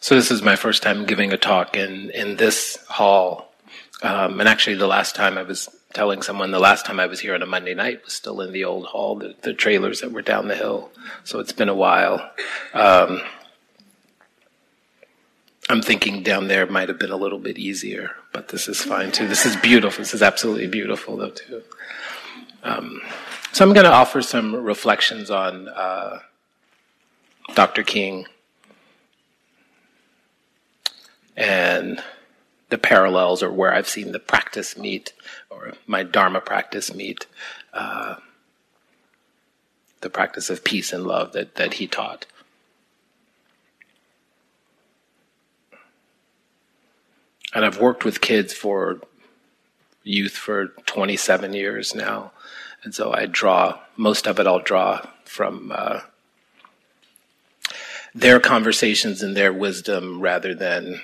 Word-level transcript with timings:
So 0.00 0.14
this 0.14 0.30
is 0.30 0.42
my 0.42 0.56
first 0.56 0.82
time 0.82 1.06
giving 1.06 1.32
a 1.32 1.36
talk 1.36 1.76
in 1.76 2.10
in 2.10 2.36
this 2.36 2.78
hall, 2.88 3.52
um, 4.02 4.40
and 4.40 4.48
actually 4.48 4.76
the 4.76 4.86
last 4.86 5.14
time 5.14 5.36
I 5.36 5.42
was 5.42 5.68
telling 5.92 6.22
someone 6.22 6.50
the 6.50 6.60
last 6.60 6.86
time 6.86 7.00
I 7.00 7.06
was 7.06 7.20
here 7.20 7.34
on 7.34 7.42
a 7.42 7.46
Monday 7.46 7.74
night 7.74 8.04
was 8.04 8.12
still 8.12 8.40
in 8.40 8.52
the 8.52 8.64
old 8.64 8.86
hall, 8.86 9.16
the, 9.16 9.34
the 9.42 9.54
trailers 9.54 10.00
that 10.00 10.12
were 10.12 10.22
down 10.22 10.48
the 10.48 10.54
hill. 10.54 10.90
So 11.24 11.40
it's 11.40 11.52
been 11.52 11.68
a 11.68 11.74
while. 11.74 12.30
Um, 12.74 13.22
I'm 15.70 15.82
thinking 15.82 16.22
down 16.22 16.48
there 16.48 16.66
might 16.66 16.88
have 16.88 16.98
been 16.98 17.10
a 17.10 17.16
little 17.16 17.38
bit 17.38 17.58
easier, 17.58 18.12
but 18.32 18.48
this 18.48 18.68
is 18.68 18.80
fine 18.80 19.12
too. 19.12 19.26
This 19.28 19.44
is 19.44 19.56
beautiful. 19.56 20.02
This 20.02 20.14
is 20.14 20.22
absolutely 20.22 20.66
beautiful 20.66 21.16
though 21.16 21.30
too. 21.30 21.62
Um, 22.62 23.00
so 23.52 23.64
I'm 23.64 23.72
going 23.72 23.84
to 23.84 23.92
offer 23.92 24.22
some 24.22 24.54
reflections 24.54 25.30
on 25.30 25.68
uh, 25.68 26.20
Dr. 27.54 27.82
King 27.82 28.26
and 31.38 32.02
the 32.68 32.76
parallels 32.76 33.44
or 33.44 33.50
where 33.50 33.72
I've 33.72 33.88
seen 33.88 34.10
the 34.10 34.18
practice 34.18 34.76
meet 34.76 35.12
or 35.48 35.74
my 35.86 36.02
Dharma 36.02 36.40
practice 36.40 36.92
meet 36.92 37.26
uh, 37.72 38.16
the 40.00 40.10
practice 40.10 40.50
of 40.50 40.64
peace 40.64 40.92
and 40.92 41.04
love 41.04 41.32
that, 41.32 41.54
that 41.54 41.74
he 41.74 41.86
taught. 41.86 42.26
And 47.54 47.64
I've 47.64 47.80
worked 47.80 48.04
with 48.04 48.20
kids 48.20 48.52
for 48.52 49.00
youth 50.02 50.32
for 50.32 50.68
27 50.86 51.52
years 51.52 51.94
now. 51.94 52.32
And 52.82 52.94
so 52.94 53.12
I 53.12 53.26
draw, 53.26 53.78
most 53.96 54.26
of 54.26 54.40
it 54.40 54.46
I'll 54.46 54.58
draw 54.58 55.06
from 55.24 55.72
uh, 55.74 56.00
their 58.12 58.40
conversations 58.40 59.22
and 59.22 59.36
their 59.36 59.52
wisdom 59.52 60.20
rather 60.20 60.54
than 60.54 61.00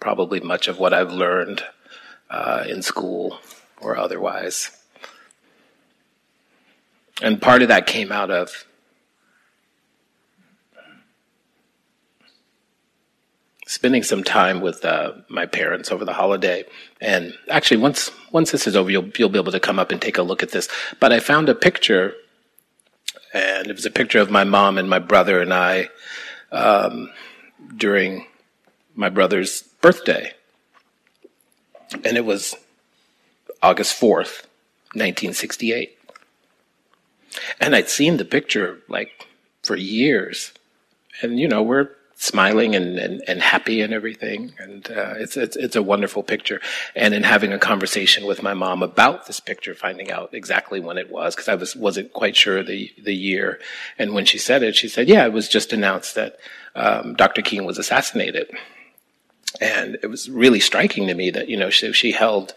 probably 0.00 0.40
much 0.40 0.68
of 0.68 0.78
what 0.78 0.92
I've 0.92 1.12
learned 1.12 1.62
uh, 2.30 2.64
in 2.68 2.82
school 2.82 3.38
or 3.80 3.96
otherwise. 3.96 4.70
And 7.20 7.42
part 7.42 7.62
of 7.62 7.68
that 7.68 7.86
came 7.86 8.12
out 8.12 8.30
of 8.30 8.64
spending 13.66 14.02
some 14.02 14.24
time 14.24 14.60
with 14.60 14.84
uh, 14.84 15.12
my 15.28 15.44
parents 15.46 15.92
over 15.92 16.04
the 16.04 16.12
holiday. 16.12 16.64
And 17.00 17.34
actually, 17.50 17.76
once 17.76 18.10
once 18.32 18.50
this 18.50 18.66
is 18.66 18.76
over, 18.76 18.90
you'll 18.90 19.10
you'll 19.18 19.28
be 19.28 19.38
able 19.38 19.52
to 19.52 19.60
come 19.60 19.78
up 19.78 19.92
and 19.92 20.00
take 20.00 20.18
a 20.18 20.22
look 20.22 20.42
at 20.42 20.50
this. 20.50 20.68
But 21.00 21.12
I 21.12 21.20
found 21.20 21.48
a 21.48 21.54
picture, 21.54 22.14
and 23.34 23.66
it 23.66 23.74
was 23.74 23.86
a 23.86 23.90
picture 23.90 24.20
of 24.20 24.30
my 24.30 24.44
mom 24.44 24.78
and 24.78 24.88
my 24.88 24.98
brother 24.98 25.40
and 25.40 25.52
I 25.52 25.88
um, 26.50 27.10
during 27.76 28.26
my 28.98 29.08
brother's 29.08 29.62
birthday. 29.80 30.32
And 32.04 32.16
it 32.16 32.24
was 32.24 32.56
August 33.62 33.98
4th, 33.98 34.44
1968. 34.92 35.96
And 37.60 37.76
I'd 37.76 37.88
seen 37.88 38.16
the 38.16 38.24
picture 38.24 38.80
like 38.88 39.28
for 39.62 39.76
years. 39.76 40.52
And, 41.22 41.38
you 41.38 41.46
know, 41.46 41.62
we're 41.62 41.90
smiling 42.16 42.74
and, 42.74 42.98
and, 42.98 43.22
and 43.28 43.40
happy 43.40 43.82
and 43.82 43.94
everything. 43.94 44.52
And 44.58 44.90
uh, 44.90 45.14
it's, 45.18 45.36
it's, 45.36 45.54
it's 45.54 45.76
a 45.76 45.82
wonderful 45.82 46.24
picture. 46.24 46.60
And 46.96 47.14
in 47.14 47.22
having 47.22 47.52
a 47.52 47.58
conversation 47.58 48.26
with 48.26 48.42
my 48.42 48.54
mom 48.54 48.82
about 48.82 49.26
this 49.26 49.38
picture, 49.38 49.76
finding 49.76 50.10
out 50.10 50.34
exactly 50.34 50.80
when 50.80 50.98
it 50.98 51.08
was, 51.08 51.36
because 51.36 51.48
I 51.48 51.54
was, 51.54 51.76
wasn't 51.76 52.12
quite 52.12 52.34
sure 52.34 52.64
the, 52.64 52.92
the 53.00 53.14
year. 53.14 53.60
And 53.96 54.12
when 54.12 54.24
she 54.24 54.38
said 54.38 54.64
it, 54.64 54.74
she 54.74 54.88
said, 54.88 55.08
yeah, 55.08 55.24
it 55.24 55.32
was 55.32 55.48
just 55.48 55.72
announced 55.72 56.16
that 56.16 56.40
um, 56.74 57.14
Dr. 57.14 57.42
King 57.42 57.64
was 57.64 57.78
assassinated. 57.78 58.50
And 59.60 59.98
it 60.02 60.08
was 60.08 60.28
really 60.28 60.60
striking 60.60 61.06
to 61.06 61.14
me 61.14 61.30
that, 61.30 61.48
you 61.48 61.56
know, 61.56 61.70
she, 61.70 61.92
she 61.92 62.12
held 62.12 62.54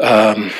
um, 0.00 0.50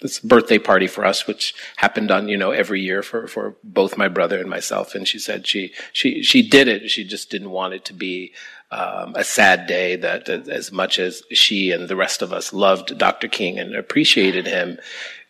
this 0.00 0.20
birthday 0.20 0.58
party 0.58 0.86
for 0.86 1.04
us, 1.04 1.26
which 1.26 1.54
happened 1.76 2.10
on, 2.10 2.28
you 2.28 2.36
know, 2.36 2.50
every 2.50 2.80
year 2.80 3.02
for, 3.02 3.26
for 3.26 3.56
both 3.64 3.96
my 3.96 4.08
brother 4.08 4.38
and 4.38 4.48
myself. 4.48 4.94
And 4.94 5.06
she 5.06 5.18
said 5.18 5.46
she, 5.46 5.72
she, 5.92 6.22
she 6.22 6.48
did 6.48 6.68
it. 6.68 6.90
She 6.90 7.04
just 7.04 7.30
didn't 7.30 7.50
want 7.50 7.74
it 7.74 7.84
to 7.86 7.92
be, 7.92 8.32
um, 8.70 9.14
a 9.16 9.24
sad 9.24 9.66
day 9.66 9.96
that 9.96 10.28
as 10.28 10.70
much 10.70 10.98
as 10.98 11.24
she 11.32 11.72
and 11.72 11.88
the 11.88 11.96
rest 11.96 12.22
of 12.22 12.32
us 12.32 12.52
loved 12.52 12.96
Dr. 12.96 13.26
King 13.26 13.58
and 13.58 13.74
appreciated 13.74 14.46
him, 14.46 14.78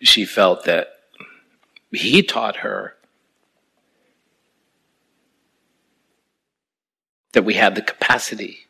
she 0.02 0.26
felt 0.26 0.64
that 0.64 0.88
he 1.90 2.22
taught 2.22 2.56
her 2.56 2.96
that 7.32 7.44
we 7.44 7.54
have 7.54 7.74
the 7.74 7.82
capacity 7.82 8.66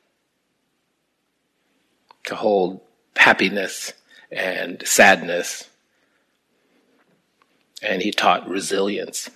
to 2.25 2.35
hold 2.35 2.81
happiness 3.17 3.93
and 4.31 4.83
sadness. 4.87 5.69
And 7.83 8.03
he 8.03 8.11
taught 8.11 8.49
resilience. 8.49 9.31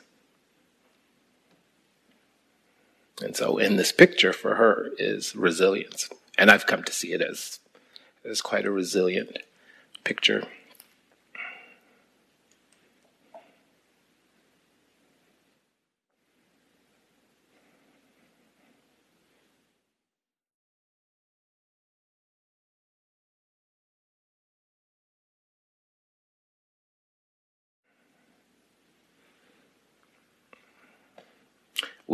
And 3.22 3.36
so 3.36 3.58
in 3.58 3.76
this 3.76 3.92
picture 3.92 4.32
for 4.32 4.56
her 4.56 4.90
is 4.98 5.34
resilience. 5.34 6.08
And 6.36 6.50
I've 6.50 6.66
come 6.66 6.82
to 6.84 6.92
see 6.92 7.12
it 7.12 7.22
as, 7.22 7.60
as 8.24 8.42
quite 8.42 8.66
a 8.66 8.70
resilient 8.70 9.38
picture. 10.02 10.46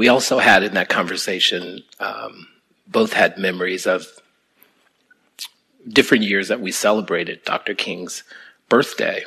We 0.01 0.09
also 0.09 0.39
had 0.39 0.63
in 0.63 0.73
that 0.73 0.89
conversation, 0.89 1.83
um, 1.99 2.49
both 2.87 3.13
had 3.13 3.37
memories 3.37 3.87
of 3.87 4.07
different 5.87 6.25
years 6.25 6.49
that 6.49 6.59
we 6.59 6.73
celebrated 6.73 7.45
Dr. 7.45 7.75
King's 7.75 8.25
birthday. 8.71 9.27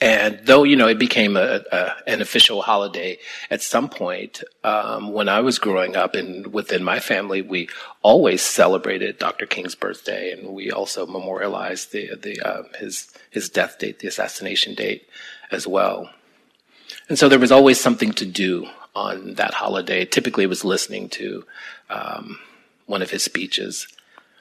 And 0.00 0.40
though, 0.42 0.64
you 0.64 0.74
know, 0.74 0.88
it 0.88 0.98
became 0.98 1.36
a, 1.36 1.60
a, 1.70 1.92
an 2.08 2.20
official 2.20 2.62
holiday 2.62 3.18
at 3.48 3.62
some 3.62 3.88
point, 3.88 4.42
um, 4.64 5.12
when 5.12 5.28
I 5.28 5.38
was 5.38 5.60
growing 5.60 5.94
up 5.94 6.16
and 6.16 6.52
within 6.52 6.82
my 6.82 6.98
family, 6.98 7.40
we 7.40 7.68
always 8.02 8.42
celebrated 8.42 9.20
Dr. 9.20 9.46
King's 9.46 9.76
birthday 9.76 10.32
and 10.32 10.48
we 10.48 10.72
also 10.72 11.06
memorialized 11.06 11.92
the, 11.92 12.16
the, 12.16 12.40
uh, 12.40 12.64
his, 12.80 13.14
his 13.30 13.48
death 13.48 13.78
date, 13.78 14.00
the 14.00 14.08
assassination 14.08 14.74
date 14.74 15.08
as 15.52 15.64
well. 15.68 16.10
And 17.08 17.16
so 17.16 17.28
there 17.28 17.38
was 17.38 17.52
always 17.52 17.78
something 17.78 18.10
to 18.14 18.26
do 18.26 18.68
on 18.94 19.34
that 19.34 19.54
holiday. 19.54 20.04
Typically, 20.04 20.46
was 20.46 20.64
listening 20.64 21.08
to 21.10 21.44
um, 21.88 22.38
one 22.86 23.02
of 23.02 23.10
his 23.10 23.22
speeches 23.22 23.86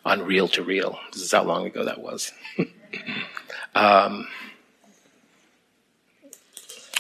on 0.06 0.24
Reel 0.24 0.48
to 0.50 0.64
Reel. 0.64 1.00
This 1.12 1.22
is 1.22 1.32
how 1.32 1.44
long 1.44 1.66
ago 1.66 1.84
that 1.86 2.02
was. 2.02 2.32
um, 3.76 4.28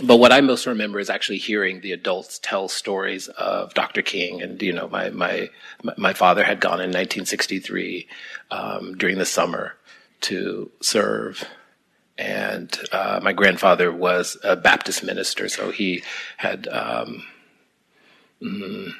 but 0.01 0.17
what 0.17 0.31
I 0.31 0.41
most 0.41 0.65
remember 0.65 0.99
is 0.99 1.09
actually 1.09 1.39
hearing 1.39 1.81
the 1.81 1.91
adults 1.91 2.39
tell 2.41 2.67
stories 2.67 3.27
of 3.29 3.73
Dr. 3.73 4.01
King. 4.01 4.41
And, 4.41 4.61
you 4.61 4.71
know, 4.71 4.87
my, 4.87 5.09
my, 5.09 5.49
my 5.97 6.13
father 6.13 6.43
had 6.43 6.61
gone 6.61 6.79
in 6.79 6.89
1963 6.89 8.07
um, 8.51 8.97
during 8.97 9.17
the 9.17 9.25
summer 9.25 9.75
to 10.21 10.71
serve 10.81 11.45
and 12.19 12.77
uh, 12.91 13.21
my 13.23 13.31
grandfather 13.31 13.91
was 13.93 14.37
a 14.43 14.57
Baptist 14.57 15.03
minister, 15.05 15.47
so 15.47 15.71
he 15.71 16.03
had 16.35 16.67
um, 16.67 17.23
mm, 18.41 18.91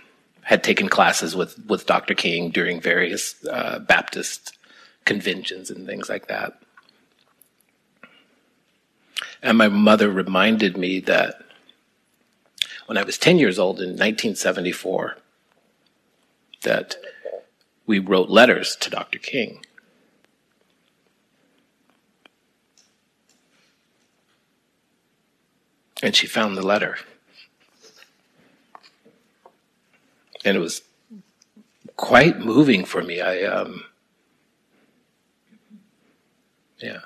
had 0.41 0.63
taken 0.63 0.87
classes 0.89 1.35
with 1.35 1.57
with 1.65 1.85
Dr. 1.85 2.13
King 2.13 2.49
during 2.51 2.81
various 2.81 3.43
uh, 3.45 3.79
Baptist 3.79 4.57
conventions 5.05 5.69
and 5.69 5.85
things 5.85 6.09
like 6.09 6.27
that. 6.27 6.61
And 9.41 9.57
my 9.57 9.69
mother 9.69 10.09
reminded 10.09 10.77
me 10.77 10.99
that 11.01 11.41
when 12.87 12.97
I 12.97 13.03
was 13.03 13.17
10 13.17 13.37
years 13.37 13.59
old 13.59 13.77
in 13.79 13.89
1974, 13.89 15.17
that 16.63 16.95
we 17.85 17.99
wrote 17.99 18.29
letters 18.29 18.75
to 18.81 18.89
Dr. 18.89 19.19
King. 19.19 19.63
And 26.01 26.15
she 26.15 26.27
found 26.27 26.57
the 26.57 26.65
letter. 26.65 26.97
And 30.45 30.55
it 30.57 30.59
was 30.59 30.81
quite 31.95 32.39
moving 32.39 32.85
for 32.85 33.01
me. 33.01 33.21
I, 33.21 33.43
um, 33.43 33.83
yeah. 36.79 36.99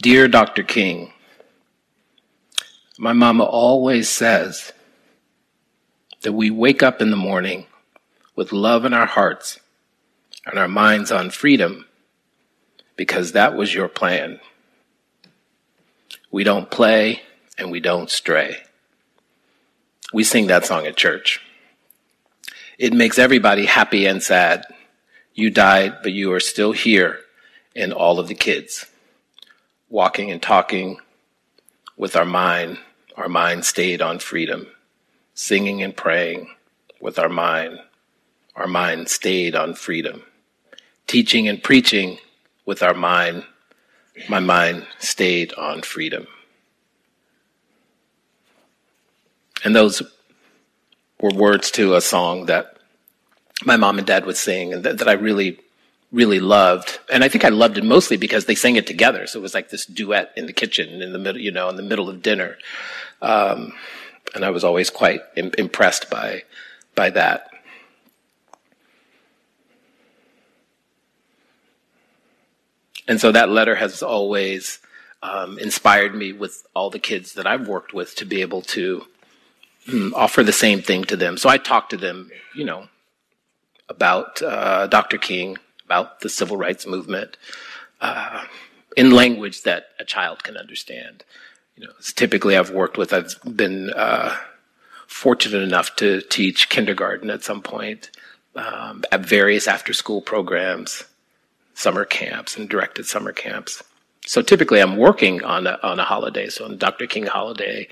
Dear 0.00 0.28
Dr. 0.28 0.62
King, 0.62 1.12
my 2.98 3.12
mama 3.12 3.44
always 3.44 4.08
says 4.08 4.72
that 6.22 6.32
we 6.32 6.50
wake 6.50 6.82
up 6.82 7.02
in 7.02 7.10
the 7.10 7.16
morning 7.16 7.66
with 8.34 8.52
love 8.52 8.84
in 8.84 8.94
our 8.94 9.06
hearts 9.06 9.60
and 10.46 10.58
our 10.58 10.68
minds 10.68 11.10
on 11.10 11.30
freedom 11.30 11.86
because 12.96 13.32
that 13.32 13.56
was 13.56 13.74
your 13.74 13.88
plan. 13.88 14.40
We 16.36 16.44
don't 16.44 16.70
play 16.70 17.22
and 17.56 17.70
we 17.70 17.80
don't 17.80 18.10
stray. 18.10 18.58
We 20.12 20.22
sing 20.22 20.48
that 20.48 20.66
song 20.66 20.86
at 20.86 20.94
church. 20.94 21.40
It 22.78 22.92
makes 22.92 23.18
everybody 23.18 23.64
happy 23.64 24.04
and 24.04 24.22
sad. 24.22 24.66
You 25.32 25.48
died, 25.48 25.94
but 26.02 26.12
you 26.12 26.34
are 26.34 26.40
still 26.40 26.72
here 26.72 27.20
in 27.74 27.90
all 27.90 28.20
of 28.20 28.28
the 28.28 28.34
kids, 28.34 28.84
walking 29.88 30.30
and 30.30 30.42
talking 30.42 30.98
with 31.96 32.14
our 32.16 32.26
mind. 32.26 32.80
Our 33.16 33.30
mind 33.30 33.64
stayed 33.64 34.02
on 34.02 34.18
freedom, 34.18 34.66
singing 35.32 35.82
and 35.82 35.96
praying 35.96 36.50
with 37.00 37.18
our 37.18 37.30
mind. 37.30 37.78
Our 38.54 38.66
mind 38.66 39.08
stayed 39.08 39.54
on 39.56 39.72
freedom, 39.72 40.22
teaching 41.06 41.48
and 41.48 41.62
preaching 41.62 42.18
with 42.66 42.82
our 42.82 42.92
mind. 42.92 43.46
My 44.28 44.40
mind 44.40 44.86
stayed 44.98 45.52
on 45.54 45.82
freedom. 45.82 46.26
And 49.64 49.74
those 49.74 50.02
were 51.20 51.30
words 51.30 51.70
to 51.72 51.94
a 51.94 52.00
song 52.00 52.46
that 52.46 52.76
my 53.64 53.76
mom 53.76 53.98
and 53.98 54.06
dad 54.06 54.26
would 54.26 54.36
sing 54.36 54.72
and 54.72 54.84
that, 54.84 54.98
that 54.98 55.08
I 55.08 55.12
really, 55.12 55.58
really 56.12 56.40
loved. 56.40 56.98
And 57.12 57.24
I 57.24 57.28
think 57.28 57.44
I 57.44 57.48
loved 57.48 57.78
it 57.78 57.84
mostly 57.84 58.16
because 58.16 58.44
they 58.44 58.54
sang 58.54 58.76
it 58.76 58.86
together. 58.86 59.26
So 59.26 59.38
it 59.38 59.42
was 59.42 59.54
like 59.54 59.70
this 59.70 59.86
duet 59.86 60.32
in 60.36 60.46
the 60.46 60.52
kitchen 60.52 61.02
in 61.02 61.12
the 61.12 61.18
middle, 61.18 61.40
you 61.40 61.50
know, 61.50 61.68
in 61.68 61.76
the 61.76 61.82
middle 61.82 62.08
of 62.08 62.22
dinner. 62.22 62.58
Um, 63.22 63.72
and 64.34 64.44
I 64.44 64.50
was 64.50 64.64
always 64.64 64.90
quite 64.90 65.20
Im- 65.36 65.52
impressed 65.56 66.10
by, 66.10 66.42
by 66.94 67.10
that. 67.10 67.50
And 73.08 73.20
so 73.20 73.32
that 73.32 73.48
letter 73.48 73.76
has 73.76 74.02
always 74.02 74.80
um, 75.22 75.58
inspired 75.58 76.14
me 76.14 76.32
with 76.32 76.66
all 76.74 76.90
the 76.90 76.98
kids 76.98 77.34
that 77.34 77.46
I've 77.46 77.68
worked 77.68 77.92
with 77.92 78.14
to 78.16 78.24
be 78.24 78.40
able 78.40 78.62
to 78.62 79.06
mm, 79.88 80.12
offer 80.14 80.42
the 80.42 80.52
same 80.52 80.82
thing 80.82 81.04
to 81.04 81.16
them. 81.16 81.36
So 81.36 81.48
I 81.48 81.58
talk 81.58 81.88
to 81.90 81.96
them, 81.96 82.30
you 82.54 82.64
know, 82.64 82.88
about 83.88 84.42
uh, 84.42 84.86
Dr. 84.88 85.18
King, 85.18 85.56
about 85.84 86.20
the 86.20 86.28
civil 86.28 86.56
rights 86.56 86.86
movement, 86.86 87.36
uh, 88.00 88.44
in 88.96 89.10
language 89.10 89.62
that 89.62 89.88
a 89.98 90.04
child 90.04 90.42
can 90.42 90.56
understand. 90.56 91.24
You 91.76 91.86
know, 91.86 91.92
it's 91.98 92.12
typically 92.12 92.56
I've 92.56 92.70
worked 92.70 92.98
with, 92.98 93.12
I've 93.12 93.36
been 93.44 93.90
uh, 93.90 94.36
fortunate 95.06 95.62
enough 95.62 95.94
to 95.96 96.22
teach 96.22 96.68
kindergarten 96.68 97.30
at 97.30 97.44
some 97.44 97.62
point, 97.62 98.10
um, 98.54 99.04
at 99.12 99.20
various 99.20 99.68
after 99.68 99.92
school 99.92 100.22
programs, 100.22 101.04
summer 101.76 102.06
camps, 102.06 102.56
and 102.56 102.68
directed 102.68 103.06
summer 103.06 103.32
camps. 103.32 103.82
So 104.24 104.42
typically 104.42 104.80
I'm 104.80 104.96
working 104.96 105.44
on 105.44 105.66
a, 105.66 105.78
on 105.82 106.00
a 106.00 106.04
holiday. 106.04 106.48
So 106.48 106.64
on 106.64 106.78
Dr. 106.78 107.06
King 107.06 107.26
holiday, 107.26 107.86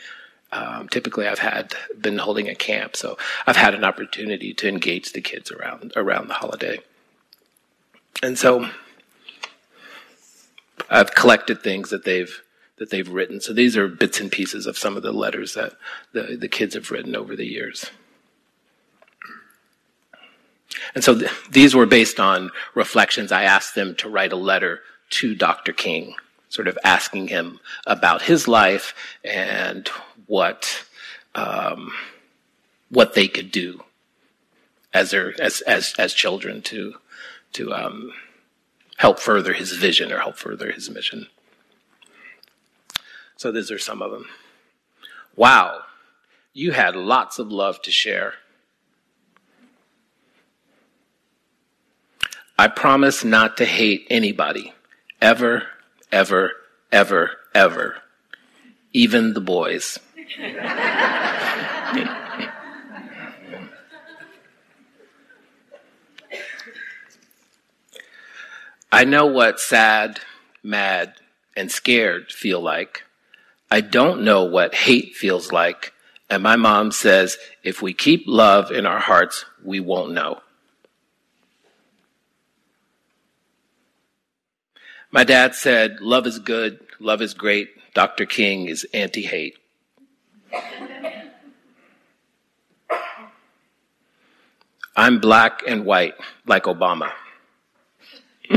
um, 0.51 0.89
typically 0.89 1.29
I've 1.29 1.39
had 1.39 1.75
been 2.01 2.19
holding 2.19 2.49
a 2.49 2.55
camp, 2.55 2.97
so 2.97 3.19
I've 3.47 3.57
had 3.57 3.75
an 3.75 3.85
opportunity 3.85 4.55
to 4.55 4.69
engage 4.69 5.13
the 5.13 5.21
kids 5.21 5.53
around 5.53 5.93
around 5.97 6.29
the 6.29 6.35
holiday. 6.35 6.81
And 8.23 8.39
so 8.39 8.71
I've 10.89 11.15
collected 11.15 11.63
things 11.63 11.91
that 11.91 12.05
they've 12.05 12.43
that 12.79 12.91
they've 12.91 13.09
written. 13.09 13.41
So 13.41 13.53
these 13.53 13.77
are 13.77 13.87
bits 13.87 14.19
and 14.19 14.33
pieces 14.33 14.67
of 14.67 14.79
some 14.79 14.97
of 14.97 15.03
the 15.03 15.13
letters 15.13 15.55
that 15.55 15.75
the, 16.13 16.37
the 16.41 16.49
kids 16.49 16.75
have 16.75 16.91
written 16.91 17.15
over 17.15 17.37
the 17.37 17.47
years. 17.47 17.91
And 20.94 21.05
so 21.05 21.19
th- 21.19 21.31
these 21.50 21.75
were 21.75 21.87
based 21.87 22.19
on 22.19 22.50
reflections. 22.75 23.32
I 23.32 23.44
asked 23.44 23.75
them 23.75 23.94
to 23.96 24.08
write 24.08 24.32
a 24.32 24.37
letter 24.37 24.81
to 25.11 25.34
Dr. 25.34 25.72
King, 25.72 26.14
sort 26.49 26.69
of 26.69 26.78
asking 26.84 27.28
him 27.28 27.61
about 27.87 28.22
his 28.22 28.49
life 28.49 28.94
and 29.25 29.88
what 30.26 30.84
um, 31.34 31.93
what 32.90 33.14
they 33.14 33.28
could 33.28 33.50
do 33.50 33.84
as 34.93 35.11
their 35.11 35.34
as 35.40 35.61
as 35.62 35.94
as 35.99 36.14
children 36.14 36.62
to 36.62 36.94
to 37.52 37.72
um, 37.75 38.12
help 38.96 39.19
further 39.19 39.52
his 39.52 39.72
vision 39.72 40.12
or 40.12 40.20
help 40.20 40.37
further 40.37 40.72
his 40.72 40.88
mission. 40.88 41.26
So 43.37 43.50
these 43.50 43.70
are 43.70 43.78
some 43.78 44.00
of 44.00 44.12
them. 44.12 44.26
Wow, 45.37 45.82
you 46.52 46.72
had 46.72 46.94
lots 46.94 47.38
of 47.38 47.50
love 47.50 47.82
to 47.82 47.90
share. 47.90 48.34
I 52.56 52.69
promise 52.69 53.25
not 53.25 53.56
to 53.56 53.65
hate 53.65 54.06
anybody, 54.11 54.73
ever, 55.21 55.65
ever, 56.12 56.53
ever, 56.93 57.33
ever, 57.53 57.97
even 58.93 59.35
the 59.35 59.41
boys. 59.41 59.99
I 68.93 69.05
know 69.05 69.27
what 69.27 69.59
sad, 69.59 70.21
mad, 70.62 71.15
and 71.57 71.73
scared 71.73 72.31
feel 72.31 72.61
like. 72.61 73.03
I 73.69 73.81
don't 73.81 74.23
know 74.23 74.45
what 74.45 74.77
hate 74.77 75.17
feels 75.17 75.50
like. 75.50 75.93
And 76.31 76.45
my 76.45 76.55
mom 76.55 76.93
says 76.93 77.37
if 77.65 77.83
we 77.83 77.93
keep 77.93 78.23
love 78.29 78.71
in 78.71 78.87
our 78.87 79.00
hearts, 79.00 79.45
we 79.65 79.81
won't 79.81 80.12
know. 80.12 80.41
My 85.14 85.22
dad 85.22 85.55
said, 85.55 86.00
Love 86.00 86.26
is 86.26 86.40
good, 86.40 86.81
love 86.99 87.22
is 87.22 87.34
great. 87.34 87.70
Dr. 87.94 88.26
King 88.26 88.66
is 88.66 88.84
anti 88.93 89.22
hate. 89.22 89.56
I'm 94.96 95.20
black 95.20 95.62
and 95.69 95.84
white, 95.87 96.14
like 96.46 96.64
Obama. 96.64 97.12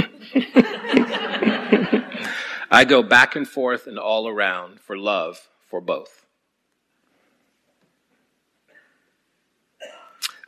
I 2.71 2.85
go 2.87 3.03
back 3.03 3.35
and 3.35 3.47
forth 3.47 3.85
and 3.85 3.99
all 3.99 4.27
around 4.27 4.79
for 4.79 4.97
love 4.97 5.47
for 5.69 5.79
both. 5.79 6.25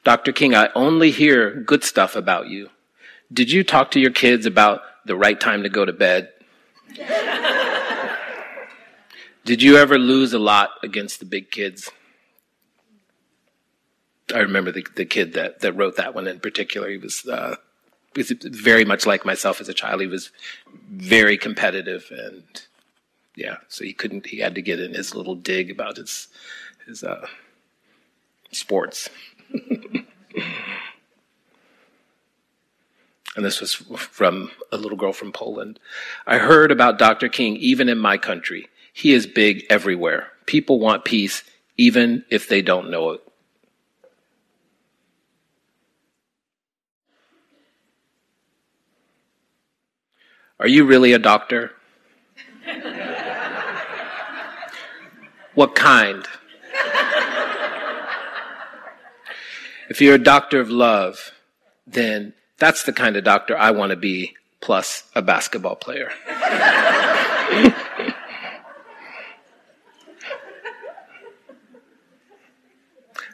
Dr. 0.03 0.31
King, 0.31 0.55
I 0.55 0.69
only 0.73 1.11
hear 1.11 1.53
good 1.53 1.83
stuff 1.83 2.15
about 2.15 2.47
you. 2.47 2.71
Did 3.31 3.51
you 3.51 3.63
talk 3.63 3.91
to 3.91 3.99
your 3.99 4.09
kids 4.09 4.47
about 4.47 4.81
the 5.09 5.17
right 5.17 5.39
time 5.39 5.63
to 5.63 5.69
go 5.69 5.83
to 5.83 5.91
bed? 5.91 6.29
Did 9.43 9.63
you 9.63 9.77
ever 9.77 9.97
lose 9.97 10.33
a 10.33 10.39
lot 10.39 10.69
against 10.83 11.19
the 11.19 11.25
big 11.25 11.49
kids? 11.49 11.89
I 14.33 14.39
remember 14.39 14.71
the, 14.71 14.85
the 14.95 15.05
kid 15.05 15.33
that, 15.33 15.61
that 15.61 15.73
wrote 15.73 15.95
that 15.97 16.13
one 16.13 16.27
in 16.27 16.39
particular. 16.39 16.89
He 16.89 16.97
was, 16.97 17.25
uh, 17.25 17.55
was 18.15 18.31
very 18.39 18.85
much 18.85 19.07
like 19.07 19.25
myself 19.25 19.59
as 19.59 19.67
a 19.67 19.73
child. 19.73 20.01
He 20.01 20.07
was 20.07 20.29
very 20.87 21.35
competitive 21.35 22.05
and 22.11 22.43
yeah, 23.35 23.57
so 23.67 23.83
he 23.83 23.93
couldn't, 23.93 24.27
he 24.27 24.37
had 24.37 24.53
to 24.53 24.61
get 24.61 24.79
in 24.79 24.93
his 24.93 25.15
little 25.15 25.33
dig 25.33 25.71
about 25.71 25.97
his, 25.97 26.27
his, 26.85 27.03
uh, 27.03 27.25
sports. 28.51 29.09
and 33.36 33.45
this 33.45 33.62
was 33.62 33.74
from 33.74 34.51
a 34.71 34.77
little 34.77 34.98
girl 34.98 35.13
from 35.13 35.31
Poland. 35.31 35.79
I 36.25 36.38
heard 36.39 36.71
about 36.71 36.98
Dr. 36.98 37.29
King 37.29 37.57
even 37.57 37.88
in 37.89 37.98
my 37.98 38.17
country. 38.17 38.67
He 38.91 39.13
is 39.13 39.27
big 39.27 39.65
everywhere. 39.69 40.27
People 40.45 40.79
want 40.79 41.05
peace 41.05 41.43
even 41.77 42.25
if 42.29 42.50
they 42.50 42.62
don't 42.62 42.89
know 42.89 43.12
it. 43.12 43.21
Are 50.59 50.67
you 50.67 50.83
really 50.83 51.13
a 51.13 51.19
doctor? 51.19 51.71
what 55.53 55.75
kind? 55.75 56.25
If 59.89 60.01
you're 60.01 60.15
a 60.15 60.24
doctor 60.24 60.59
of 60.59 60.69
love, 60.69 61.31
then 61.88 62.33
that's 62.59 62.83
the 62.83 62.93
kind 62.93 63.15
of 63.15 63.23
doctor 63.23 63.57
I 63.57 63.71
want 63.71 63.89
to 63.91 63.95
be, 63.95 64.35
plus 64.61 65.03
a 65.15 65.21
basketball 65.21 65.75
player. 65.75 66.11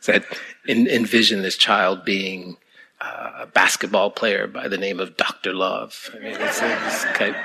so 0.01 0.13
I 0.13 0.23
envision 0.67 1.41
this 1.41 1.57
child 1.57 2.05
being 2.05 2.57
uh, 3.01 3.31
a 3.41 3.47
basketball 3.47 4.11
player 4.11 4.47
by 4.47 4.67
the 4.67 4.77
name 4.77 4.99
of 4.99 5.17
Dr. 5.17 5.53
Love. 5.53 6.11
I 6.13 6.19
mean, 6.19 6.35
it's, 6.39 6.61
it's 6.61 7.05
kind 7.05 7.35
of... 7.35 7.41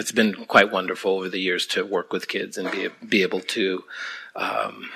it's 0.00 0.12
been 0.12 0.46
quite 0.46 0.72
wonderful 0.72 1.18
over 1.18 1.28
the 1.28 1.38
years 1.38 1.66
to 1.66 1.84
work 1.84 2.10
with 2.10 2.26
kids 2.26 2.56
and 2.56 2.70
be 2.72 2.88
be 3.06 3.22
able 3.22 3.40
to 3.40 3.84
um, 4.34 4.88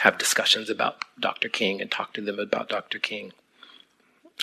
have 0.00 0.18
discussions 0.18 0.68
about 0.68 0.96
Dr. 1.18 1.48
King 1.48 1.80
and 1.80 1.90
talk 1.90 2.12
to 2.14 2.20
them 2.20 2.40
about 2.40 2.68
Dr. 2.68 2.98
King. 2.98 3.32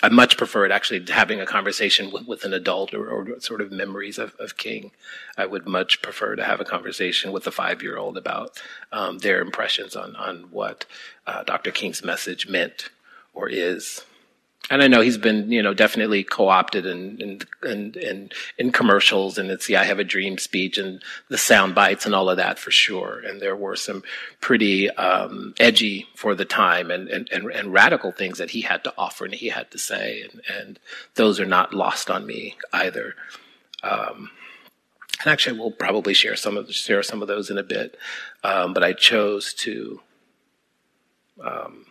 I 0.01 0.09
much 0.09 0.37
preferred 0.37 0.71
actually 0.71 1.05
having 1.11 1.39
a 1.39 1.45
conversation 1.45 2.11
with, 2.11 2.25
with 2.25 2.45
an 2.45 2.53
adult 2.53 2.93
or, 2.95 3.09
or, 3.09 3.39
sort 3.41 3.61
of 3.61 3.71
memories 3.71 4.17
of, 4.17 4.33
of, 4.39 4.57
King. 4.57 4.91
I 5.37 5.45
would 5.45 5.67
much 5.67 6.01
prefer 6.01 6.35
to 6.35 6.43
have 6.43 6.59
a 6.59 6.65
conversation 6.65 7.31
with 7.31 7.45
a 7.45 7.51
five 7.51 7.83
year 7.83 7.97
old 7.97 8.17
about 8.17 8.59
um, 8.91 9.19
their 9.19 9.39
impressions 9.41 9.95
on, 9.95 10.15
on 10.15 10.47
what 10.49 10.85
uh, 11.27 11.43
Dr. 11.43 11.71
King's 11.71 12.03
message 12.03 12.47
meant 12.47 12.89
or 13.35 13.49
is 13.49 14.03
and 14.69 14.81
I 14.81 14.87
know 14.87 15.01
he's 15.01 15.17
been, 15.17 15.51
you 15.51 15.61
know, 15.61 15.73
definitely 15.73 16.23
co-opted 16.23 16.85
and 16.85 17.21
and 17.21 17.45
and 17.63 17.97
in, 17.97 18.29
in 18.57 18.71
commercials, 18.71 19.37
and 19.37 19.51
it's 19.51 19.67
the 19.67 19.75
"I 19.75 19.83
Have 19.83 19.99
a 19.99 20.05
Dream" 20.05 20.37
speech 20.37 20.77
and 20.77 21.01
the 21.29 21.37
sound 21.37 21.75
bites 21.75 22.05
and 22.05 22.15
all 22.15 22.29
of 22.29 22.37
that 22.37 22.57
for 22.57 22.71
sure. 22.71 23.19
And 23.19 23.41
there 23.41 23.57
were 23.57 23.75
some 23.75 24.03
pretty 24.39 24.89
um, 24.91 25.53
edgy 25.59 26.07
for 26.15 26.33
the 26.33 26.45
time 26.45 26.91
and, 26.91 27.09
and 27.09 27.29
and 27.31 27.51
and 27.51 27.73
radical 27.73 28.11
things 28.13 28.37
that 28.37 28.51
he 28.51 28.61
had 28.61 28.83
to 28.85 28.93
offer 28.97 29.25
and 29.25 29.33
he 29.33 29.49
had 29.49 29.69
to 29.71 29.77
say, 29.77 30.21
and 30.21 30.41
and 30.47 30.79
those 31.15 31.39
are 31.39 31.45
not 31.45 31.73
lost 31.73 32.09
on 32.09 32.25
me 32.25 32.55
either. 32.71 33.15
Um, 33.83 34.31
and 35.19 35.31
actually, 35.31 35.59
we'll 35.59 35.71
probably 35.71 36.13
share 36.13 36.37
some 36.37 36.55
of 36.55 36.73
share 36.73 37.03
some 37.03 37.21
of 37.21 37.27
those 37.27 37.49
in 37.49 37.57
a 37.57 37.63
bit, 37.63 37.97
um, 38.43 38.73
but 38.73 38.83
I 38.83 38.93
chose 38.93 39.53
to. 39.55 39.99
Um, 41.43 41.87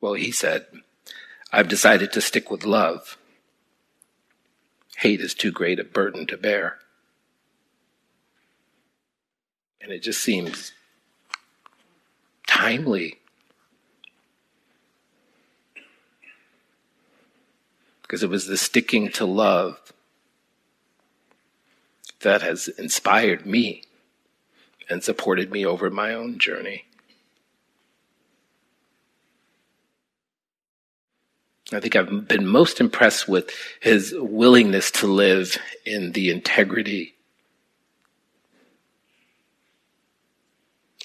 Well, 0.00 0.14
he 0.14 0.32
said, 0.32 0.66
I've 1.52 1.68
decided 1.68 2.12
to 2.12 2.20
stick 2.20 2.50
with 2.50 2.64
love. 2.64 3.18
Hate 4.96 5.20
is 5.20 5.34
too 5.34 5.50
great 5.50 5.78
a 5.78 5.84
burden 5.84 6.26
to 6.26 6.36
bear. 6.36 6.78
And 9.80 9.92
it 9.92 10.02
just 10.02 10.22
seems 10.22 10.72
timely. 12.46 13.18
Because 18.02 18.22
it 18.22 18.30
was 18.30 18.46
the 18.46 18.56
sticking 18.56 19.10
to 19.12 19.24
love 19.24 19.92
that 22.20 22.42
has 22.42 22.68
inspired 22.68 23.46
me 23.46 23.84
and 24.88 25.02
supported 25.02 25.50
me 25.50 25.64
over 25.64 25.90
my 25.90 26.12
own 26.12 26.38
journey. 26.38 26.84
I 31.72 31.80
think 31.80 31.94
I've 31.94 32.26
been 32.26 32.46
most 32.46 32.80
impressed 32.80 33.28
with 33.28 33.50
his 33.80 34.14
willingness 34.16 34.90
to 34.92 35.06
live 35.06 35.56
in 35.86 36.12
the 36.12 36.30
integrity 36.30 37.14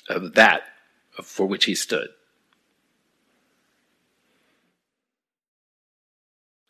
of 0.09 0.33
that 0.33 0.63
for 1.23 1.45
which 1.45 1.65
he 1.65 1.75
stood. 1.75 2.09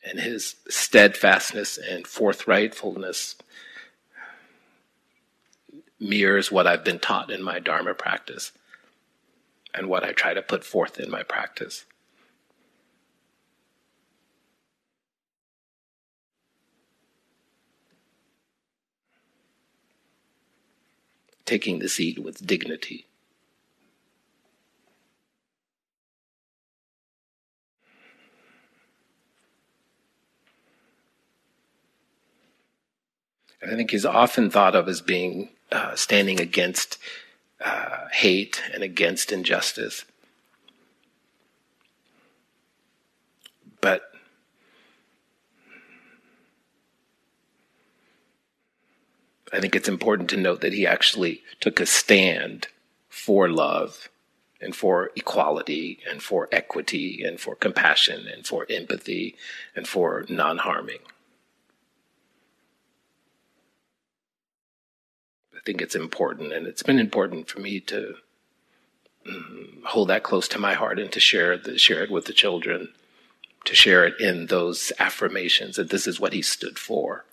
And 0.03 0.19
his 0.19 0.55
steadfastness 0.69 1.77
and 1.77 2.05
forthrightfulness 2.05 3.35
mirrors 5.99 6.51
what 6.51 6.67
I've 6.67 6.83
been 6.83 6.99
taught 6.99 7.31
in 7.31 7.41
my 7.41 7.59
Dharma 7.59 7.93
practice 7.93 8.51
and 9.73 9.89
what 9.89 10.03
I 10.03 10.11
try 10.11 10.33
to 10.33 10.41
put 10.41 10.63
forth 10.63 10.99
in 10.99 11.09
my 11.09 11.23
practice. 11.23 11.85
Taking 21.45 21.79
the 21.79 21.89
seat 21.89 22.19
with 22.19 22.45
dignity. 22.45 23.05
And 33.61 33.71
I 33.71 33.75
think 33.75 33.91
he's 33.91 34.05
often 34.05 34.49
thought 34.49 34.75
of 34.75 34.87
as 34.87 35.01
being 35.01 35.49
uh, 35.71 35.95
standing 35.95 36.39
against 36.39 36.97
uh, 37.59 38.07
hate 38.11 38.61
and 38.73 38.83
against 38.83 39.31
injustice. 39.31 40.05
But 43.81 44.14
I 49.55 49.61
think 49.61 49.73
it's 49.73 49.87
important 49.87 50.29
to 50.31 50.37
note 50.37 50.59
that 50.61 50.73
he 50.73 50.85
actually 50.85 51.41
took 51.61 51.79
a 51.79 51.85
stand 51.85 52.67
for 53.07 53.47
love 53.47 54.09
and 54.59 54.75
for 54.75 55.11
equality 55.15 55.99
and 56.09 56.21
for 56.21 56.49
equity 56.51 57.23
and 57.23 57.39
for 57.39 57.55
compassion 57.55 58.27
and 58.27 58.45
for 58.45 58.65
empathy 58.69 59.37
and 59.73 59.87
for 59.87 60.25
non 60.27 60.57
harming. 60.57 60.99
I 65.55 65.59
think 65.65 65.81
it's 65.81 65.95
important, 65.95 66.51
and 66.51 66.67
it's 66.67 66.83
been 66.83 66.99
important 66.99 67.47
for 67.47 67.61
me 67.61 67.79
to 67.79 68.15
um, 69.25 69.83
hold 69.85 70.09
that 70.09 70.23
close 70.23 70.49
to 70.49 70.59
my 70.59 70.73
heart 70.73 70.99
and 70.99 71.11
to 71.13 71.21
share, 71.21 71.57
the, 71.57 71.77
share 71.77 72.03
it 72.03 72.11
with 72.11 72.25
the 72.25 72.33
children, 72.33 72.89
to 73.63 73.73
share 73.73 74.05
it 74.05 74.19
in 74.19 74.47
those 74.47 74.91
affirmations 74.99 75.77
that 75.77 75.91
this 75.91 76.07
is 76.07 76.19
what 76.19 76.33
he 76.33 76.41
stood 76.41 76.77
for. 76.77 77.23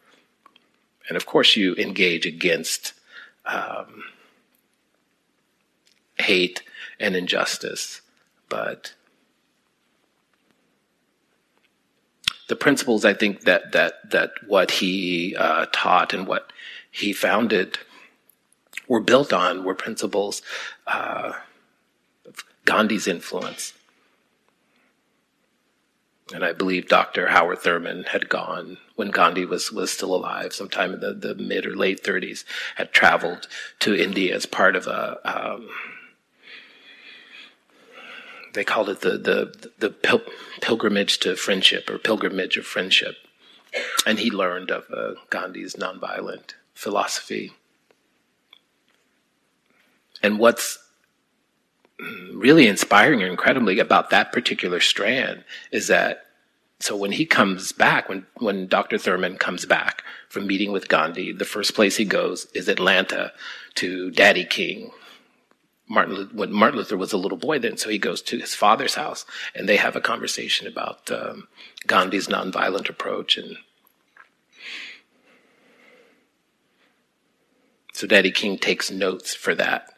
And 1.12 1.16
of 1.18 1.26
course, 1.26 1.56
you 1.56 1.74
engage 1.74 2.24
against 2.24 2.94
um, 3.44 4.04
hate 6.18 6.62
and 6.98 7.14
injustice, 7.14 8.00
but 8.48 8.94
the 12.48 12.56
principles 12.56 13.04
I 13.04 13.12
think 13.12 13.42
that 13.42 13.72
that 13.72 14.10
that 14.10 14.30
what 14.46 14.70
he 14.70 15.36
uh, 15.36 15.66
taught 15.70 16.14
and 16.14 16.26
what 16.26 16.50
he 16.90 17.12
founded 17.12 17.76
were 18.88 19.00
built 19.00 19.34
on 19.34 19.64
were 19.64 19.74
principles 19.74 20.40
uh, 20.86 21.34
of 22.24 22.42
Gandhi's 22.64 23.06
influence. 23.06 23.74
And 26.34 26.44
I 26.44 26.52
believe 26.52 26.88
Dr. 26.88 27.28
Howard 27.28 27.58
Thurman 27.58 28.04
had 28.04 28.28
gone 28.28 28.78
when 28.96 29.10
Gandhi 29.10 29.44
was, 29.44 29.70
was 29.70 29.92
still 29.92 30.14
alive, 30.14 30.54
sometime 30.54 30.94
in 30.94 31.00
the, 31.00 31.12
the 31.12 31.34
mid 31.34 31.66
or 31.66 31.76
late 31.76 32.02
30s, 32.02 32.44
had 32.76 32.92
traveled 32.92 33.48
to 33.80 33.94
India 33.94 34.34
as 34.34 34.46
part 34.46 34.76
of 34.76 34.86
a, 34.86 35.18
um, 35.24 35.68
they 38.54 38.64
called 38.64 38.88
it 38.88 39.00
the, 39.00 39.18
the, 39.18 39.70
the 39.78 39.90
pil- 39.90 40.22
pilgrimage 40.60 41.18
to 41.20 41.36
friendship 41.36 41.88
or 41.90 41.98
pilgrimage 41.98 42.56
of 42.56 42.66
friendship. 42.66 43.16
And 44.06 44.18
he 44.18 44.30
learned 44.30 44.70
of 44.70 44.84
uh, 44.92 45.20
Gandhi's 45.30 45.74
nonviolent 45.74 46.54
philosophy. 46.74 47.52
And 50.22 50.38
what's 50.38 50.78
really 52.34 52.66
inspiring 52.66 53.22
and 53.22 53.30
incredibly 53.30 53.78
about 53.78 54.10
that 54.10 54.32
particular 54.32 54.80
strand 54.80 55.44
is 55.70 55.88
that 55.88 56.24
so 56.82 56.96
when 56.96 57.12
he 57.12 57.26
comes 57.26 57.70
back, 57.70 58.08
when, 58.08 58.26
when 58.38 58.66
Dr. 58.66 58.98
Thurman 58.98 59.36
comes 59.36 59.64
back 59.66 60.02
from 60.28 60.48
meeting 60.48 60.72
with 60.72 60.88
Gandhi, 60.88 61.30
the 61.30 61.44
first 61.44 61.76
place 61.76 61.96
he 61.96 62.04
goes 62.04 62.46
is 62.54 62.66
Atlanta 62.66 63.32
to 63.76 64.10
Daddy 64.10 64.44
King. 64.44 64.90
Martin, 65.88 66.30
when 66.32 66.52
Martin 66.52 66.78
Luther 66.78 66.96
was 66.96 67.12
a 67.12 67.18
little 67.18 67.38
boy 67.38 67.60
then, 67.60 67.76
so 67.76 67.88
he 67.88 67.98
goes 67.98 68.20
to 68.22 68.38
his 68.38 68.56
father's 68.56 68.96
house 68.96 69.24
and 69.54 69.68
they 69.68 69.76
have 69.76 69.94
a 69.94 70.00
conversation 70.00 70.66
about 70.66 71.08
um, 71.12 71.46
Gandhi's 71.86 72.26
nonviolent 72.26 72.88
approach 72.88 73.36
and 73.36 73.58
so 77.92 78.08
Daddy 78.08 78.32
King 78.32 78.58
takes 78.58 78.90
notes 78.90 79.34
for 79.36 79.54
that 79.54 79.92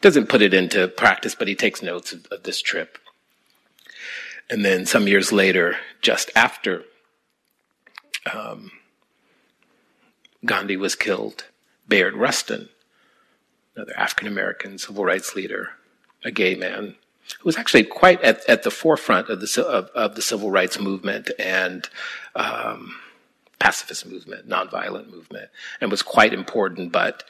doesn't 0.00 0.28
put 0.28 0.42
it 0.42 0.54
into 0.54 0.88
practice, 0.88 1.34
but 1.34 1.48
he 1.48 1.54
takes 1.54 1.82
notes 1.82 2.12
of, 2.12 2.26
of 2.26 2.42
this 2.42 2.60
trip. 2.60 2.98
And 4.48 4.64
then 4.64 4.86
some 4.86 5.08
years 5.08 5.32
later, 5.32 5.76
just 6.00 6.30
after 6.36 6.84
um, 8.32 8.70
Gandhi 10.44 10.76
was 10.76 10.94
killed, 10.94 11.44
Bayard 11.88 12.14
Rustin, 12.14 12.68
another 13.74 13.96
African 13.96 14.28
American 14.28 14.78
civil 14.78 15.04
rights 15.04 15.34
leader, 15.34 15.70
a 16.24 16.30
gay 16.30 16.54
man, 16.54 16.94
who 17.40 17.44
was 17.44 17.56
actually 17.56 17.84
quite 17.84 18.22
at, 18.22 18.48
at 18.48 18.62
the 18.62 18.70
forefront 18.70 19.28
of 19.28 19.40
the, 19.40 19.66
of, 19.66 19.88
of 19.90 20.14
the 20.14 20.22
civil 20.22 20.50
rights 20.50 20.78
movement 20.78 21.30
and 21.38 21.88
um, 22.36 22.94
pacifist 23.58 24.06
movement, 24.06 24.48
nonviolent 24.48 25.10
movement, 25.10 25.50
and 25.80 25.90
was 25.90 26.02
quite 26.02 26.32
important, 26.32 26.92
but 26.92 27.24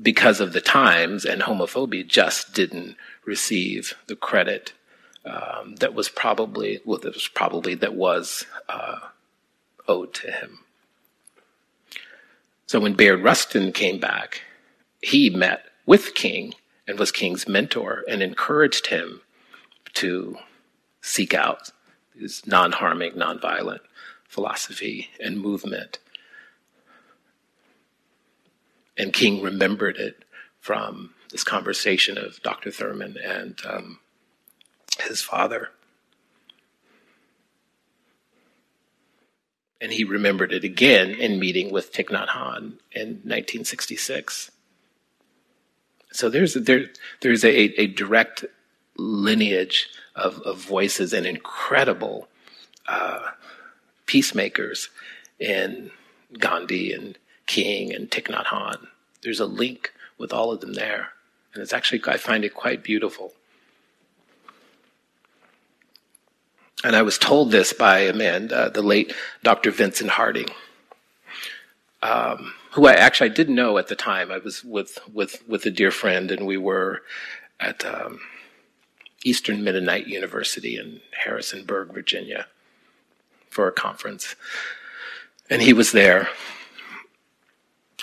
because 0.00 0.40
of 0.40 0.52
the 0.52 0.60
times 0.60 1.24
and 1.24 1.42
homophobia 1.42 2.06
just 2.06 2.54
didn't 2.54 2.96
receive 3.24 3.94
the 4.06 4.16
credit 4.16 4.72
um, 5.24 5.76
that 5.76 5.94
was 5.94 6.08
probably 6.08 6.80
well, 6.84 6.98
that 6.98 7.14
was 7.14 7.28
probably 7.28 7.74
that 7.76 7.94
was 7.94 8.46
uh, 8.68 8.98
owed 9.86 10.14
to 10.14 10.30
him. 10.30 10.60
So 12.66 12.80
when 12.80 12.94
Bayard 12.94 13.22
Rustin 13.22 13.72
came 13.72 14.00
back, 14.00 14.42
he 15.02 15.30
met 15.30 15.66
with 15.86 16.14
King 16.14 16.54
and 16.88 16.98
was 16.98 17.12
King's 17.12 17.46
mentor 17.46 18.02
and 18.08 18.22
encouraged 18.22 18.86
him 18.88 19.20
to 19.94 20.38
seek 21.00 21.34
out 21.34 21.70
his 22.18 22.46
non-harming, 22.46 23.16
non-violent 23.16 23.82
philosophy 24.26 25.10
and 25.20 25.40
movement. 25.40 25.98
And 28.96 29.12
King 29.12 29.42
remembered 29.42 29.96
it 29.96 30.24
from 30.60 31.14
this 31.30 31.44
conversation 31.44 32.18
of 32.18 32.42
Dr. 32.42 32.70
Thurman 32.70 33.16
and 33.22 33.58
um, 33.66 33.98
his 35.00 35.22
father. 35.22 35.70
And 39.80 39.92
he 39.92 40.04
remembered 40.04 40.52
it 40.52 40.62
again 40.62 41.10
in 41.10 41.40
meeting 41.40 41.72
with 41.72 41.92
Thich 41.92 42.10
Nhat 42.10 42.28
Hanh 42.28 42.78
in 42.92 43.08
1966. 43.24 44.52
So 46.12 46.28
there's 46.28 46.54
there, 46.54 46.86
there's 47.20 47.44
a, 47.44 47.80
a 47.80 47.86
direct 47.88 48.44
lineage 48.96 49.88
of, 50.14 50.38
of 50.42 50.58
voices 50.58 51.12
and 51.12 51.26
incredible 51.26 52.28
uh, 52.86 53.30
peacemakers 54.06 54.90
in 55.40 55.90
Gandhi 56.38 56.92
and 56.92 57.18
King 57.52 57.92
and 57.92 58.10
Thich 58.10 58.28
Nhat 58.28 58.46
Hanh. 58.46 58.86
There's 59.22 59.38
a 59.38 59.44
link 59.44 59.92
with 60.16 60.32
all 60.32 60.52
of 60.52 60.60
them 60.60 60.72
there. 60.72 61.08
And 61.52 61.62
it's 61.62 61.74
actually, 61.74 62.00
I 62.06 62.16
find 62.16 62.46
it 62.46 62.54
quite 62.54 62.82
beautiful. 62.82 63.34
And 66.82 66.96
I 66.96 67.02
was 67.02 67.18
told 67.18 67.50
this 67.50 67.74
by 67.74 67.98
a 67.98 68.14
man, 68.14 68.50
uh, 68.50 68.70
the 68.70 68.80
late 68.80 69.14
Dr. 69.42 69.70
Vincent 69.70 70.12
Harding, 70.12 70.48
um, 72.02 72.54
who 72.70 72.86
I 72.86 72.94
actually 72.94 73.28
I 73.28 73.34
didn't 73.34 73.54
know 73.54 73.76
at 73.76 73.88
the 73.88 73.96
time. 73.96 74.32
I 74.32 74.38
was 74.38 74.64
with, 74.64 74.98
with, 75.12 75.46
with 75.46 75.66
a 75.66 75.70
dear 75.70 75.90
friend, 75.90 76.30
and 76.30 76.46
we 76.46 76.56
were 76.56 77.02
at 77.60 77.84
um, 77.84 78.20
Eastern 79.24 79.62
Mennonite 79.62 80.06
University 80.06 80.78
in 80.78 81.02
Harrisonburg, 81.22 81.92
Virginia, 81.92 82.46
for 83.50 83.68
a 83.68 83.72
conference. 83.72 84.36
And 85.50 85.60
he 85.60 85.74
was 85.74 85.92
there. 85.92 86.30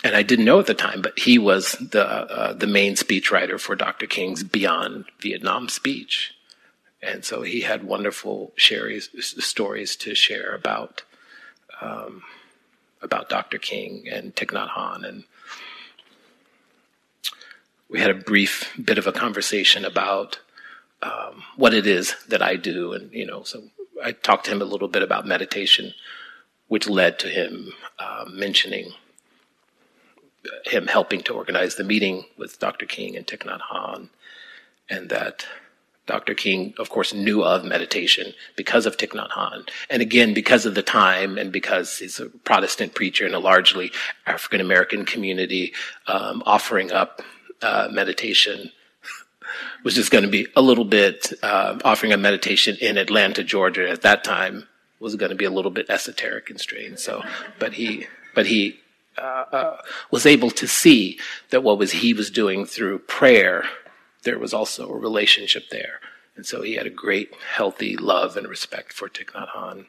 And 0.04 0.16
I 0.16 0.24
didn't 0.24 0.46
know 0.46 0.60
at 0.60 0.68
the 0.68 0.74
time, 0.74 1.02
but 1.02 1.20
he 1.20 1.38
was 1.38 1.74
the, 1.74 2.06
uh, 2.06 2.54
the 2.54 2.68
main 2.68 2.94
speechwriter 2.94 3.60
for 3.60 3.76
Dr. 3.76 4.08
King's 4.08 4.44
Beyond 4.44 5.06
Vietnam 5.20 5.68
speech. 5.68 6.34
And 7.02 7.26
so 7.26 7.42
he 7.42 7.62
had 7.62 7.84
wonderful 7.84 8.54
stories 8.58 9.96
to 9.98 10.16
share 10.16 10.54
about 10.54 11.04
um, 11.82 12.24
about 13.02 13.30
Dr. 13.30 13.58
King 13.58 14.06
and 14.12 14.36
Thich 14.36 14.52
Nhat 14.52 14.70
Hanh. 14.72 15.08
And 15.08 15.24
we 17.90 18.00
had 18.00 18.12
a 18.12 18.16
brief 18.16 18.72
bit 18.84 18.98
of 18.98 19.08
a 19.08 19.14
conversation 19.14 19.86
about 19.86 20.40
um, 21.02 21.44
what 21.56 21.74
it 21.74 21.88
is 21.88 22.16
that 22.28 22.42
I 22.42 22.56
do. 22.56 22.92
And, 22.94 23.12
you 23.14 23.26
know, 23.26 23.44
so 23.44 23.64
I 24.04 24.12
talked 24.12 24.46
to 24.46 24.52
him 24.52 24.62
a 24.62 24.66
little 24.66 24.88
bit 24.90 25.02
about 25.02 25.26
meditation, 25.26 25.94
which 26.68 26.90
led 26.90 27.20
to 27.20 27.30
him 27.30 27.72
uh, 27.98 28.26
mentioning 28.30 28.92
him 30.66 30.88
helping 30.88 31.22
to 31.22 31.34
organize 31.34 31.76
the 31.76 31.84
meeting 31.84 32.26
with 32.38 32.60
Dr. 32.60 32.86
King 32.86 33.16
and 33.16 33.26
Thich 33.26 33.46
Nhat 33.46 33.62
Hanh, 33.72 34.10
and 34.90 35.10
that 35.10 35.46
Dr. 36.06 36.34
King, 36.34 36.74
of 36.80 36.90
course, 36.90 37.14
knew 37.14 37.44
of 37.44 37.64
meditation 37.64 38.34
because 38.56 38.86
of 38.86 38.98
Thich 38.98 39.12
Nhat 39.12 39.32
Hanh. 39.32 39.70
And 39.90 40.02
again, 40.02 40.34
because 40.34 40.66
of 40.66 40.76
the 40.76 40.82
time 40.82 41.38
and 41.38 41.52
because 41.52 42.00
he's 42.00 42.20
a 42.20 42.28
Protestant 42.30 42.96
preacher 42.96 43.28
in 43.28 43.34
a 43.34 43.40
largely 43.40 43.92
African 44.26 44.62
American 44.62 45.06
community, 45.06 45.74
um, 46.08 46.42
offering 46.46 46.92
up 46.92 47.22
uh, 47.62 47.90
meditation 47.92 48.72
was 49.84 49.96
just 49.96 50.12
going 50.12 50.24
to 50.24 50.30
be 50.30 50.48
a 50.56 50.62
little 50.62 50.86
bit, 50.86 51.32
uh, 51.44 51.78
offering 51.84 52.14
a 52.14 52.18
meditation 52.18 52.78
in 52.82 52.98
Atlanta, 52.98 53.44
Georgia 53.44 53.90
at 53.90 54.02
that 54.02 54.24
time 54.24 54.68
was 55.00 55.16
going 55.16 55.30
to 55.30 55.36
be 55.36 55.46
a 55.46 55.52
little 55.52 55.72
bit 55.72 55.90
esoteric 55.90 56.50
and 56.50 56.60
strange. 56.60 57.00
So, 57.00 57.24
but 57.58 57.74
he, 57.74 58.08
but 58.36 58.48
he, 58.48 58.80
uh, 59.18 59.46
uh 59.52 59.78
was 60.12 60.26
able 60.26 60.52
to 60.52 60.68
see 60.68 61.20
that 61.50 61.64
what 61.64 61.78
was 61.78 61.92
he 61.92 62.14
was 62.14 62.30
doing 62.30 62.66
through 62.66 63.00
prayer 63.00 63.66
there 64.24 64.40
was 64.40 64.54
also 64.54 64.90
a 64.90 64.98
relationship 64.98 65.70
there. 65.70 66.00
And 66.36 66.46
so 66.46 66.62
he 66.62 66.76
had 66.76 66.86
a 66.86 66.92
great, 66.92 67.34
healthy 67.56 67.98
love 67.98 68.38
and 68.38 68.48
respect 68.48 68.94
for 68.94 69.10
Thich 69.10 69.32
Nhat 69.32 69.50
Hanh. 69.50 69.86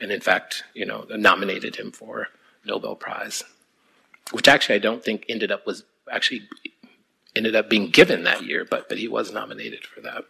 And 0.00 0.10
in 0.10 0.20
fact, 0.20 0.64
you 0.74 0.86
know, 0.86 1.06
nominated 1.10 1.76
him 1.76 1.92
for 1.92 2.28
Nobel 2.64 2.96
Prize, 2.96 3.42
which 4.32 4.48
actually 4.48 4.76
I 4.76 4.78
don't 4.78 5.04
think 5.04 5.26
ended 5.28 5.52
up 5.52 5.66
was 5.66 5.84
actually 6.10 6.48
ended 7.36 7.54
up 7.54 7.68
being 7.70 7.90
given 7.90 8.24
that 8.24 8.44
year, 8.44 8.64
but, 8.68 8.88
but 8.88 8.98
he 8.98 9.06
was 9.06 9.32
nominated 9.32 9.86
for 9.86 10.00
that. 10.00 10.24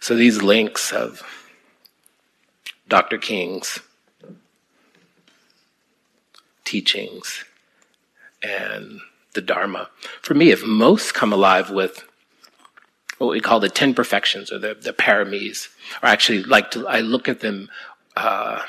So 0.00 0.14
these 0.14 0.42
links 0.42 0.92
of 0.92 1.22
Dr. 2.88 3.18
King's 3.18 3.80
teachings 6.64 7.44
and 8.42 9.00
the 9.34 9.40
Dharma. 9.40 9.88
For 10.22 10.34
me, 10.34 10.50
if 10.50 10.64
most 10.64 11.14
come 11.14 11.32
alive 11.32 11.70
with 11.70 12.04
what 13.18 13.30
we 13.30 13.40
call 13.40 13.60
the 13.60 13.68
ten 13.68 13.94
perfections 13.94 14.50
or 14.52 14.58
the, 14.58 14.74
the 14.74 14.92
paramis, 14.92 15.68
or 16.02 16.08
actually 16.08 16.42
like 16.42 16.70
to, 16.72 16.86
I 16.86 17.00
look 17.00 17.28
at 17.28 17.40
them, 17.40 17.70
uh, 18.16 18.62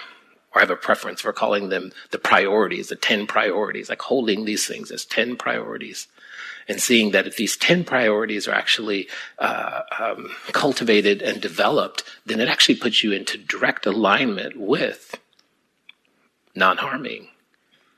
or 0.55 0.59
I 0.59 0.63
have 0.63 0.71
a 0.71 0.77
preference 0.77 1.21
for 1.21 1.33
calling 1.33 1.69
them 1.69 1.91
the 2.11 2.17
priorities, 2.17 2.87
the 2.87 2.95
ten 2.95 3.27
priorities, 3.27 3.89
like 3.89 4.01
holding 4.01 4.45
these 4.45 4.65
things 4.65 4.89
as 4.89 5.05
ten 5.05 5.35
priorities 5.35 6.07
and 6.67 6.81
seeing 6.81 7.11
that 7.11 7.27
if 7.27 7.35
these 7.35 7.55
10 7.57 7.83
priorities 7.83 8.47
are 8.47 8.53
actually 8.53 9.07
uh, 9.39 9.81
um, 9.99 10.31
cultivated 10.51 11.21
and 11.21 11.41
developed, 11.41 12.03
then 12.25 12.39
it 12.39 12.49
actually 12.49 12.75
puts 12.75 13.03
you 13.03 13.11
into 13.11 13.37
direct 13.37 13.85
alignment 13.85 14.57
with 14.57 15.19
non 16.55 16.77
harming 16.77 17.27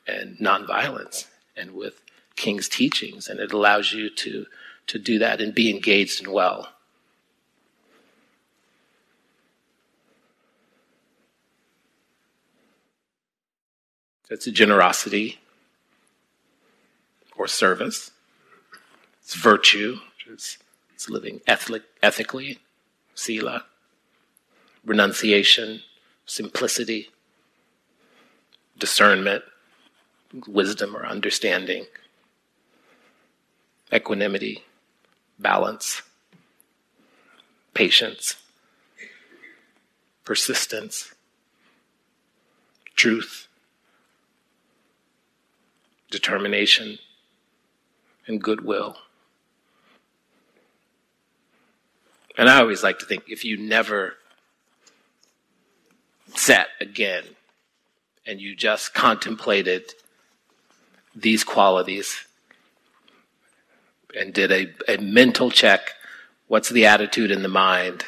and 0.06 0.40
non-violence 0.40 1.28
and 1.56 1.72
with 1.72 2.02
King's 2.36 2.70
teachings, 2.70 3.28
and 3.28 3.40
it 3.40 3.52
allows 3.52 3.94
you 3.94 4.10
to, 4.10 4.46
to 4.88 5.00
do 5.00 5.18
that 5.20 5.42
and 5.42 5.56
be 5.56 5.70
engaged 5.70 6.24
and 6.24 6.32
well. 6.32 6.70
It's 14.30 14.46
a 14.46 14.52
generosity 14.52 15.40
or 17.38 17.48
service. 17.48 18.12
It's 19.22 19.36
virtue, 19.36 19.98
is 20.30 20.58
it's 20.94 21.10
living 21.10 21.42
ethic, 21.48 21.84
ethically, 22.04 22.60
sila, 23.16 23.66
renunciation, 24.86 25.82
simplicity, 26.26 27.10
discernment, 28.78 29.44
wisdom 30.48 30.96
or 30.96 31.06
understanding, 31.06 31.86
equanimity, 33.94 34.64
balance, 35.40 36.02
patience, 37.74 38.36
persistence, 40.26 41.14
truth, 42.96 43.47
determination, 46.10 47.00
and 48.28 48.42
goodwill. 48.42 48.98
And 52.38 52.50
I 52.50 52.60
always 52.60 52.84
like 52.84 53.00
to 53.00 53.06
think 53.06 53.24
if 53.28 53.44
you 53.44 53.58
never 53.58 54.16
sat 56.36 56.68
again 56.80 57.24
and 58.26 58.40
you 58.40 58.56
just 58.56 58.94
contemplated 58.94 59.94
these 61.16 61.44
qualities 61.44 62.26
and 64.16 64.34
did 64.34 64.52
a, 64.52 64.68
a 64.88 64.98
mental 64.98 65.50
check 65.50 65.94
what's 66.48 66.70
the 66.70 66.86
attitude 66.86 67.32
in 67.32 67.42
the 67.42 67.50
mind 67.50 68.06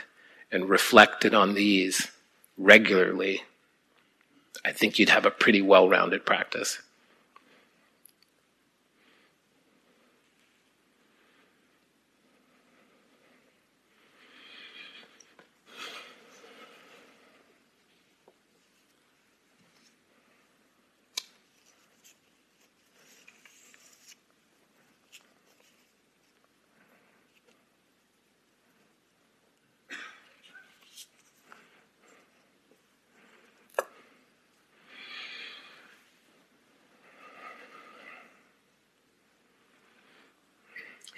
and 0.52 0.70
reflected 0.70 1.34
on 1.34 1.54
these 1.54 2.12
regularly, 2.58 3.44
I 4.66 4.72
think 4.72 4.98
you'd 4.98 5.10
have 5.10 5.26
a 5.26 5.32
pretty 5.32 5.62
well 5.62 5.90
rounded 5.90 6.26
practice. 6.26 6.80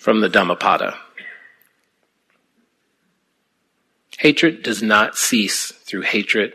From 0.01 0.19
the 0.21 0.29
Dhammapada. 0.29 0.97
Hatred 4.17 4.63
does 4.63 4.81
not 4.81 5.15
cease 5.15 5.71
through 5.71 6.01
hatred 6.01 6.53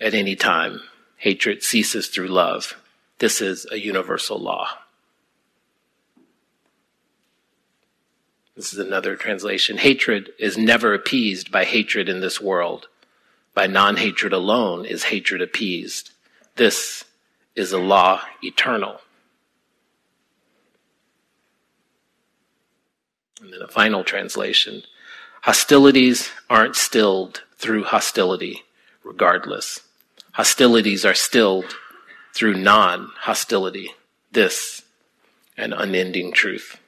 at 0.00 0.12
any 0.12 0.34
time. 0.34 0.80
Hatred 1.18 1.62
ceases 1.62 2.08
through 2.08 2.26
love. 2.26 2.76
This 3.20 3.40
is 3.40 3.64
a 3.70 3.78
universal 3.78 4.40
law. 4.40 4.70
This 8.56 8.72
is 8.72 8.80
another 8.80 9.14
translation. 9.14 9.78
Hatred 9.78 10.30
is 10.36 10.58
never 10.58 10.94
appeased 10.94 11.52
by 11.52 11.64
hatred 11.64 12.08
in 12.08 12.18
this 12.18 12.40
world. 12.40 12.88
By 13.54 13.68
non 13.68 13.98
hatred 13.98 14.32
alone 14.32 14.84
is 14.84 15.04
hatred 15.04 15.40
appeased. 15.40 16.10
This 16.56 17.04
is 17.54 17.70
a 17.70 17.78
law 17.78 18.22
eternal. 18.42 19.00
And 23.44 23.52
then 23.52 23.60
a 23.60 23.68
final 23.68 24.04
translation 24.04 24.84
hostilities 25.42 26.30
aren't 26.48 26.76
stilled 26.76 27.42
through 27.58 27.84
hostility, 27.84 28.62
regardless. 29.02 29.80
Hostilities 30.32 31.04
are 31.04 31.12
stilled 31.12 31.76
through 32.32 32.54
non 32.54 33.10
hostility. 33.20 33.90
This, 34.32 34.82
an 35.58 35.74
unending 35.74 36.32
truth. 36.32 36.80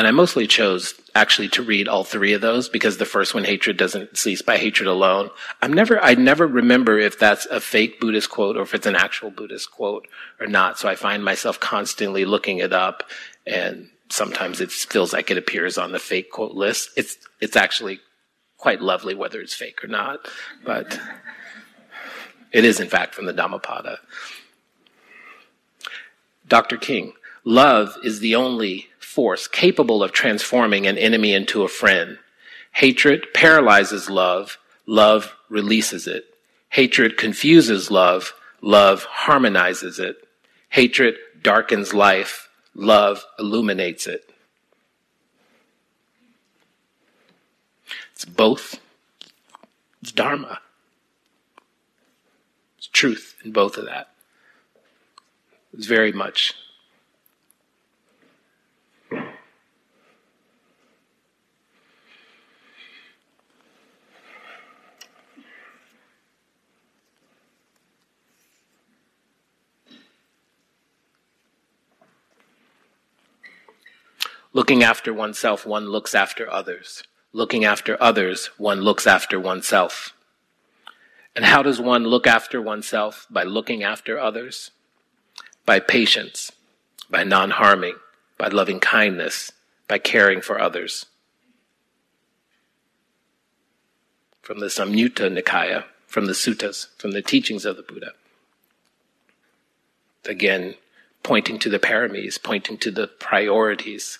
And 0.00 0.06
I 0.06 0.12
mostly 0.12 0.46
chose 0.46 0.94
actually 1.14 1.50
to 1.50 1.62
read 1.62 1.86
all 1.86 2.04
three 2.04 2.32
of 2.32 2.40
those 2.40 2.70
because 2.70 2.96
the 2.96 3.04
first 3.04 3.34
one, 3.34 3.44
hatred 3.44 3.76
doesn't 3.76 4.16
cease 4.16 4.40
by 4.40 4.56
hatred 4.56 4.88
alone. 4.88 5.28
I'm 5.60 5.74
never, 5.74 6.02
I 6.02 6.14
never 6.14 6.46
remember 6.46 6.98
if 6.98 7.18
that's 7.18 7.44
a 7.44 7.60
fake 7.60 8.00
Buddhist 8.00 8.30
quote 8.30 8.56
or 8.56 8.62
if 8.62 8.72
it's 8.72 8.86
an 8.86 8.96
actual 8.96 9.30
Buddhist 9.30 9.70
quote 9.70 10.08
or 10.40 10.46
not. 10.46 10.78
So 10.78 10.88
I 10.88 10.94
find 10.94 11.22
myself 11.22 11.60
constantly 11.60 12.24
looking 12.24 12.56
it 12.56 12.72
up 12.72 13.10
and 13.46 13.90
sometimes 14.08 14.62
it 14.62 14.70
feels 14.72 15.12
like 15.12 15.30
it 15.30 15.36
appears 15.36 15.76
on 15.76 15.92
the 15.92 15.98
fake 15.98 16.30
quote 16.30 16.54
list. 16.54 16.92
It's, 16.96 17.18
it's 17.38 17.56
actually 17.56 18.00
quite 18.56 18.80
lovely 18.80 19.14
whether 19.14 19.38
it's 19.38 19.54
fake 19.54 19.84
or 19.84 19.88
not, 19.88 20.26
but 20.64 20.98
it 22.52 22.64
is 22.64 22.80
in 22.80 22.88
fact 22.88 23.14
from 23.14 23.26
the 23.26 23.34
Dhammapada. 23.34 23.98
Dr. 26.48 26.78
King, 26.78 27.12
love 27.44 27.98
is 28.02 28.20
the 28.20 28.34
only 28.34 28.86
force 29.10 29.48
capable 29.48 30.04
of 30.04 30.12
transforming 30.12 30.86
an 30.86 30.96
enemy 30.96 31.34
into 31.34 31.64
a 31.64 31.68
friend. 31.68 32.16
Hatred 32.72 33.26
paralyzes 33.34 34.08
love, 34.08 34.56
love 34.86 35.34
releases 35.48 36.06
it. 36.06 36.26
Hatred 36.68 37.16
confuses 37.16 37.90
love, 37.90 38.32
love 38.62 39.02
harmonizes 39.02 39.98
it. 39.98 40.16
Hatred 40.68 41.16
darkens 41.42 41.92
life, 41.92 42.48
love 42.72 43.24
illuminates 43.36 44.06
it. 44.06 44.32
It's 48.12 48.24
both. 48.24 48.78
It's 50.02 50.12
Dharma. 50.12 50.60
It's 52.78 52.86
truth 52.86 53.34
in 53.44 53.50
both 53.50 53.76
of 53.76 53.86
that. 53.86 54.10
It's 55.72 55.86
very 55.86 56.12
much 56.12 56.54
Looking 74.52 74.82
after 74.82 75.14
oneself, 75.14 75.64
one 75.64 75.86
looks 75.86 76.14
after 76.14 76.50
others. 76.50 77.04
Looking 77.32 77.64
after 77.64 77.96
others, 78.02 78.46
one 78.58 78.80
looks 78.80 79.06
after 79.06 79.38
oneself. 79.38 80.12
And 81.36 81.44
how 81.44 81.62
does 81.62 81.80
one 81.80 82.04
look 82.04 82.26
after 82.26 82.60
oneself? 82.60 83.26
By 83.30 83.44
looking 83.44 83.84
after 83.84 84.18
others, 84.18 84.72
by 85.64 85.78
patience, 85.78 86.50
by 87.08 87.22
non 87.22 87.50
harming, 87.50 87.96
by 88.36 88.48
loving 88.48 88.80
kindness, 88.80 89.52
by 89.86 89.98
caring 89.98 90.40
for 90.40 90.60
others. 90.60 91.06
From 94.42 94.58
the 94.58 94.66
Samyutta 94.66 95.30
Nikaya, 95.32 95.84
from 96.08 96.26
the 96.26 96.32
suttas, 96.32 96.88
from 96.98 97.12
the 97.12 97.22
teachings 97.22 97.64
of 97.64 97.76
the 97.76 97.82
Buddha. 97.82 98.12
Again, 100.24 100.74
pointing 101.22 101.60
to 101.60 101.68
the 101.68 101.78
paramis, 101.78 102.42
pointing 102.42 102.76
to 102.78 102.90
the 102.90 103.06
priorities 103.06 104.18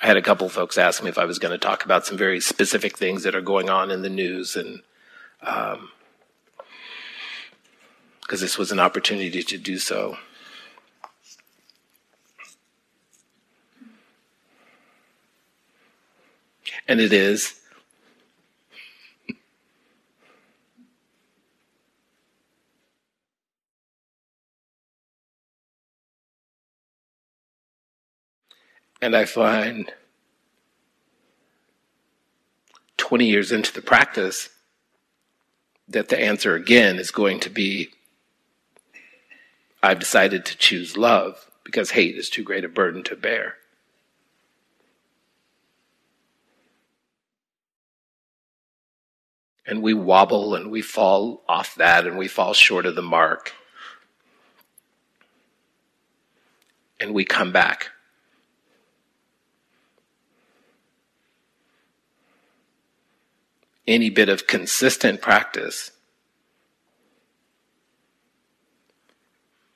I 0.00 0.06
had 0.06 0.16
a 0.16 0.22
couple 0.22 0.48
folks 0.48 0.78
ask 0.78 1.02
me 1.02 1.08
if 1.08 1.18
I 1.18 1.24
was 1.24 1.38
going 1.40 1.52
to 1.52 1.58
talk 1.58 1.84
about 1.84 2.06
some 2.06 2.16
very 2.16 2.40
specific 2.40 2.96
things 2.96 3.24
that 3.24 3.34
are 3.34 3.40
going 3.40 3.68
on 3.68 3.90
in 3.90 4.02
the 4.02 4.08
news, 4.08 4.54
and 4.54 4.82
because 5.40 5.78
um, 5.80 5.90
this 8.30 8.56
was 8.56 8.70
an 8.70 8.78
opportunity 8.78 9.42
to 9.42 9.58
do 9.58 9.78
so. 9.78 10.16
And 16.86 17.00
it 17.00 17.12
is. 17.12 17.60
And 29.00 29.14
I 29.14 29.24
find 29.24 29.92
20 32.96 33.24
years 33.26 33.52
into 33.52 33.72
the 33.72 33.82
practice 33.82 34.50
that 35.88 36.08
the 36.08 36.20
answer 36.20 36.54
again 36.54 36.98
is 36.98 37.10
going 37.10 37.40
to 37.40 37.50
be 37.50 37.90
I've 39.82 40.00
decided 40.00 40.44
to 40.46 40.58
choose 40.58 40.96
love 40.96 41.50
because 41.64 41.92
hate 41.92 42.16
is 42.16 42.28
too 42.28 42.42
great 42.42 42.64
a 42.64 42.68
burden 42.68 43.04
to 43.04 43.16
bear. 43.16 43.54
And 49.64 49.82
we 49.82 49.94
wobble 49.94 50.54
and 50.54 50.70
we 50.70 50.82
fall 50.82 51.42
off 51.48 51.74
that 51.76 52.06
and 52.06 52.18
we 52.18 52.26
fall 52.26 52.54
short 52.54 52.86
of 52.86 52.96
the 52.96 53.02
mark. 53.02 53.52
And 56.98 57.14
we 57.14 57.24
come 57.24 57.52
back. 57.52 57.90
Any 63.88 64.10
bit 64.10 64.28
of 64.28 64.46
consistent 64.46 65.22
practice 65.22 65.90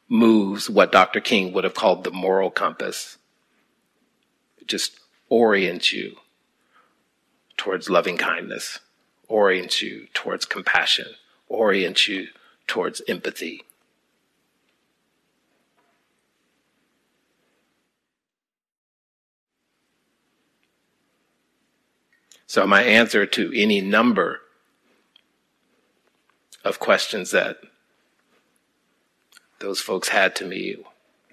moves 0.07 0.69
what 0.69 0.93
Dr. 0.93 1.21
King 1.21 1.55
would 1.55 1.65
have 1.65 1.75
called 1.75 2.05
the 2.05 2.11
moral 2.11 2.51
compass. 2.51 3.17
It 4.59 4.69
just 4.69 5.01
orients 5.31 5.95
you 5.95 6.17
towards 7.57 7.89
loving 7.89 8.19
kindness, 8.19 8.81
orients 9.29 9.81
you 9.81 10.09
towards 10.13 10.45
compassion, 10.45 11.07
orients 11.49 12.07
you 12.07 12.29
towards 12.67 13.01
empathy. 13.09 13.63
So, 22.53 22.67
my 22.67 22.83
answer 22.83 23.25
to 23.25 23.51
any 23.57 23.81
number 23.81 24.43
of 26.63 26.79
questions 26.79 27.31
that 27.31 27.57
those 29.61 29.81
folks 29.81 30.09
had 30.09 30.37
to 30.37 30.45
me 30.45 30.77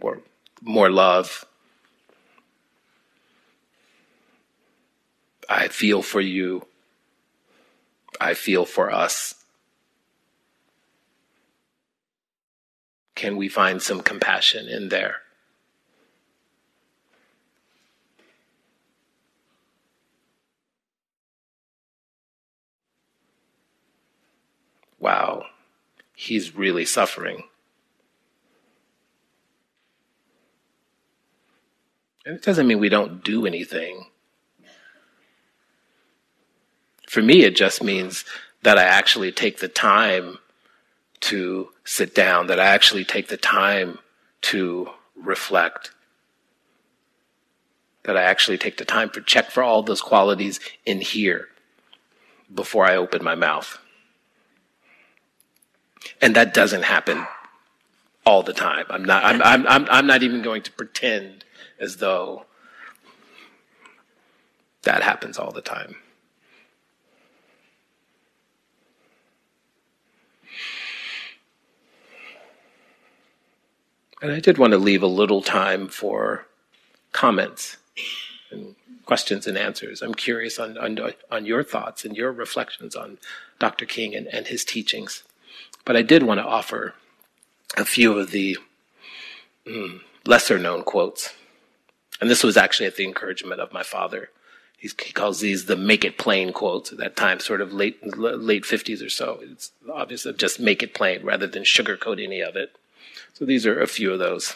were 0.02 0.22
more 0.62 0.90
love. 0.90 1.44
I 5.50 5.68
feel 5.68 6.02
for 6.02 6.22
you. 6.22 6.68
I 8.22 8.34
feel 8.34 8.64
for 8.64 8.90
us. 8.90 9.36
Can 13.16 13.36
we 13.36 13.50
find 13.50 13.82
some 13.82 14.00
compassion 14.00 14.70
in 14.70 14.88
there? 14.88 15.18
He's 26.16 26.56
really 26.56 26.86
suffering. 26.86 27.44
And 32.26 32.36
it 32.36 32.44
doesn't 32.44 32.68
mean 32.68 32.80
we 32.80 32.90
don't 32.90 33.24
do 33.24 33.46
anything. 33.48 34.08
For 37.08 37.22
me, 37.22 37.44
it 37.44 37.56
just 37.56 37.82
means 37.82 38.26
that 38.62 38.78
I 38.78 38.84
actually 38.84 39.32
take 39.32 39.60
the 39.60 39.68
time 39.68 40.38
to 41.22 41.70
sit 41.86 42.14
down, 42.14 42.48
that 42.48 42.60
I 42.60 42.66
actually 42.66 43.04
take 43.04 43.30
the 43.30 43.38
time 43.38 44.00
to 44.42 44.90
reflect, 45.16 45.92
that 48.04 48.16
I 48.16 48.24
actually 48.24 48.58
take 48.58 48.78
the 48.78 48.86
time 48.86 49.10
to 49.12 49.22
check 49.22 49.50
for 49.50 49.64
all 49.64 49.82
those 49.82 50.02
qualities 50.02 50.60
in 50.86 51.02
here 51.02 51.48
before 52.54 52.86
I 52.86 52.96
open 52.96 53.24
my 53.24 53.36
mouth. 53.36 53.80
And 56.22 56.36
that 56.36 56.54
doesn't 56.54 56.84
happen 56.84 57.26
all 58.26 58.44
the 58.44 58.54
time. 58.54 58.86
I'm 58.90 59.04
not, 59.04 59.24
I'm, 59.24 59.42
I'm, 59.42 59.68
I'm, 59.68 59.88
I'm 59.90 60.08
not 60.08 60.24
even 60.24 60.42
going 60.42 60.62
to 60.64 60.72
pretend 60.72 61.46
as 61.80 61.98
though 61.98 62.46
that 64.84 65.02
happens 65.02 65.38
all 65.38 65.52
the 65.52 65.62
time. 65.62 65.96
And 74.22 74.32
I 74.32 74.40
did 74.40 74.58
want 74.58 74.72
to 74.72 74.78
leave 74.78 75.02
a 75.02 75.08
little 75.08 75.42
time 75.42 75.88
for 75.88 76.46
comments 77.14 77.78
and 78.52 78.76
questions 79.06 79.48
and 79.48 79.58
answers. 79.58 80.02
I'm 80.02 80.14
curious 80.14 80.60
on, 80.60 80.78
on, 80.78 81.00
on 81.32 81.46
your 81.46 81.64
thoughts 81.64 82.04
and 82.04 82.18
your 82.18 82.32
reflections 82.32 82.96
on 82.96 83.18
Dr. 83.60 83.86
King 83.86 84.14
and, 84.14 84.28
and 84.28 84.48
his 84.48 84.66
teachings. 84.66 85.24
But 85.86 85.96
I 85.96 86.02
did 86.02 86.24
want 86.24 86.40
to 86.40 86.46
offer 86.46 86.94
a 87.78 87.86
few 87.86 88.18
of 88.18 88.32
the 88.32 88.58
mm, 89.66 90.02
lesser 90.26 90.60
known 90.60 90.84
quotes. 90.84 91.34
And 92.22 92.30
this 92.30 92.44
was 92.44 92.58
actually 92.58 92.88
at 92.88 92.96
the 92.96 93.06
encouragement 93.06 93.62
of 93.62 93.74
my 93.74 93.84
father. 93.84 94.30
He's, 94.78 94.96
he 95.04 95.12
calls 95.12 95.40
these 95.40 95.66
the 95.66 95.76
make 95.76 96.06
it 96.06 96.18
plain 96.18 96.54
quotes 96.54 96.92
at 96.92 96.98
that 97.00 97.16
time, 97.16 97.40
sort 97.40 97.62
of 97.62 97.74
late, 97.74 97.98
late 98.18 98.64
50s 98.64 99.06
or 99.06 99.10
so. 99.10 99.40
It's 99.42 99.72
obvious 99.92 100.26
just 100.38 100.60
make 100.60 100.82
it 100.84 100.94
plain 100.94 101.24
rather 101.24 101.48
than 101.48 101.64
sugarcoat 101.64 102.24
any 102.24 102.42
of 102.42 102.56
it. 102.56 102.76
So 103.34 103.46
these 103.46 103.66
are 103.66 103.82
a 103.82 103.88
few 103.88 104.14
of 104.14 104.20
those 104.20 104.56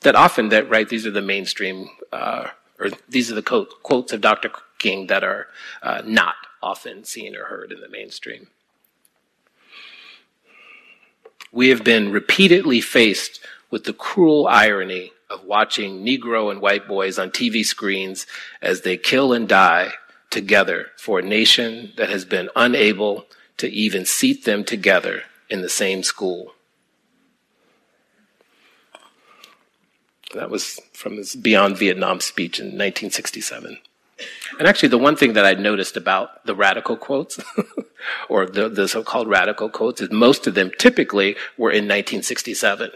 that 0.00 0.14
often 0.14 0.50
that 0.50 0.68
right 0.68 0.88
these 0.88 1.06
are 1.06 1.10
the 1.10 1.22
mainstream 1.22 1.90
uh, 2.12 2.48
or 2.78 2.90
these 3.08 3.30
are 3.30 3.34
the 3.34 3.42
quote, 3.42 3.82
quotes 3.82 4.12
of 4.12 4.20
Dr. 4.20 4.50
King 4.78 5.08
that 5.08 5.24
are 5.24 5.48
uh, 5.82 6.02
not 6.04 6.34
often 6.62 7.04
seen 7.04 7.36
or 7.36 7.44
heard 7.44 7.72
in 7.72 7.80
the 7.80 7.88
mainstream. 7.88 8.48
We 11.52 11.68
have 11.68 11.84
been 11.84 12.12
repeatedly 12.12 12.80
faced 12.80 13.40
with 13.70 13.84
the 13.84 13.92
cruel 13.92 14.46
irony 14.46 15.12
of 15.30 15.44
watching 15.44 16.04
Negro 16.04 16.50
and 16.50 16.60
white 16.60 16.88
boys 16.88 17.18
on 17.18 17.30
TV 17.30 17.64
screens 17.64 18.26
as 18.62 18.82
they 18.82 18.96
kill 18.96 19.32
and 19.32 19.48
die 19.48 19.92
together 20.30 20.88
for 20.96 21.18
a 21.18 21.22
nation 21.22 21.92
that 21.96 22.10
has 22.10 22.24
been 22.24 22.50
unable 22.56 23.26
to 23.58 23.68
even 23.68 24.04
seat 24.04 24.44
them 24.44 24.64
together 24.64 25.22
in 25.48 25.62
the 25.62 25.68
same 25.68 26.02
school. 26.02 26.54
That 30.34 30.50
was 30.50 30.78
from 30.92 31.16
his 31.16 31.34
Beyond 31.34 31.78
Vietnam 31.78 32.20
speech 32.20 32.58
in 32.58 32.66
1967. 32.66 33.78
And 34.58 34.66
actually, 34.66 34.88
the 34.88 34.98
one 34.98 35.16
thing 35.16 35.34
that 35.34 35.44
I 35.44 35.52
noticed 35.54 35.96
about 35.96 36.44
the 36.44 36.54
radical 36.54 36.96
quotes, 36.96 37.40
or 38.28 38.46
the, 38.46 38.68
the 38.68 38.88
so 38.88 39.02
called 39.02 39.28
radical 39.28 39.68
quotes, 39.68 40.00
is 40.00 40.10
most 40.10 40.46
of 40.46 40.54
them 40.54 40.70
typically 40.78 41.36
were 41.56 41.70
in 41.70 41.84
1967. 41.84 42.90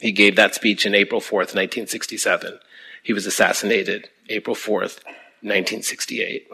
He 0.00 0.12
gave 0.12 0.34
that 0.36 0.54
speech 0.54 0.86
in 0.86 0.94
April 0.94 1.20
4th, 1.20 1.54
1967. 1.54 2.58
He 3.02 3.12
was 3.12 3.26
assassinated 3.26 4.08
April 4.28 4.56
4th, 4.56 5.04
1968. 5.42 6.48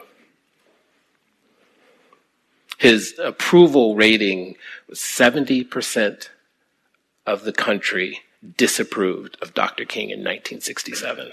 His 2.79 3.19
approval 3.23 3.97
rating 3.97 4.57
was 4.89 4.99
70% 4.99 6.29
of 7.25 7.45
the 7.45 7.53
country 7.53 8.21
disapproved 8.57 9.39
of 9.41 9.55
Dr. 9.55 9.85
King 9.85 10.11
in 10.11 10.21
1967. 10.21 11.33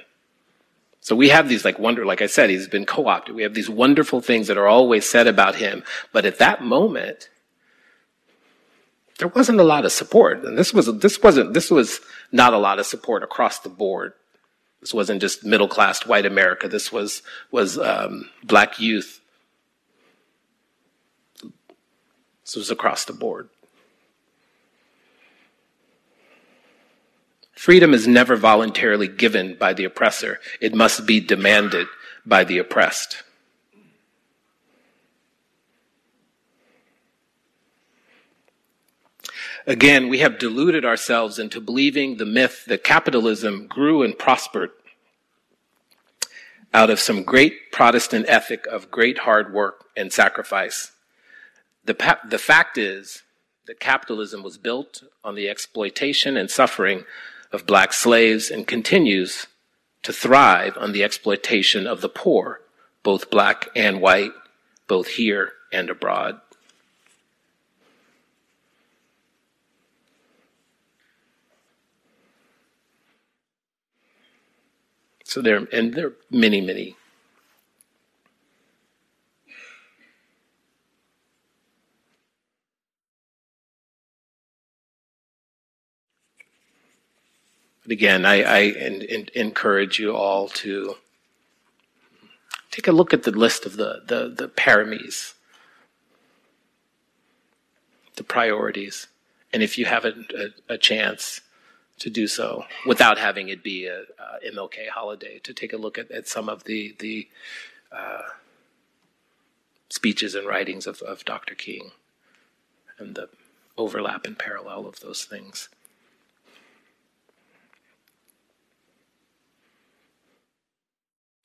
So 1.04 1.18
we 1.18 1.30
have 1.30 1.50
these 1.50 1.66
like 1.66 1.78
wonder, 1.78 2.06
like 2.06 2.22
I 2.22 2.28
said, 2.28 2.50
he's 2.50 2.70
been 2.70 2.86
co-opted. 2.86 3.36
We 3.36 3.44
have 3.44 3.54
these 3.54 3.70
wonderful 3.70 4.22
things 4.22 4.48
that 4.48 4.58
are 4.58 4.70
always 4.70 5.08
said 5.08 5.28
about 5.28 5.56
him. 5.56 5.84
But 6.13 6.26
at 6.26 6.39
that 6.39 6.63
moment, 6.63 7.30
there 9.20 9.28
wasn't 9.28 9.60
a 9.60 9.66
lot 9.66 9.84
of 9.84 9.92
support. 9.92 10.46
And 10.46 10.58
this 10.58 10.74
was, 10.74 10.86
this 11.00 11.22
wasn't, 11.22 11.54
this 11.54 11.70
was 11.70 12.00
not 12.32 12.54
a 12.54 12.58
lot 12.58 12.80
of 12.80 12.86
support 12.86 13.22
across 13.22 13.60
the 13.60 13.68
board. 13.68 14.13
This 14.80 14.94
wasn't 14.94 15.20
just 15.20 15.44
middle 15.44 15.68
class 15.68 16.06
white 16.06 16.26
America. 16.26 16.70
This 16.70 16.89
was, 16.89 17.22
was, 17.52 17.78
um, 17.78 18.30
black 18.42 18.80
youth. 18.80 19.20
This 22.46 22.56
was 22.56 22.72
across 22.72 23.04
the 23.04 23.13
board. 23.13 23.50
Freedom 27.54 27.94
is 27.94 28.08
never 28.08 28.36
voluntarily 28.36 29.08
given 29.08 29.56
by 29.56 29.74
the 29.74 29.86
oppressor. 29.86 30.39
It 30.60 30.76
must 30.76 31.06
be 31.06 31.20
demanded 31.20 31.88
by 32.26 32.44
the 32.44 32.58
oppressed. 32.58 33.24
Again, 39.66 40.10
we 40.10 40.20
have 40.20 40.39
deluded 40.39 40.84
ourselves 40.84 41.39
into 41.39 41.62
believing 41.62 42.18
the 42.18 42.26
myth 42.26 42.66
that 42.68 42.84
capitalism 42.84 43.68
grew 43.68 44.04
and 44.04 44.18
prospered 44.18 44.72
out 46.74 46.89
of 46.89 47.00
some 47.00 47.24
great 47.24 47.72
Protestant 47.72 48.26
ethic 48.28 48.66
of 48.66 48.92
great 48.92 49.20
hard 49.20 49.54
work 49.54 49.86
and 49.96 50.12
sacrifice. 50.12 50.92
The, 51.86 51.94
pa- 51.94 52.20
the 52.28 52.39
fact 52.39 52.78
is 52.78 53.24
that 53.68 53.80
capitalism 53.80 54.44
was 54.44 54.58
built 54.58 55.04
on 55.24 55.36
the 55.36 55.48
exploitation 55.48 56.36
and 56.36 56.50
suffering 56.50 57.06
of 57.54 57.68
black 57.68 57.94
slaves 57.94 58.50
and 58.50 58.68
continues 58.68 59.48
to 60.02 60.12
thrive 60.12 60.76
on 60.78 60.92
the 60.92 61.04
exploitation 61.04 61.88
of 61.88 62.02
the 62.02 62.10
poor, 62.10 62.60
both 63.04 63.30
black 63.30 63.70
and 63.76 64.02
white, 64.02 64.32
both 64.88 65.08
here 65.08 65.54
and 65.72 65.89
abroad. 65.89 66.42
So 75.24 75.42
there, 75.42 75.68
and 75.72 75.94
there 75.94 76.08
are 76.08 76.16
many, 76.30 76.60
many 76.60 76.96
But 87.84 87.91
again, 87.91 88.26
I, 88.26 88.41
I 88.43 88.60
in, 88.60 89.02
in, 89.02 89.30
encourage 89.36 90.00
you 90.00 90.15
all 90.15 90.48
to 90.50 90.96
take 92.72 92.88
a 92.88 92.91
look 92.91 93.13
at 93.13 93.24
the 93.24 93.32
list 93.32 93.65
of 93.65 93.78
the, 93.78 94.02
the, 94.08 94.30
the 94.30 94.48
paramis, 94.48 95.34
the 98.15 98.24
priorities. 98.24 99.08
And 99.52 99.62
if 99.62 99.78
you 99.78 99.86
have 99.86 100.06
a, 100.06 100.13
a, 100.69 100.74
a 100.74 100.78
chance 100.78 101.41
to 102.00 102.10
do 102.10 102.28
so 102.28 102.65
without 102.86 103.17
having 103.17 103.50
it 103.50 103.63
be 103.63 103.86
a, 103.86 104.02
a, 104.02 104.52
MLK 104.52 104.89
holiday, 104.89 105.39
to 105.39 105.54
take 105.54 105.74
a 105.74 105.78
look 105.78 105.98
at, 105.98 106.10
at 106.10 106.28
some 106.28 106.50
of 106.50 106.63
the, 106.63 106.96
the 107.00 107.28
uh, 107.91 108.24
speeches 109.89 110.34
and 110.34 110.48
writings 110.48 110.88
of, 110.88 111.02
of 111.02 111.24
Dr. 111.26 111.54
King 111.54 111.91
and 112.98 113.15
the 113.15 113.30
overlap 113.78 114.26
and 114.26 114.38
parallel 114.38 114.88
of 114.88 115.00
those 115.02 115.26
things. 115.26 115.69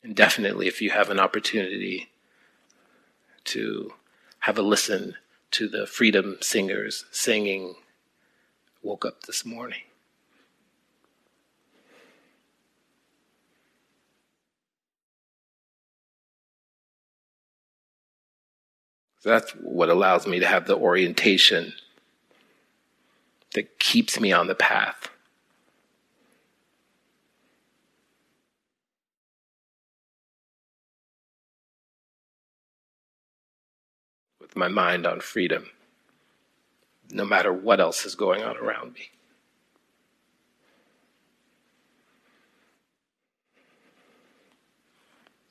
And 0.03 0.15
definitely, 0.15 0.69
if 0.69 0.81
you 0.81 0.91
have 0.91 1.11
an 1.11 1.19
opportunity 1.19 2.09
to 3.45 3.95
have 4.41 4.59
a 4.59 4.63
listen 4.63 5.15
to 5.51 5.69
the 5.69 5.87
freedom 5.87 6.37
singers 6.41 7.05
singing 7.11 7.75
Woke 8.83 9.05
Up 9.05 9.23
This 9.23 9.45
Morning. 9.45 9.81
That's 19.25 19.51
what 19.53 19.89
allows 19.89 20.27
me 20.27 20.39
to 20.39 20.47
have 20.47 20.67
the 20.67 20.77
orientation 20.77 21.73
that 23.55 23.79
keeps 23.79 24.21
me 24.21 24.33
on 24.33 24.47
the 24.47 24.55
path. 24.55 25.11
with 34.48 34.48
my 34.59 34.69
mind 34.69 35.07
on 35.07 35.21
freedom, 35.21 35.71
no 37.11 37.25
matter 37.25 37.53
what 37.53 37.81
else 37.81 38.05
is 38.05 38.15
going 38.15 38.43
on 38.43 38.57
around 38.57 38.93
me. 38.95 39.11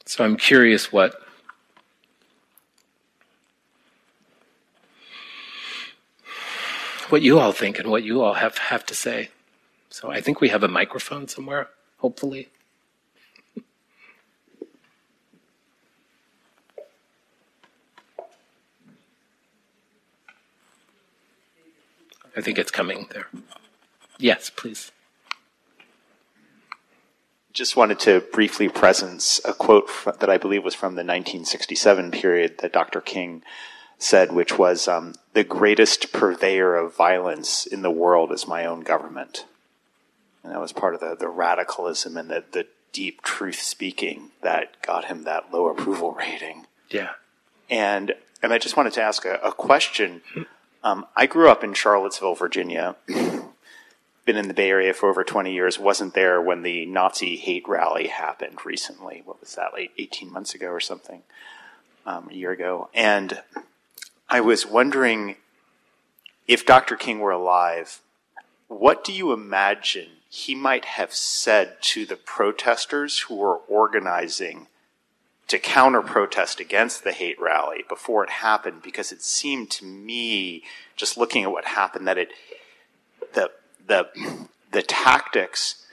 So 0.06 0.24
I'm 0.24 0.38
curious 0.38 0.92
what 0.92 1.22
what 7.10 7.22
you 7.22 7.40
all 7.40 7.52
think 7.52 7.80
and 7.80 7.90
what 7.90 8.04
you 8.04 8.22
all 8.22 8.34
have, 8.36 8.58
have 8.58 8.86
to 8.86 8.94
say. 8.96 9.30
So 9.90 10.12
I 10.12 10.22
think 10.22 10.42
we 10.42 10.50
have 10.50 10.64
a 10.64 10.68
microphone 10.68 11.28
somewhere, 11.28 11.70
hopefully. 11.98 12.50
I 22.38 22.42
think 22.42 22.60
it's 22.60 22.72
coming 22.72 23.08
there. 23.12 23.28
Yes, 24.20 24.52
please. 24.56 24.92
Just 27.52 27.76
wanted 27.76 28.00
to 28.02 28.22
briefly 28.32 28.70
presence 28.70 29.42
a 29.44 29.54
quote 29.54 29.90
that 30.20 30.30
I 30.30 30.38
believe 30.38 30.64
was 30.64 30.76
from 30.76 30.94
the 30.94 31.00
1967 31.00 32.12
period 32.12 32.60
that 32.60 32.72
Dr. 32.72 33.02
King 33.02 33.42
said, 33.98 34.32
which 34.32 34.58
was 34.58 34.88
um, 34.88 35.16
the 35.34 35.44
greatest 35.44 36.14
purveyor 36.14 36.76
of 36.76 36.96
violence 36.96 37.66
in 37.66 37.82
the 37.82 37.90
world 37.90 38.32
is 38.32 38.48
my 38.48 38.64
own 38.66 38.82
government. 38.82 39.46
And 40.44 40.54
that 40.54 40.62
was 40.62 40.72
part 40.72 40.94
of 40.94 41.00
the, 41.00 41.16
the 41.16 41.30
radicalism 41.30 42.16
and 42.16 42.30
the, 42.30 42.44
the 42.52 42.68
deep 42.92 43.24
truth 43.24 43.60
speaking 43.60 44.30
that 44.44 44.80
got 44.84 45.06
him 45.06 45.24
that 45.24 45.52
low 45.52 45.68
approval 45.68 46.12
rating. 46.12 46.68
Yeah. 46.90 47.10
And 47.70 48.14
and 48.44 48.54
I 48.54 48.60
just 48.60 48.78
wanted 48.78 48.94
to 48.94 49.02
ask 49.02 49.26
a, 49.26 49.40
a 49.44 49.52
question. 49.52 50.22
Um, 50.88 51.06
I 51.18 51.26
grew 51.26 51.50
up 51.50 51.66
in 51.66 51.74
Charlottesville, 51.74 52.36
Virginia. 52.36 52.96
Been 53.08 54.38
in 54.38 54.48
the 54.48 54.54
Bay 54.54 54.70
Area 54.70 54.94
for 54.94 55.10
over 55.10 55.22
20 55.22 55.54
years. 55.54 55.78
Wasn't 55.78 56.14
there 56.14 56.42
when 56.42 56.62
the 56.62 56.86
Nazi 56.86 57.36
hate 57.36 57.68
rally 57.68 58.08
happened 58.08 58.66
recently. 58.66 59.22
What 59.26 59.42
was 59.42 59.56
that, 59.56 59.74
like 59.74 59.92
18 59.98 60.32
months 60.32 60.56
ago 60.56 60.70
or 60.70 60.80
something? 60.80 61.24
Um, 62.06 62.30
a 62.32 62.34
year 62.34 62.52
ago. 62.52 62.90
And 62.94 63.42
I 64.30 64.40
was 64.40 64.66
wondering 64.66 65.36
if 66.48 66.66
Dr. 66.66 66.96
King 66.96 67.20
were 67.20 67.32
alive, 67.32 68.00
what 68.70 69.04
do 69.04 69.12
you 69.12 69.34
imagine 69.34 70.08
he 70.30 70.56
might 70.56 70.86
have 70.86 71.14
said 71.14 71.82
to 71.82 72.06
the 72.06 72.16
protesters 72.16 73.20
who 73.22 73.36
were 73.36 73.58
organizing 73.58 74.68
to 75.48 75.60
counter 75.60 76.02
protest 76.02 76.60
against 76.60 77.04
the 77.04 77.12
hate 77.12 77.40
rally 77.40 77.84
before 77.88 78.24
it 78.24 78.30
happened? 78.30 78.82
Because 78.82 79.12
it 79.12 79.22
seemed 79.22 79.70
to 79.72 79.86
me, 79.86 80.64
just 80.96 81.18
looking 81.18 81.44
at 81.44 81.52
what 81.52 81.66
happened, 81.66 82.08
that 82.08 82.18
it, 82.18 82.30
the, 83.34 83.52
the, 83.86 84.08
the 84.72 84.82
tactics, 84.82 85.86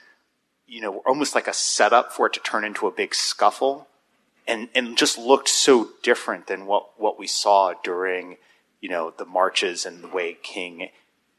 you 0.67 0.81
know, 0.81 0.91
were 0.91 1.07
almost 1.07 1.35
like 1.35 1.47
a 1.47 1.53
setup 1.53 2.11
for 2.11 2.27
it 2.27 2.33
to 2.33 2.39
turn 2.39 2.63
into 2.63 2.87
a 2.87 2.91
big 2.91 3.15
scuffle 3.15 3.87
and 4.47 4.69
and 4.75 4.97
just 4.97 5.17
looked 5.17 5.49
so 5.49 5.89
different 6.03 6.47
than 6.47 6.65
what 6.65 6.99
what 6.99 7.17
we 7.17 7.27
saw 7.27 7.73
during 7.83 8.37
you 8.81 8.89
know 8.89 9.13
the 9.17 9.25
marches 9.25 9.85
and 9.85 10.03
the 10.03 10.07
way 10.07 10.37
King 10.41 10.89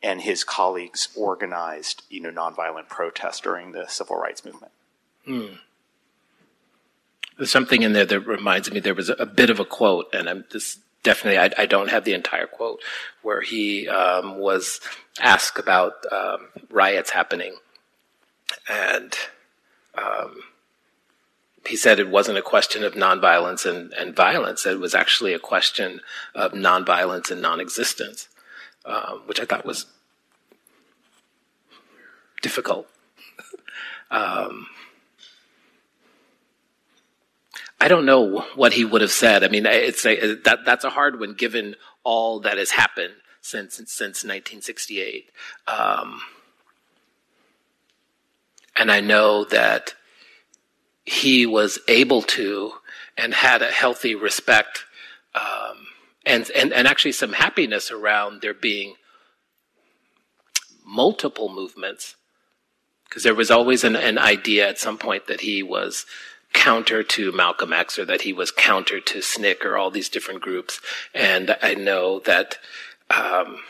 and 0.03 0.21
his 0.21 0.45
colleagues 0.45 1.09
organized 1.17 2.03
you 2.11 2.21
know 2.21 2.31
nonviolent 2.31 2.89
protest 2.89 3.43
during 3.43 3.73
the 3.73 3.87
civil 3.87 4.17
rights 4.17 4.45
movement. 4.45 4.73
Hmm. 5.25 5.55
There's 7.37 7.51
something 7.51 7.83
in 7.83 7.93
there 7.93 8.07
that 8.07 8.21
reminds 8.21 8.71
me. 8.71 8.81
There 8.81 8.95
was 8.95 9.11
a, 9.11 9.27
bit 9.27 9.51
of 9.51 9.61
a 9.61 9.65
quote, 9.65 10.15
and 10.15 10.29
I'm 10.29 10.45
just 10.51 10.81
definitely 11.03 11.39
I, 11.39 11.51
I 11.63 11.67
don't 11.67 11.91
have 11.91 12.05
the 12.05 12.15
entire 12.15 12.47
quote 12.47 12.81
where 13.23 13.43
he 13.43 13.89
um, 13.89 14.39
was 14.39 14.81
asked 15.21 15.59
about 15.59 15.93
um, 16.11 16.49
riots 16.71 17.11
happening, 17.11 17.57
and 18.69 19.15
um, 19.97 20.37
he 21.67 21.77
said 21.77 21.99
it 21.99 22.09
wasn't 22.09 22.39
a 22.39 22.43
question 22.43 22.85
of 22.85 22.95
nonviolence 22.95 23.67
and, 23.67 23.93
and 23.95 24.17
violence. 24.17 24.65
It 24.65 24.81
was 24.81 24.95
actually 24.95 25.35
a 25.35 25.39
question 25.39 26.01
of 26.35 26.53
nonviolence 26.53 27.31
and 27.31 27.43
non-existence, 27.43 28.29
um, 28.85 29.23
which 29.27 29.41
I 29.41 29.45
thought 29.45 29.67
was 29.67 29.87
difficult. 32.43 32.89
I 37.81 37.89
don't 37.89 38.07
know 38.07 38.41
what 38.55 38.73
he 38.73 38.85
would 38.85 39.03
have 39.03 39.13
said. 39.13 39.45
I 39.45 39.49
mean, 39.49 39.67
it's 39.67 40.07
a, 40.07 40.35
that 40.45 40.61
that's 40.65 40.85
a 40.85 40.91
hard 40.91 41.21
one 41.21 41.35
given 41.35 41.77
all 42.05 42.41
that 42.41 42.59
has 42.59 42.71
happened 42.71 43.15
since 43.41 43.77
since 43.77 44.25
1968. 44.25 45.31
Um, 45.69 46.21
and 48.77 48.91
I 48.91 49.01
know 49.01 49.45
that 49.45 49.95
he 51.05 51.47
was 51.47 51.79
able 51.89 52.23
to 52.23 52.73
and 53.17 53.33
had 53.33 53.63
a 53.63 53.71
healthy 53.71 54.15
respect 54.15 54.85
um, 55.35 55.87
and, 56.25 56.51
and, 56.51 56.73
and 56.73 56.89
actually 56.89 57.13
some 57.13 57.35
happiness 57.35 57.91
around 57.91 58.43
there 58.43 58.55
being 58.55 58.95
multiple 60.85 61.49
movements 61.49 62.17
because 63.09 63.23
there 63.23 63.35
was 63.35 63.51
always 63.51 63.85
an, 63.85 63.97
an 63.97 64.19
idea 64.19 64.69
at 64.69 64.79
some 64.79 64.99
point 64.99 65.27
that 65.29 65.41
he 65.41 65.63
was 65.63 66.05
counter 66.57 67.03
to 67.03 67.31
Malcolm 67.33 67.73
X 67.73 67.99
or 67.99 68.05
that 68.07 68.23
he 68.23 68.33
was 68.33 68.51
counter 68.51 68.99
to 68.99 69.19
SNCC 69.19 69.65
or 69.65 69.77
all 69.77 69.91
these 69.91 70.09
different 70.09 70.41
groups. 70.41 70.81
And 71.15 71.57
I 71.63 71.75
know 71.75 72.19
that 72.21 72.59
um, 73.11 73.61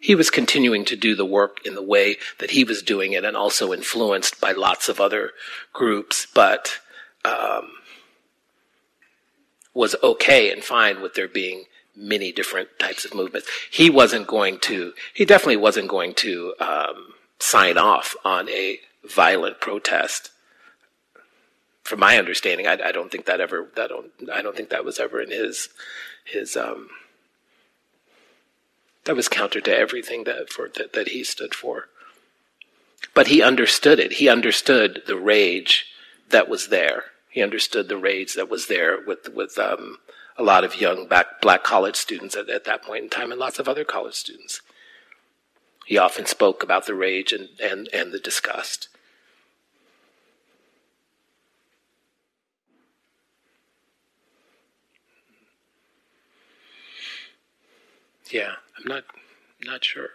he 0.00 0.14
was 0.14 0.30
continuing 0.30 0.84
to 0.86 0.96
do 0.96 1.14
the 1.14 1.26
work 1.26 1.66
in 1.66 1.74
the 1.74 1.82
way 1.82 2.16
that 2.38 2.52
he 2.52 2.64
was 2.64 2.80
doing 2.80 3.12
it 3.12 3.24
and 3.24 3.36
also 3.36 3.72
influenced 3.72 4.40
by 4.40 4.52
lots 4.52 4.88
of 4.88 5.00
other 5.00 5.32
groups, 5.72 6.26
but 6.32 6.78
um, 7.24 7.72
was 9.74 9.96
okay 10.02 10.50
and 10.52 10.62
fine 10.62 11.02
with 11.02 11.14
there 11.14 11.28
being 11.28 11.64
many 11.96 12.30
different 12.30 12.68
types 12.78 13.04
of 13.04 13.14
movements. 13.14 13.48
He 13.70 13.90
wasn't 13.90 14.26
going 14.26 14.60
to, 14.60 14.92
he 15.12 15.24
definitely 15.24 15.56
wasn't 15.56 15.88
going 15.88 16.14
to 16.14 16.54
um, 16.60 17.14
sign 17.40 17.76
off 17.76 18.14
on 18.24 18.48
a 18.48 18.78
violent 19.04 19.60
protest. 19.60 20.30
From 21.86 22.00
my 22.00 22.18
understanding, 22.18 22.66
I, 22.66 22.78
I 22.84 22.92
don't 22.92 23.10
think 23.12 23.26
that 23.26 23.40
ever, 23.40 23.68
that 23.76 23.88
don't, 23.88 24.10
I 24.32 24.42
don't 24.42 24.56
think 24.56 24.70
that 24.70 24.84
was 24.84 24.98
ever 24.98 25.20
in 25.20 25.30
his, 25.30 25.68
his, 26.24 26.56
um, 26.56 26.88
that 29.04 29.14
was 29.14 29.28
counter 29.28 29.60
to 29.60 29.78
everything 29.78 30.24
that 30.24 30.50
for 30.50 30.68
that, 30.74 30.92
that 30.94 31.08
he 31.08 31.22
stood 31.22 31.54
for. 31.54 31.88
But 33.14 33.28
he 33.28 33.40
understood 33.40 34.00
it. 34.00 34.14
He 34.14 34.28
understood 34.28 35.02
the 35.06 35.16
rage 35.16 35.86
that 36.30 36.48
was 36.48 36.68
there. 36.68 37.04
He 37.30 37.42
understood 37.42 37.88
the 37.88 37.96
rage 37.96 38.34
that 38.34 38.50
was 38.50 38.66
there 38.66 38.98
with 39.06 39.32
with 39.32 39.56
um, 39.58 39.98
a 40.36 40.42
lot 40.42 40.64
of 40.64 40.80
young 40.80 41.06
black, 41.06 41.40
black 41.40 41.62
college 41.62 41.96
students 41.96 42.36
at, 42.36 42.48
at 42.48 42.64
that 42.64 42.82
point 42.82 43.04
in 43.04 43.10
time, 43.10 43.30
and 43.30 43.40
lots 43.40 43.58
of 43.58 43.68
other 43.68 43.84
college 43.84 44.14
students. 44.14 44.60
He 45.86 45.98
often 45.98 46.26
spoke 46.26 46.62
about 46.62 46.86
the 46.86 46.94
rage 46.94 47.32
and, 47.32 47.48
and, 47.62 47.88
and 47.92 48.12
the 48.12 48.18
disgust. 48.18 48.88
Yeah, 58.30 58.52
I'm 58.78 58.84
not 58.86 59.04
not 59.64 59.84
sure. 59.84 60.10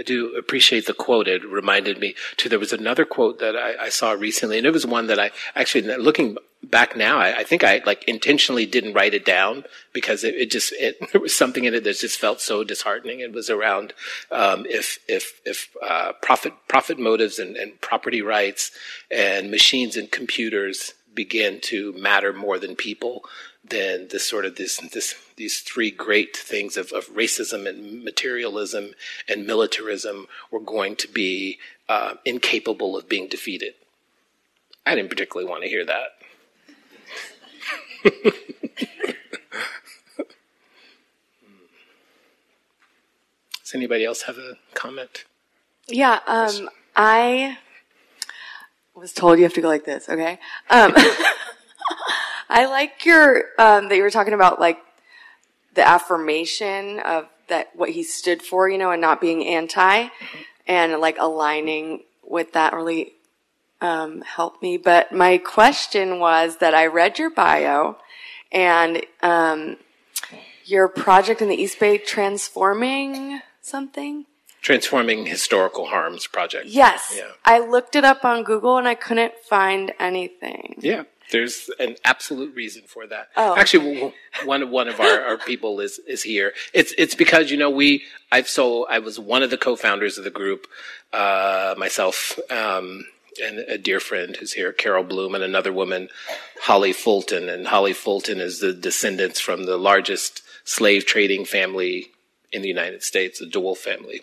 I 0.00 0.02
do 0.02 0.34
appreciate 0.34 0.86
the 0.86 0.94
quote. 0.94 1.28
It 1.28 1.44
reminded 1.44 1.98
me 1.98 2.14
too. 2.38 2.48
There 2.48 2.58
was 2.58 2.72
another 2.72 3.04
quote 3.04 3.38
that 3.40 3.54
I, 3.54 3.84
I 3.84 3.88
saw 3.90 4.12
recently, 4.12 4.56
and 4.56 4.66
it 4.66 4.72
was 4.72 4.86
one 4.86 5.08
that 5.08 5.18
I 5.18 5.30
actually, 5.54 5.94
looking 5.98 6.38
back 6.62 6.96
now, 6.96 7.18
I, 7.18 7.40
I, 7.40 7.44
think 7.44 7.64
I 7.64 7.82
like 7.84 8.04
intentionally 8.04 8.64
didn't 8.64 8.94
write 8.94 9.12
it 9.12 9.26
down 9.26 9.64
because 9.92 10.24
it, 10.24 10.34
it 10.36 10.50
just 10.50 10.72
it, 10.78 10.96
there 11.12 11.20
was 11.20 11.36
something 11.36 11.64
in 11.64 11.74
it 11.74 11.84
that 11.84 11.98
just 11.98 12.18
felt 12.18 12.40
so 12.40 12.64
disheartening. 12.64 13.20
It 13.20 13.32
was 13.32 13.50
around 13.50 13.92
um, 14.30 14.64
if 14.70 14.98
if 15.06 15.40
if 15.44 15.68
uh, 15.82 16.12
profit 16.22 16.54
profit 16.66 16.98
motives 16.98 17.38
and, 17.38 17.56
and 17.56 17.78
property 17.82 18.22
rights 18.22 18.70
and 19.10 19.50
machines 19.50 19.96
and 19.96 20.10
computers 20.10 20.94
begin 21.14 21.60
to 21.60 21.92
matter 21.94 22.32
more 22.32 22.58
than 22.58 22.76
people, 22.76 23.24
then 23.64 24.08
this 24.10 24.28
sort 24.28 24.44
of 24.44 24.56
this 24.56 24.78
this 24.92 25.14
these 25.36 25.60
three 25.60 25.90
great 25.90 26.36
things 26.36 26.76
of, 26.76 26.92
of 26.92 27.06
racism 27.08 27.68
and 27.68 28.02
materialism 28.04 28.92
and 29.28 29.46
militarism 29.46 30.26
were 30.50 30.60
going 30.60 30.96
to 30.96 31.08
be 31.08 31.58
uh, 31.88 32.14
incapable 32.24 32.96
of 32.96 33.08
being 33.08 33.28
defeated. 33.28 33.74
I 34.86 34.94
didn't 34.94 35.10
particularly 35.10 35.48
want 35.48 35.62
to 35.62 35.68
hear 35.68 35.84
that. 35.84 36.16
Does 43.70 43.74
anybody 43.74 44.04
else 44.04 44.22
have 44.22 44.36
a 44.38 44.54
comment? 44.74 45.24
Yeah, 45.86 46.20
um, 46.26 46.70
I 46.96 47.58
was 48.94 49.12
told 49.12 49.38
you 49.38 49.44
have 49.44 49.54
to 49.54 49.60
go 49.60 49.68
like 49.68 49.84
this, 49.84 50.08
okay? 50.08 50.38
Um, 50.68 50.92
I 52.48 52.66
like 52.66 53.04
your, 53.04 53.44
um, 53.58 53.88
that 53.88 53.96
you 53.96 54.02
were 54.02 54.10
talking 54.10 54.34
about 54.34 54.60
like 54.60 54.78
the 55.74 55.86
affirmation 55.86 57.00
of 57.00 57.28
that, 57.48 57.70
what 57.74 57.90
he 57.90 58.02
stood 58.02 58.42
for, 58.42 58.68
you 58.68 58.78
know, 58.78 58.90
and 58.90 59.00
not 59.00 59.20
being 59.20 59.46
anti 59.46 60.08
and 60.66 61.00
like 61.00 61.16
aligning 61.18 62.02
with 62.22 62.52
that 62.52 62.74
really, 62.74 63.12
um, 63.80 64.22
helped 64.22 64.62
me. 64.62 64.76
But 64.76 65.12
my 65.12 65.38
question 65.38 66.18
was 66.18 66.58
that 66.58 66.74
I 66.74 66.86
read 66.86 67.18
your 67.18 67.30
bio 67.30 67.96
and, 68.52 69.04
um, 69.22 69.76
your 70.64 70.88
project 70.88 71.42
in 71.42 71.48
the 71.48 71.56
East 71.56 71.80
Bay 71.80 71.98
transforming 71.98 73.40
something. 73.60 74.26
Transforming 74.62 75.26
Historical 75.26 75.86
Harms 75.86 76.26
Project. 76.26 76.66
Yes. 76.66 77.14
Yeah. 77.16 77.30
I 77.44 77.60
looked 77.60 77.96
it 77.96 78.04
up 78.04 78.24
on 78.24 78.44
Google 78.44 78.76
and 78.76 78.86
I 78.86 78.94
couldn't 78.94 79.34
find 79.48 79.92
anything. 79.98 80.76
Yeah, 80.78 81.04
there's 81.30 81.70
an 81.78 81.96
absolute 82.04 82.54
reason 82.54 82.82
for 82.86 83.06
that. 83.06 83.28
Oh. 83.36 83.56
Actually, 83.56 84.12
one 84.44 84.70
one 84.70 84.88
of 84.88 85.00
our, 85.00 85.20
our 85.22 85.38
people 85.38 85.80
is 85.80 85.98
is 86.06 86.22
here. 86.22 86.52
It's 86.74 86.92
it's 86.98 87.14
because 87.14 87.50
you 87.50 87.56
know 87.56 87.70
we 87.70 88.04
I've 88.30 88.48
so 88.48 88.86
I 88.86 88.98
was 88.98 89.18
one 89.18 89.42
of 89.42 89.50
the 89.50 89.58
co-founders 89.58 90.18
of 90.18 90.24
the 90.24 90.30
group, 90.30 90.66
uh, 91.12 91.74
myself. 91.78 92.38
Um, 92.50 93.06
and 93.42 93.60
a 93.60 93.78
dear 93.78 94.00
friend 94.00 94.36
who's 94.36 94.52
here, 94.52 94.72
Carol 94.72 95.04
Bloom, 95.04 95.34
and 95.34 95.44
another 95.44 95.72
woman, 95.72 96.08
Holly 96.62 96.92
Fulton. 96.92 97.48
And 97.48 97.68
Holly 97.68 97.92
Fulton 97.92 98.40
is 98.40 98.58
the 98.58 98.72
descendants 98.72 99.40
from 99.40 99.64
the 99.64 99.76
largest 99.76 100.42
slave 100.64 101.06
trading 101.06 101.44
family 101.44 102.10
in 102.52 102.62
the 102.62 102.68
United 102.68 103.02
States, 103.02 103.38
the 103.38 103.46
DeWolf 103.46 103.78
family, 103.78 104.22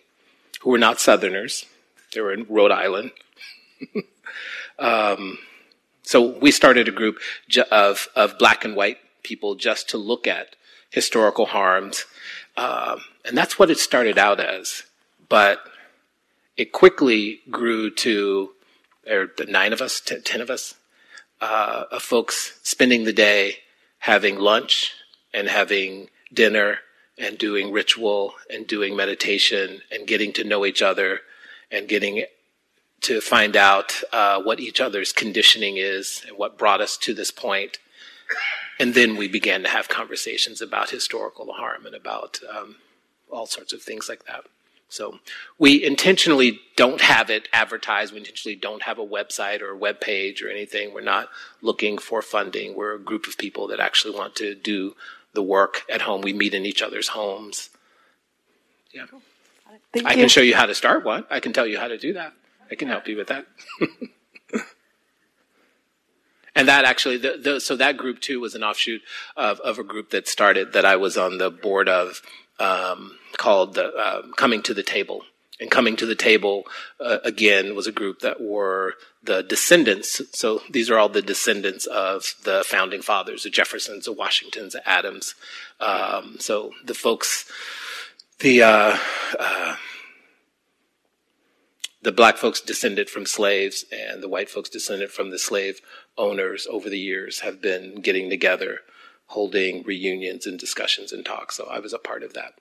who 0.62 0.72
were 0.72 0.78
not 0.78 0.99
Southerners. 0.99 1.66
They 2.14 2.22
were 2.22 2.34
in 2.34 2.45
Rhode 2.49 2.72
Island. 2.72 3.12
um, 4.80 5.38
so 6.03 6.38
we 6.39 6.51
started 6.51 6.88
a 6.88 6.91
group 6.91 7.20
of, 7.72 8.08
of 8.16 8.38
black 8.38 8.64
and 8.64 8.76
white 8.76 8.99
people 9.24 9.55
just 9.55 9.89
to 9.89 9.97
look 9.97 10.26
at 10.26 10.55
historical 10.89 11.47
harms. 11.47 12.05
Um, 12.55 13.01
and 13.26 13.38
that's 13.38 13.60
what 13.60 13.70
it 13.70 13.78
started 13.78 14.18
out 14.18 14.39
as. 14.39 14.84
But 15.30 15.60
it 16.55 16.72
quickly 16.72 17.41
grew 17.51 17.89
to, 17.91 18.51
or 19.08 19.28
the 19.38 19.45
nine 19.45 19.74
of 19.74 19.82
us, 19.82 19.99
ten, 19.99 20.22
ten 20.24 20.41
of 20.41 20.49
us, 20.49 20.76
uh, 21.41 21.84
of 21.91 22.01
folks 22.01 22.60
spending 22.64 23.03
the 23.03 23.14
day 23.14 23.58
having 23.99 24.39
lunch 24.39 24.93
and 25.34 25.47
having 25.47 26.10
dinner 26.34 26.80
and 27.18 27.38
doing 27.38 27.72
ritual 27.72 28.36
and 28.49 28.68
doing 28.68 28.95
meditation 28.95 29.82
and 29.91 30.07
getting 30.07 30.32
to 30.34 30.43
know 30.43 30.65
each 30.65 30.82
other 30.82 31.22
and 31.72 31.88
getting 31.88 32.26
to 33.01 33.22
find 33.22 33.55
out 33.55 34.01
uh, 34.11 34.41
what 34.41 34.59
each 34.59 34.82
other's 34.82 35.11
conditioning 35.11 35.78
is 35.78 36.24
and 36.28 36.38
what 36.38 36.57
brought 36.57 36.82
us 36.82 36.97
to 36.97 37.13
this 37.13 37.32
point. 37.32 37.80
And 38.80 38.93
then 38.93 39.15
we 39.15 39.28
began 39.28 39.63
to 39.63 39.70
have 39.70 39.88
conversations 39.88 40.61
about 40.61 40.89
historical 40.89 41.53
harm 41.53 41.86
and 41.86 41.95
about 41.95 42.39
um, 42.49 42.76
all 43.32 43.47
sorts 43.47 43.74
of 43.74 43.82
things 43.82 44.07
like 44.09 44.26
that. 44.26 44.45
So 44.89 45.20
we 45.57 45.84
intentionally 45.84 46.61
don't 46.78 47.01
have 47.01 47.30
it 47.30 47.49
advertised. 47.51 48.13
We 48.13 48.20
intentionally 48.20 48.55
don't 48.55 48.84
have 48.84 48.99
a 48.99 49.05
website 49.05 49.61
or 49.61 49.72
a 49.72 49.78
web 49.78 49.99
page 49.99 50.41
or 50.41 50.49
anything. 50.49 50.93
We're 50.93 51.01
not 51.01 51.30
looking 51.61 51.97
for 51.97 52.22
funding. 52.22 52.76
We're 52.76 52.95
a 52.95 52.99
group 52.99 53.28
of 53.28 53.38
people 53.38 53.68
that 53.68 53.82
actually 53.82 54.15
want 54.15 54.36
to 54.38 54.55
do 54.55 54.95
the 55.38 55.43
work 55.43 55.85
at 55.88 56.01
home. 56.01 56.21
We 56.21 56.33
meet 56.33 56.55
in 56.55 56.65
each 56.65 56.81
other's 56.81 57.09
homes. 57.09 57.69
Yeah. 58.91 59.05
Thank 59.93 60.07
I 60.07 60.13
you. 60.13 60.17
can 60.17 60.29
show 60.29 60.41
you 60.41 60.55
how 60.55 60.65
to 60.65 60.73
start 60.73 61.05
one. 61.05 61.25
I 61.29 61.39
can 61.39 61.53
tell 61.53 61.67
you 61.67 61.77
how 61.77 61.88
to 61.88 61.97
do 61.99 62.13
that. 62.13 62.33
I 62.71 62.75
can 62.75 62.88
help 62.88 63.07
you 63.07 63.15
with 63.15 63.27
that. 63.27 63.45
and 66.55 66.67
that 66.67 66.85
actually, 66.85 67.17
the, 67.17 67.38
the, 67.39 67.59
so 67.59 67.75
that 67.75 67.97
group 67.97 68.19
too 68.19 68.39
was 68.39 68.55
an 68.55 68.63
offshoot 68.63 69.03
of, 69.35 69.59
of 69.59 69.77
a 69.77 69.83
group 69.83 70.09
that 70.09 70.27
started 70.27 70.73
that 70.73 70.85
I 70.85 70.95
was 70.95 71.17
on 71.17 71.38
the 71.38 71.51
board 71.51 71.88
of 71.88 72.23
um, 72.59 73.19
called 73.38 73.75
the 73.75 73.93
uh, 73.93 74.23
Coming 74.38 74.63
to 74.63 74.73
the 74.73 74.81
Table. 74.81 75.21
And 75.60 75.72
Coming 75.72 75.95
to 75.95 76.05
the 76.05 76.16
Table, 76.16 76.66
uh, 76.99 77.18
again, 77.24 77.76
was 77.76 77.88
a 77.88 77.91
group 77.91 78.20
that 78.20 78.39
were 78.39 78.93
the 79.24 79.41
descendants. 79.41 80.22
So 80.32 80.62
these 80.70 80.89
are 80.89 80.99
all 80.99 81.10
the 81.10 81.22
descendants 81.22 81.88
of 81.88 82.36
the 82.43 82.64
founding 82.66 83.01
fathers, 83.01 83.43
the 83.43 83.49
Jeffersons, 83.49 84.05
the 84.05 84.14
Washingtons, 84.14 84.74
the 84.74 84.88
Adams. 84.88 85.34
Um, 85.80 86.36
so 86.39 86.74
the 86.86 86.93
folks, 86.93 87.51
the, 88.39 88.62
uh, 88.62 88.97
uh, 89.39 89.78
the 92.03 92.12
black 92.12 92.38
folks 92.38 92.62
descended 92.62 93.10
from 93.10 93.26
slaves 93.26 93.84
and 93.91 94.22
the 94.22 94.30
white 94.30 94.49
folks 94.49 94.70
descended 94.70 95.12
from 95.12 95.32
the 95.32 95.39
slave 95.39 95.82
owners 96.18 96.68
over 96.70 96.88
the 96.89 96.99
years 96.99 97.39
have 97.39 97.62
been 97.62 97.95
getting 97.95 98.30
together, 98.30 98.82
holding 99.28 99.84
reunions 99.84 100.45
and 100.45 100.60
discussions 100.60 101.12
and 101.12 101.26
talks. 101.26 101.58
So 101.58 101.66
I 101.66 101.80
was 101.80 101.93
a 101.93 101.99
part 101.99 102.22
of 102.22 102.34
that. 102.34 102.53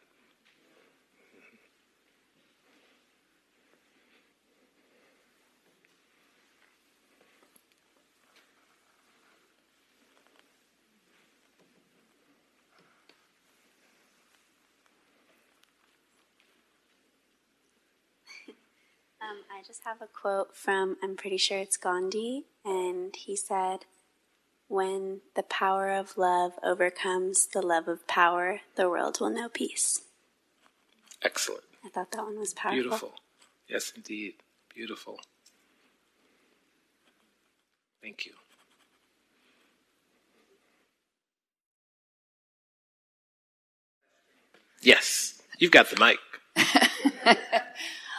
Um, 19.26 19.42
I 19.56 19.62
just 19.62 19.84
have 19.84 20.02
a 20.02 20.06
quote 20.06 20.54
from, 20.54 20.98
I'm 21.02 21.16
pretty 21.16 21.38
sure 21.38 21.56
it's 21.56 21.78
Gandhi, 21.78 22.44
and 22.62 23.16
he 23.16 23.34
said, 23.36 23.86
When 24.68 25.22
the 25.34 25.44
power 25.44 25.92
of 25.92 26.18
love 26.18 26.52
overcomes 26.62 27.46
the 27.46 27.62
love 27.62 27.88
of 27.88 28.06
power, 28.06 28.60
the 28.74 28.90
world 28.90 29.18
will 29.18 29.30
know 29.30 29.48
peace. 29.48 30.02
Excellent. 31.22 31.64
I 31.82 31.88
thought 31.88 32.10
that 32.10 32.22
one 32.22 32.38
was 32.38 32.52
powerful. 32.52 32.82
Beautiful. 32.82 33.14
Yes, 33.66 33.94
indeed. 33.96 34.34
Beautiful. 34.74 35.20
Thank 38.02 38.26
you. 38.26 38.32
Yes, 44.82 45.40
you've 45.58 45.72
got 45.72 45.88
the 45.88 45.98
mic. 45.98 46.18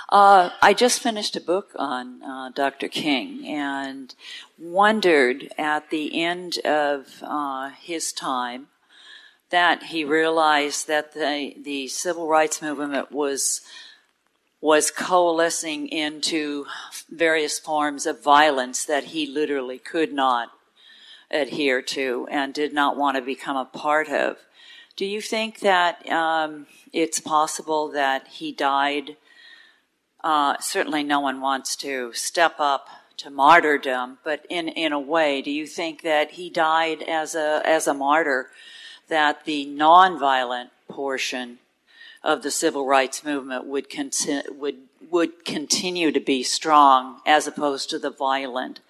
Uh, 0.09 0.51
I 0.61 0.73
just 0.73 1.01
finished 1.01 1.35
a 1.35 1.41
book 1.41 1.71
on 1.75 2.23
uh, 2.23 2.49
Dr. 2.55 2.87
King 2.87 3.45
and 3.45 4.15
wondered 4.57 5.51
at 5.57 5.89
the 5.89 6.21
end 6.21 6.59
of 6.59 7.21
uh, 7.21 7.71
his 7.71 8.13
time 8.13 8.67
that 9.49 9.83
he 9.83 10.05
realized 10.05 10.87
that 10.87 11.13
the 11.13 11.55
the 11.61 11.87
civil 11.87 12.27
rights 12.27 12.61
movement 12.61 13.11
was 13.11 13.61
was 14.61 14.91
coalescing 14.91 15.87
into 15.87 16.65
various 17.09 17.59
forms 17.59 18.05
of 18.05 18.23
violence 18.23 18.85
that 18.85 19.05
he 19.05 19.27
literally 19.27 19.77
could 19.77 20.13
not 20.13 20.51
adhere 21.29 21.81
to 21.81 22.27
and 22.31 22.53
did 22.53 22.73
not 22.73 22.95
want 22.95 23.17
to 23.17 23.21
become 23.21 23.57
a 23.57 23.65
part 23.65 24.07
of. 24.07 24.37
Do 24.95 25.05
you 25.05 25.21
think 25.21 25.59
that 25.59 26.09
um, 26.09 26.65
it's 26.93 27.19
possible 27.19 27.89
that 27.89 28.27
he 28.27 28.53
died? 28.53 29.17
Uh, 30.27 30.57
certainly, 30.59 31.03
no 31.03 31.21
one 31.21 31.39
wants 31.39 31.77
to 31.77 32.11
step 32.11 32.55
up 32.59 32.89
to 33.15 33.29
martyrdom, 33.29 34.17
but 34.25 34.45
in 34.49 34.67
in 34.67 34.91
a 34.91 34.99
way, 34.99 35.41
do 35.41 35.49
you 35.49 35.65
think 35.65 36.01
that 36.01 36.31
he 36.31 36.49
died 36.49 37.01
as 37.03 37.33
a 37.33 37.61
as 37.63 37.87
a 37.87 37.93
martyr? 37.93 38.49
That 39.07 39.45
the 39.45 39.65
nonviolent 39.65 40.71
portion 40.89 41.59
of 42.25 42.43
the 42.43 42.51
civil 42.51 42.85
rights 42.85 43.23
movement 43.23 43.67
would 43.67 43.89
conti- 43.89 44.49
would 44.51 44.75
would 45.09 45.45
continue 45.45 46.11
to 46.11 46.19
be 46.19 46.43
strong, 46.43 47.21
as 47.25 47.47
opposed 47.47 47.89
to 47.91 47.97
the 47.97 48.09
violent 48.09 48.81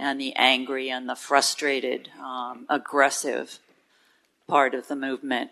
and 0.00 0.18
the 0.18 0.34
angry 0.34 0.88
and 0.88 1.06
the 1.06 1.14
frustrated, 1.14 2.08
um, 2.18 2.64
aggressive 2.70 3.58
part 4.48 4.74
of 4.74 4.88
the 4.88 4.96
movement. 4.96 5.50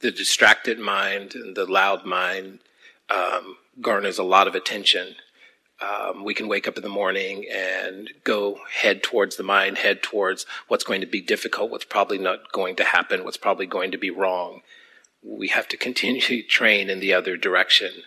The 0.00 0.10
distracted 0.10 0.78
mind 0.78 1.34
and 1.34 1.56
the 1.56 1.66
loud 1.66 2.04
mind 2.04 2.60
um, 3.10 3.56
garners 3.80 4.18
a 4.18 4.22
lot 4.22 4.46
of 4.46 4.54
attention. 4.54 5.16
Um, 5.80 6.24
we 6.24 6.34
can 6.34 6.48
wake 6.48 6.66
up 6.66 6.76
in 6.76 6.82
the 6.82 6.88
morning 6.88 7.46
and 7.52 8.10
go 8.24 8.58
head 8.72 9.02
towards 9.02 9.36
the 9.36 9.44
mind, 9.44 9.78
head 9.78 10.02
towards 10.02 10.44
what's 10.66 10.84
going 10.84 11.00
to 11.00 11.06
be 11.06 11.20
difficult, 11.20 11.70
what's 11.70 11.84
probably 11.84 12.18
not 12.18 12.50
going 12.52 12.74
to 12.76 12.84
happen, 12.84 13.24
what's 13.24 13.36
probably 13.36 13.66
going 13.66 13.92
to 13.92 13.98
be 13.98 14.10
wrong. 14.10 14.62
We 15.22 15.48
have 15.48 15.68
to 15.68 15.76
continue 15.76 16.20
to 16.22 16.42
train 16.42 16.90
in 16.90 17.00
the 17.00 17.14
other 17.14 17.36
direction. 17.36 18.02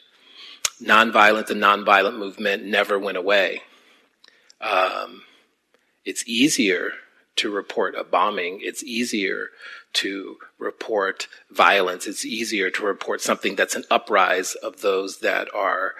Nonviolent, 0.82 1.48
the 1.48 1.54
nonviolent 1.54 2.18
movement 2.18 2.66
never 2.66 3.00
went 3.00 3.18
away. 3.18 3.62
Um, 4.60 5.24
it's 6.04 6.28
easier 6.28 6.92
to 7.38 7.52
report 7.52 7.96
a 7.96 8.04
bombing. 8.04 8.60
It's 8.62 8.84
easier 8.84 9.48
to 9.94 10.38
report 10.58 11.28
violence. 11.50 12.08
It's 12.08 12.26
easier 12.26 12.70
to 12.72 12.86
report 12.86 13.22
something 13.22 13.56
that's 13.56 13.76
an 13.76 13.84
uprise 13.89 14.56
of 14.56 14.82
those 14.82 15.20
that 15.20 15.54
are 15.54 15.96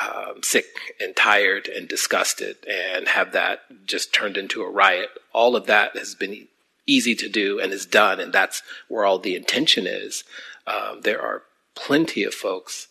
um, 0.00 0.42
sick 0.42 0.66
and 1.00 1.16
tired 1.16 1.68
and 1.68 1.88
disgusted 1.88 2.56
and 2.66 3.08
have 3.08 3.32
that 3.32 3.86
just 3.86 4.12
turned 4.12 4.36
into 4.36 4.62
a 4.62 4.70
riot. 4.70 5.08
All 5.32 5.56
of 5.56 5.66
that 5.66 5.96
has 5.96 6.14
been 6.14 6.48
easy 6.86 7.14
to 7.14 7.28
do 7.28 7.58
and 7.58 7.72
is 7.72 7.86
done, 7.86 8.20
and 8.20 8.32
that's 8.32 8.62
where 8.88 9.04
all 9.04 9.18
the 9.18 9.36
intention 9.36 9.86
is. 9.86 10.24
Um, 10.66 11.00
there 11.02 11.20
are 11.20 11.42
plenty 11.74 12.24
of 12.24 12.34
folks 12.34 12.88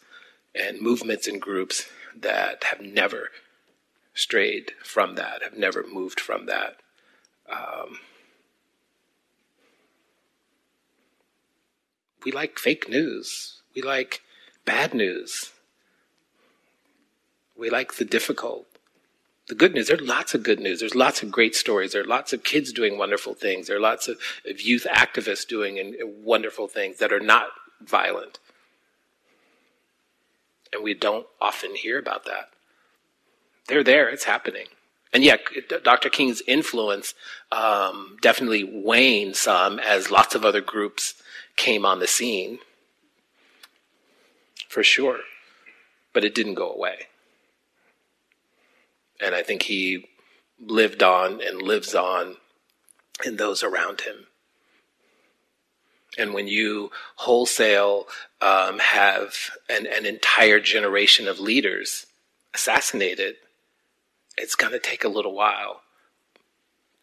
and 0.54 0.82
movements 0.82 1.28
and 1.28 1.42
groups 1.42 1.88
that 2.16 2.64
have 2.66 2.82
never 2.82 3.30
strayed 4.14 4.72
from 4.84 5.16
that, 5.16 5.44
have 5.44 5.58
never 5.58 5.86
moved 5.86 6.20
from 6.20 6.46
that. 6.46 6.78
Um, 7.52 8.00
we 12.26 12.32
like 12.32 12.60
fake 12.60 12.90
news. 12.90 13.62
We 13.76 13.82
like 13.82 14.22
bad 14.66 14.94
news. 14.94 15.52
We 17.58 17.70
like 17.70 17.96
the 17.96 18.06
difficult. 18.06 18.66
The 19.48 19.56
good 19.56 19.76
news, 19.76 19.88
there 19.88 19.98
are 19.98 20.04
lots 20.04 20.34
of 20.34 20.42
good 20.42 20.60
news. 20.60 20.80
There's 20.80 20.96
lots 20.96 21.22
of 21.22 21.32
great 21.32 21.56
stories. 21.56 21.94
There 21.94 22.02
are 22.02 22.06
lots 22.08 22.34
of 22.34 22.44
kids 22.44 22.74
doing 22.74 22.98
wonderful 22.98 23.36
things. 23.36 23.68
There 23.68 23.78
are 23.78 23.82
lots 23.82 24.08
of, 24.08 24.18
of 24.50 24.60
youth 24.60 24.88
activists 24.90 25.48
doing 25.48 25.78
and, 25.78 25.94
and 25.94 26.26
wonderful 26.26 26.68
things 26.68 26.98
that 26.98 27.14
are 27.14 27.20
not 27.20 27.50
violent. 27.80 28.40
And 30.74 30.84
we 30.84 30.96
don't 30.96 31.28
often 31.40 31.76
hear 31.76 32.00
about 32.00 32.26
that. 32.26 32.50
They're 33.68 33.84
there, 33.84 34.10
it's 34.10 34.24
happening. 34.24 34.66
And 35.14 35.24
yeah, 35.24 35.38
Dr. 35.84 36.10
King's 36.10 36.42
influence 36.48 37.14
um, 37.52 38.18
definitely 38.22 38.64
waned 38.64 39.36
some 39.36 39.80
as 39.80 40.12
lots 40.12 40.36
of 40.36 40.44
other 40.44 40.62
groups 40.62 41.14
came 41.56 41.86
on 41.86 42.00
the 42.00 42.08
scene, 42.08 42.60
for 44.68 44.84
sure. 44.84 45.20
But 46.14 46.24
it 46.24 46.36
didn't 46.36 46.56
go 46.56 46.72
away. 46.72 47.08
And 49.22 49.36
I 49.36 49.44
think 49.44 49.64
he 49.64 50.08
lived 50.60 51.04
on 51.04 51.42
and 51.42 51.62
lives 51.62 51.94
on 51.94 52.38
in 53.26 53.38
those 53.38 53.64
around 53.64 54.02
him. 54.02 54.28
And 56.18 56.34
when 56.34 56.48
you 56.48 56.92
wholesale 57.16 58.08
um, 58.42 58.80
have 58.80 59.36
an, 59.70 59.86
an 59.86 60.06
entire 60.06 60.60
generation 60.60 61.28
of 61.28 61.40
leaders 61.40 62.06
assassinated, 62.54 63.36
it's 64.38 64.56
going 64.56 64.72
to 64.72 64.80
take 64.80 65.04
a 65.04 65.10
little 65.10 65.34
while 65.34 65.82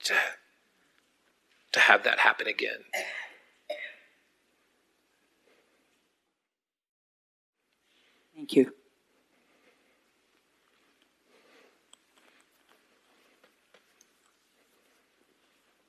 to, 0.05 0.15
to 1.73 1.81
have 1.81 2.05
that 2.05 2.21
happen 2.21 2.47
again. 2.47 2.85
Thank 8.43 8.57
you. 8.57 8.73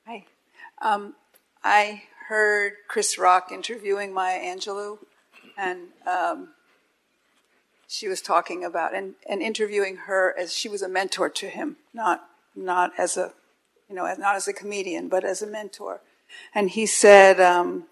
Hi. 0.06 0.26
Um, 0.80 1.16
I 1.64 2.04
heard 2.28 2.74
Chris 2.88 3.18
Rock 3.18 3.51
interviewing 3.51 4.14
Maya 4.14 4.39
Angelou, 4.39 4.99
and 5.58 5.88
um, 6.06 6.49
she 7.88 8.08
was 8.08 8.22
talking 8.22 8.64
about 8.64 8.93
and, 8.93 9.16
and 9.28 9.41
interviewing 9.41 9.95
her 10.06 10.36
as 10.38 10.56
she 10.56 10.70
was 10.70 10.84
a 10.84 10.88
mentor 10.88 11.30
to 11.30 11.47
him, 11.47 11.78
not 11.91 12.30
not 12.56 12.91
as 12.99 13.18
a 13.18 13.34
you 13.89 13.95
know 13.95 14.04
not 14.20 14.36
as 14.36 14.47
a 14.47 14.54
comedian, 14.54 15.10
but 15.10 15.24
as 15.24 15.41
a 15.41 15.47
mentor. 15.47 16.01
And 16.54 16.70
he 16.70 16.86
said, 16.86 17.41
um, 17.41 17.86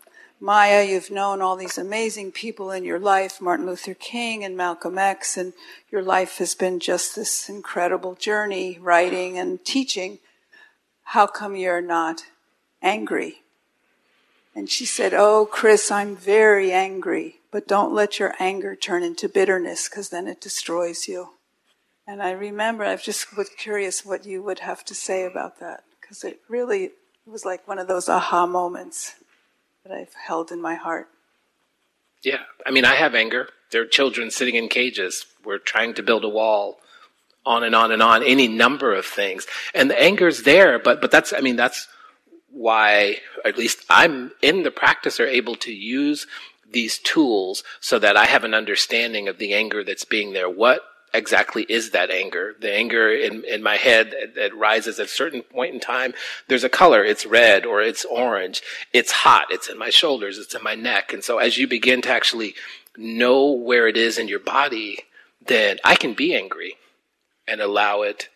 Maya, 0.44 0.84
you've 0.84 1.12
known 1.12 1.40
all 1.40 1.56
these 1.56 1.78
amazing 1.78 2.32
people 2.32 2.72
in 2.72 2.84
your 2.84 2.98
life, 2.98 3.40
Martin 3.40 3.68
Luther 3.68 3.94
King 3.94 4.44
and 4.44 4.58
Malcolm 4.58 4.98
X, 4.98 5.38
and 5.38 5.54
your 5.92 6.02
life 6.02 6.40
has 6.40 6.56
been 6.56 6.80
just 6.80 7.16
this 7.16 7.48
incredible 7.48 8.16
journey, 8.16 8.80
writing 8.82 9.38
and 9.38 9.64
teaching. 9.64 10.18
How 11.04 11.28
come 11.28 11.56
you're 11.56 11.80
not 11.80 12.24
angry? 12.82 13.44
And 14.56 14.68
she 14.68 14.84
said, 14.84 15.14
Oh, 15.14 15.46
Chris, 15.46 15.92
I'm 15.92 16.16
very 16.16 16.72
angry, 16.72 17.36
but 17.52 17.68
don't 17.68 17.94
let 17.94 18.18
your 18.18 18.34
anger 18.40 18.76
turn 18.76 19.04
into 19.04 19.30
bitterness 19.30 19.88
because 19.88 20.10
then 20.10 20.28
it 20.28 20.42
destroys 20.42 21.08
you. 21.08 21.34
And 22.08 22.20
I 22.20 22.32
remember, 22.32 22.84
I 22.84 22.94
was 22.94 23.04
just 23.04 23.38
was 23.38 23.50
curious 23.50 24.04
what 24.04 24.26
you 24.26 24.42
would 24.42 24.60
have 24.60 24.84
to 24.86 24.96
say 24.96 25.24
about 25.24 25.60
that 25.60 25.84
because 26.02 26.24
it 26.24 26.40
really 26.50 26.94
was 27.28 27.46
like 27.46 27.68
one 27.68 27.78
of 27.78 27.88
those 27.88 28.10
aha 28.10 28.48
moments 28.48 29.14
that 29.84 29.94
I've 29.94 30.14
held 30.14 30.52
in 30.52 30.62
my 30.62 30.76
heart. 30.76 31.08
Yeah. 32.24 32.42
I 32.66 32.72
mean, 32.72 32.86
I 32.86 32.96
have 32.96 33.16
anger. 33.16 33.50
There 33.72 33.82
are 33.82 33.88
children 33.88 34.32
sitting 34.32 34.56
in 34.56 34.68
cages. 34.68 35.26
We're 35.44 35.58
trying 35.58 35.94
to 35.96 36.04
build 36.04 36.24
a 36.24 36.30
wall 36.30 36.80
on 37.46 37.64
and 37.64 37.74
on 37.74 37.92
and 37.92 38.04
on, 38.04 38.22
any 38.24 38.48
number 38.48 38.94
of 38.94 39.06
things. 39.06 39.48
And 39.74 39.90
the 39.90 40.00
anger's 40.00 40.44
there, 40.44 40.78
but, 40.78 41.02
but 41.02 41.10
that's, 41.10 41.34
I 41.34 41.40
mean, 41.40 41.56
that's, 41.56 41.88
why, 42.52 43.18
at 43.46 43.58
least 43.58 43.86
I'm 43.90 44.32
in 44.42 44.64
the 44.64 44.72
practice, 44.72 45.20
are 45.20 45.26
able 45.26 45.56
to 45.56 45.74
use 45.74 46.28
these 46.70 47.00
tools 47.00 47.64
so 47.80 47.98
that 48.00 48.18
I 48.18 48.26
have 48.26 48.44
an 48.44 48.54
understanding 48.54 49.28
of 49.28 49.38
the 49.38 49.54
anger 49.54 49.84
that's 49.84 50.06
being 50.06 50.34
there. 50.34 50.50
What 50.50 50.82
exactly 51.14 51.64
is 51.70 51.92
that 51.92 52.10
anger? 52.10 52.56
The 52.60 52.74
anger 52.74 53.12
in, 53.12 53.44
in 53.46 53.64
my 53.64 53.78
head 53.78 54.14
that 54.36 54.56
rises 54.56 55.00
at 55.00 55.08
a 55.08 55.10
certain 55.10 55.42
point 55.42 55.74
in 55.74 55.80
time, 55.80 56.14
there's 56.48 56.64
a 56.64 56.70
color. 56.70 57.04
It's 57.04 57.26
red 57.26 57.66
or 57.66 57.82
it's 57.82 58.06
orange. 58.06 58.62
It's 58.94 59.12
hot. 59.12 59.48
It's 59.50 59.70
in 59.70 59.78
my 59.78 59.90
shoulders. 59.90 60.38
It's 60.38 60.56
in 60.56 60.64
my 60.64 60.76
neck. 60.76 61.14
And 61.14 61.24
so 61.24 61.38
as 61.38 61.58
you 61.58 61.68
begin 61.68 62.02
to 62.04 62.10
actually 62.10 62.56
know 62.98 63.52
where 63.52 63.88
it 63.88 63.98
is 63.98 64.18
in 64.18 64.28
your 64.28 64.40
body, 64.40 65.00
then 65.46 65.78
I 65.84 65.96
can 65.96 66.14
be 66.14 66.36
angry 66.36 66.76
and 67.48 67.62
allow 67.62 68.02
it 68.02 68.30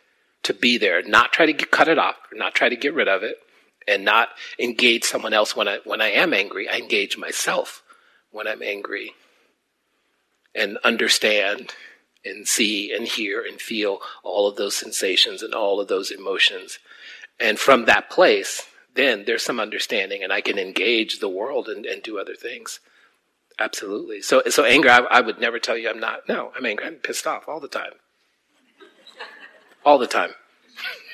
to 0.44 0.54
be 0.54 0.78
there, 0.78 1.02
not 1.04 1.34
try 1.34 1.46
to 1.46 1.54
get, 1.54 1.72
cut 1.72 1.88
it 1.88 1.98
off, 1.98 2.16
not 2.34 2.54
try 2.54 2.70
to 2.70 2.76
get 2.76 2.94
rid 2.94 3.08
of 3.08 3.24
it, 3.24 3.38
and 3.88 4.06
not 4.06 4.30
engage 4.60 5.04
someone 5.04 5.34
else 5.34 5.56
when 5.56 5.68
I 5.68 5.80
when 5.86 6.02
I 6.02 6.10
am 6.10 6.34
angry. 6.34 6.70
I 6.70 6.78
engage 6.78 7.18
myself 7.18 7.84
when 8.32 8.48
I'm 8.48 8.62
angry 8.62 9.14
and 10.54 10.78
understand 10.84 11.74
and 12.26 12.48
see 12.48 12.94
and 12.94 13.08
hear 13.08 13.44
and 13.46 13.60
feel 13.60 14.00
all 14.24 14.48
of 14.48 14.56
those 14.56 14.76
sensations 14.76 15.42
and 15.42 15.54
all 15.54 15.80
of 15.80 15.88
those 15.88 16.12
emotions. 16.12 16.80
And 17.40 17.60
from 17.60 17.86
that 17.86 18.10
place, 18.10 18.68
then 18.96 19.26
there's 19.26 19.44
some 19.44 19.60
understanding 19.60 20.24
and 20.24 20.34
I 20.34 20.42
can 20.42 20.58
engage 20.58 21.20
the 21.20 21.30
world 21.30 21.68
and, 21.68 21.86
and 21.86 22.02
do 22.02 22.20
other 22.20 22.36
things. 22.36 22.80
Absolutely. 23.60 24.22
So, 24.22 24.42
so 24.50 24.66
anger, 24.66 24.90
I, 24.90 25.00
I 25.10 25.22
would 25.22 25.40
never 25.40 25.60
tell 25.60 25.78
you 25.78 25.90
I'm 25.90 26.00
not. 26.00 26.28
No, 26.28 26.52
I'm 26.56 26.66
angry. 26.66 26.86
I'm 26.86 26.96
pissed 26.96 27.28
off 27.28 27.48
all 27.48 27.60
the 27.60 27.68
time. 27.68 27.94
All 29.86 29.98
the 29.98 30.08
time. 30.08 30.32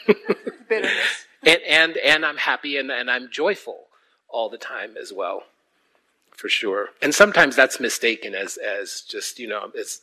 Bitterness 0.69 1.25
and 1.43 1.61
and 1.67 1.97
and 1.97 2.25
I'm 2.25 2.37
happy 2.37 2.77
and, 2.77 2.91
and 2.91 3.09
I'm 3.09 3.29
joyful 3.31 3.87
all 4.29 4.49
the 4.49 4.57
time 4.57 4.95
as 4.99 5.11
well, 5.11 5.43
for 6.31 6.49
sure. 6.49 6.89
And 7.01 7.13
sometimes 7.13 7.55
that's 7.55 7.79
mistaken 7.79 8.35
as 8.35 8.57
as 8.57 9.01
just 9.01 9.39
you 9.39 9.47
know 9.47 9.71
as 9.77 10.01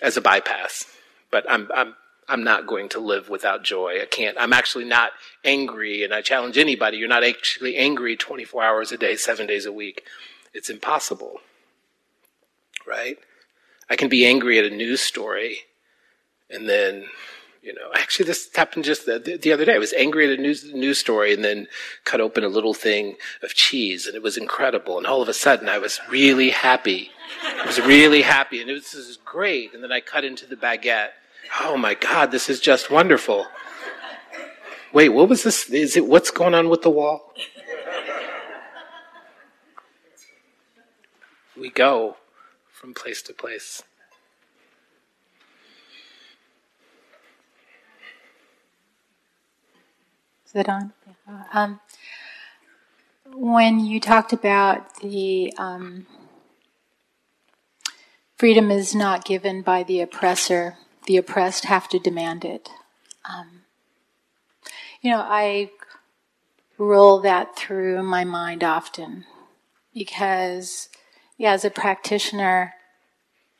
as 0.00 0.16
a 0.16 0.20
bypass. 0.20 0.84
But 1.30 1.44
I'm 1.48 1.68
I'm 1.74 1.94
I'm 2.28 2.44
not 2.44 2.66
going 2.66 2.88
to 2.90 3.00
live 3.00 3.28
without 3.28 3.64
joy. 3.64 3.98
I 4.00 4.06
can't. 4.06 4.36
I'm 4.38 4.52
actually 4.52 4.84
not 4.84 5.12
angry, 5.44 6.04
and 6.04 6.14
I 6.14 6.22
challenge 6.22 6.58
anybody. 6.58 6.96
You're 6.96 7.08
not 7.08 7.24
actually 7.24 7.76
angry 7.76 8.16
24 8.16 8.62
hours 8.62 8.92
a 8.92 8.96
day, 8.96 9.16
seven 9.16 9.46
days 9.46 9.66
a 9.66 9.72
week. 9.72 10.04
It's 10.54 10.70
impossible, 10.70 11.40
right? 12.86 13.18
I 13.88 13.96
can 13.96 14.08
be 14.08 14.24
angry 14.24 14.58
at 14.58 14.64
a 14.64 14.70
news 14.70 15.00
story, 15.00 15.62
and 16.48 16.68
then 16.68 17.06
you 17.62 17.74
know, 17.74 17.90
actually, 17.94 18.26
this 18.26 18.48
happened 18.54 18.84
just 18.84 19.04
the, 19.04 19.18
the, 19.18 19.52
other 19.52 19.66
day. 19.66 19.74
I 19.74 19.78
was 19.78 19.92
angry 19.92 20.32
at 20.32 20.38
a 20.38 20.40
news 20.40 20.72
news 20.72 20.98
story, 20.98 21.34
and 21.34 21.44
then 21.44 21.68
cut 22.04 22.20
open 22.20 22.42
a 22.42 22.48
little 22.48 22.72
thing 22.72 23.16
of 23.42 23.54
cheese, 23.54 24.06
and 24.06 24.16
it 24.16 24.22
was 24.22 24.38
incredible. 24.38 24.96
And 24.96 25.06
all 25.06 25.20
of 25.20 25.28
a 25.28 25.34
sudden, 25.34 25.68
I 25.68 25.78
was 25.78 26.00
really 26.08 26.50
happy. 26.50 27.10
I 27.44 27.66
was 27.66 27.78
really 27.78 28.22
happy, 28.22 28.62
and 28.62 28.70
it 28.70 28.74
was 28.74 28.92
this 28.92 28.94
is 28.94 29.18
great. 29.18 29.74
And 29.74 29.82
then 29.82 29.92
I 29.92 30.00
cut 30.00 30.24
into 30.24 30.46
the 30.46 30.56
baguette. 30.56 31.10
Oh 31.62 31.76
my 31.76 31.94
God, 31.94 32.30
this 32.30 32.48
is 32.48 32.60
just 32.60 32.90
wonderful. 32.90 33.46
Wait, 34.92 35.10
what 35.10 35.28
was 35.28 35.42
this? 35.42 35.68
Is 35.68 35.96
it 35.96 36.06
what's 36.06 36.30
going 36.30 36.54
on 36.54 36.70
with 36.70 36.82
the 36.82 36.90
wall? 36.90 37.34
We 41.56 41.68
go 41.68 42.16
from 42.72 42.94
place 42.94 43.20
to 43.22 43.34
place. 43.34 43.82
Is 50.50 50.56
it 50.56 50.68
on? 50.68 50.92
Um, 51.52 51.78
when 53.32 53.78
you 53.78 54.00
talked 54.00 54.32
about 54.32 54.96
the 54.96 55.54
um, 55.56 56.08
freedom 58.36 58.68
is 58.72 58.92
not 58.92 59.24
given 59.24 59.62
by 59.62 59.84
the 59.84 60.00
oppressor, 60.00 60.76
the 61.06 61.16
oppressed 61.16 61.66
have 61.66 61.88
to 61.90 62.00
demand 62.00 62.44
it. 62.44 62.68
Um, 63.24 63.62
you 65.00 65.12
know, 65.12 65.20
I 65.20 65.70
roll 66.78 67.20
that 67.20 67.54
through 67.54 68.02
my 68.02 68.24
mind 68.24 68.64
often 68.64 69.26
because, 69.94 70.88
yeah, 71.38 71.52
as 71.52 71.64
a 71.64 71.70
practitioner, 71.70 72.74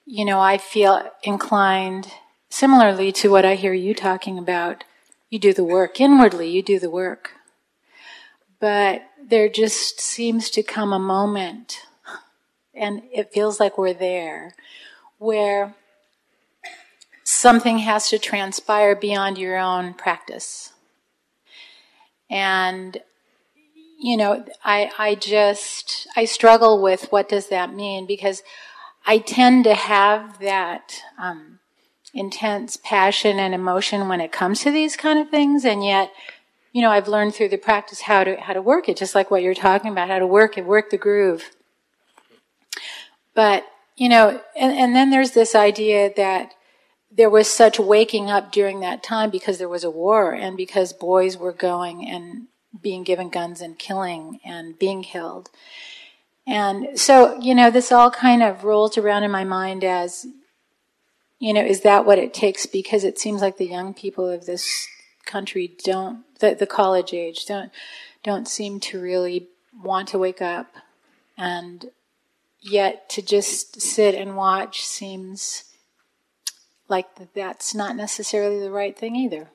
you 0.05 0.24
know, 0.24 0.41
I 0.41 0.59
feel 0.59 1.09
inclined 1.22 2.09
similarly 2.49 3.12
to 3.12 3.30
what 3.30 3.45
I 3.45 3.55
hear 3.55 3.74
you 3.74 3.95
talking 3.95 4.38
about. 4.38 4.82
You 5.31 5.39
do 5.39 5.53
the 5.53 5.64
work 5.64 6.01
inwardly, 6.01 6.51
you 6.51 6.61
do 6.61 6.81
the 6.81 6.91
work. 6.91 7.31
But 8.59 9.03
there 9.24 9.49
just 9.49 10.01
seems 10.01 10.51
to 10.51 10.62
come 10.62 10.93
a 10.93 10.99
moment, 10.99 11.87
and 12.74 13.03
it 13.12 13.33
feels 13.33 13.61
like 13.61 13.78
we're 13.78 13.95
there, 13.95 14.55
where 15.18 15.76
something 17.22 17.78
has 17.78 18.11
to 18.11 18.18
transpire 18.18 18.97
beyond 18.97 19.39
your 19.39 19.57
own 19.57 19.95
practice. 19.95 20.72
And 22.28 23.01
you 24.01 24.16
know, 24.16 24.45
I 24.64 24.91
I 24.99 25.14
just 25.14 26.09
I 26.16 26.24
struggle 26.24 26.83
with 26.83 27.12
what 27.12 27.28
does 27.28 27.49
that 27.51 27.72
mean 27.72 28.05
because 28.07 28.43
I 29.07 29.18
tend 29.18 29.64
to 29.64 29.74
have 29.74 30.41
that 30.41 31.01
um, 31.18 31.60
intense 32.13 32.77
passion 32.77 33.39
and 33.39 33.55
emotion 33.55 34.09
when 34.09 34.21
it 34.21 34.33
comes 34.33 34.61
to 34.61 34.71
these 34.71 34.97
kind 34.97 35.19
of 35.19 35.31
things, 35.31 35.65
and 35.65 35.85
yet, 35.85 36.13
you 36.73 36.83
know, 36.83 36.91
I've 36.91 37.09
learned 37.09 37.35
through 37.35 37.49
the 37.51 37.57
practice 37.57 38.03
how 38.03 38.25
to 38.25 38.37
how 38.37 38.53
to 38.53 38.63
work 38.63 38.89
it, 38.89 38.97
just 38.97 39.15
like 39.15 39.31
what 39.31 39.43
you're 39.43 39.55
talking 39.55 39.91
about, 39.91 40.09
how 40.09 40.19
to 40.19 40.27
work 40.27 40.59
it, 40.59 40.67
work 40.67 40.91
the 40.91 40.99
groove. 40.99 41.51
But 43.35 43.65
you 43.97 44.09
know, 44.09 44.41
and, 44.57 44.73
and 44.77 44.97
then 44.97 45.11
there's 45.11 45.33
this 45.33 45.55
idea 45.55 46.13
that 46.17 46.55
there 47.11 47.31
was 47.31 47.49
such 47.49 47.79
waking 47.79 48.31
up 48.31 48.53
during 48.53 48.81
that 48.81 49.03
time 49.03 49.31
because 49.31 49.59
there 49.59 49.69
was 49.69 49.85
a 49.85 49.91
war 49.91 50.33
and 50.33 50.57
because 50.57 50.93
boys 50.93 51.37
were 51.37 51.53
going 51.53 52.09
and 52.09 52.47
being 52.81 53.03
given 53.03 53.29
guns 53.29 53.61
and 53.61 53.79
killing 53.79 54.39
and 54.45 54.79
being 54.79 55.03
killed. 55.03 55.51
And 56.47 56.99
so, 56.99 57.39
you 57.41 57.55
know, 57.55 57.71
this 57.71 57.93
all 57.93 58.11
kind 58.11 58.43
of 58.43 58.65
rolls 58.65 58.97
around 58.97 59.25
in 59.25 59.31
my 59.31 59.45
mind 59.45 59.85
as, 59.85 60.27
you 61.41 61.55
know, 61.55 61.64
is 61.64 61.80
that 61.80 62.05
what 62.05 62.18
it 62.18 62.32
takes? 62.32 62.66
Because 62.66 63.03
it 63.03 63.18
seems 63.18 63.41
like 63.41 63.57
the 63.57 63.66
young 63.66 63.95
people 63.95 64.28
of 64.28 64.47
this 64.47 64.86
country 65.24 65.74
don't, 65.82 66.22
the, 66.38 66.55
the 66.55 66.66
college 66.66 67.12
age, 67.12 67.47
don't, 67.47 67.72
don't 68.22 68.47
seem 68.47 68.78
to 68.80 69.01
really 69.01 69.49
want 69.82 70.09
to 70.09 70.18
wake 70.18 70.43
up. 70.43 70.72
And 71.38 71.91
yet 72.61 73.09
to 73.11 73.22
just 73.22 73.80
sit 73.80 74.14
and 74.14 74.36
watch 74.36 74.84
seems 74.84 75.64
like 76.88 77.07
that's 77.34 77.74
not 77.74 77.97
necessarily 77.97 78.61
the 78.61 78.70
right 78.70 78.97
thing 78.97 79.16
either. 79.16 79.49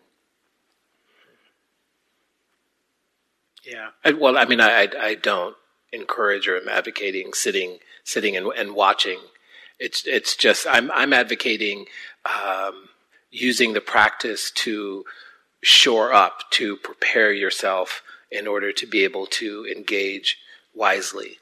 Yeah. 3.63 3.89
I, 4.03 4.13
well, 4.13 4.38
I 4.38 4.45
mean, 4.45 4.59
I, 4.61 4.88
I, 4.99 5.15
don't 5.15 5.55
encourage 5.91 6.47
or 6.47 6.57
am 6.57 6.69
advocating 6.69 7.33
sitting 7.33 7.79
sitting 8.03 8.36
and, 8.38 8.47
and 8.55 8.75
watching. 8.75 9.19
It's 9.80 10.05
it's 10.05 10.36
just 10.36 10.65
I'm 10.67 10.91
I'm 10.91 11.13
advocating 11.13 11.86
um, 12.26 12.89
using 13.32 13.73
the 13.73 13.82
practice 13.82 14.51
to 14.51 15.05
shore 15.61 16.13
up 16.13 16.49
to 16.51 16.78
prepare 16.78 17.34
yourself 17.34 18.03
in 18.32 18.47
order 18.47 18.71
to 18.71 18.86
be 18.86 19.03
able 19.03 19.26
to 19.26 19.65
engage 19.65 20.38
wisely. 20.73 21.39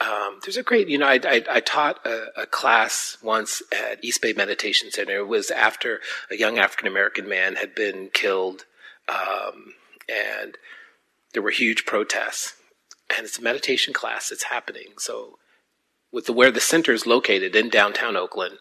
Um, 0.00 0.40
there's 0.42 0.56
a 0.56 0.62
great, 0.62 0.88
you 0.88 0.98
know, 0.98 1.06
I, 1.06 1.20
I, 1.24 1.42
I 1.50 1.60
taught 1.60 2.04
a, 2.04 2.42
a, 2.42 2.46
class 2.46 3.16
once 3.22 3.62
at 3.72 4.04
East 4.04 4.20
Bay 4.20 4.32
Meditation 4.32 4.90
Center. 4.90 5.18
It 5.18 5.28
was 5.28 5.50
after 5.50 6.00
a 6.30 6.36
young 6.36 6.58
African 6.58 6.88
American 6.88 7.28
man 7.28 7.54
had 7.56 7.74
been 7.74 8.10
killed, 8.12 8.64
um, 9.08 9.74
and 10.08 10.58
there 11.32 11.42
were 11.42 11.50
huge 11.50 11.86
protests. 11.86 12.54
And 13.16 13.24
it's 13.24 13.38
a 13.38 13.42
meditation 13.42 13.94
class 13.94 14.28
that's 14.30 14.44
happening. 14.44 14.94
So, 14.98 15.38
with 16.14 16.26
the 16.26 16.32
where 16.32 16.52
the 16.52 16.60
center 16.60 16.92
is 16.92 17.08
located 17.08 17.56
in 17.56 17.68
downtown 17.68 18.16
Oakland, 18.16 18.58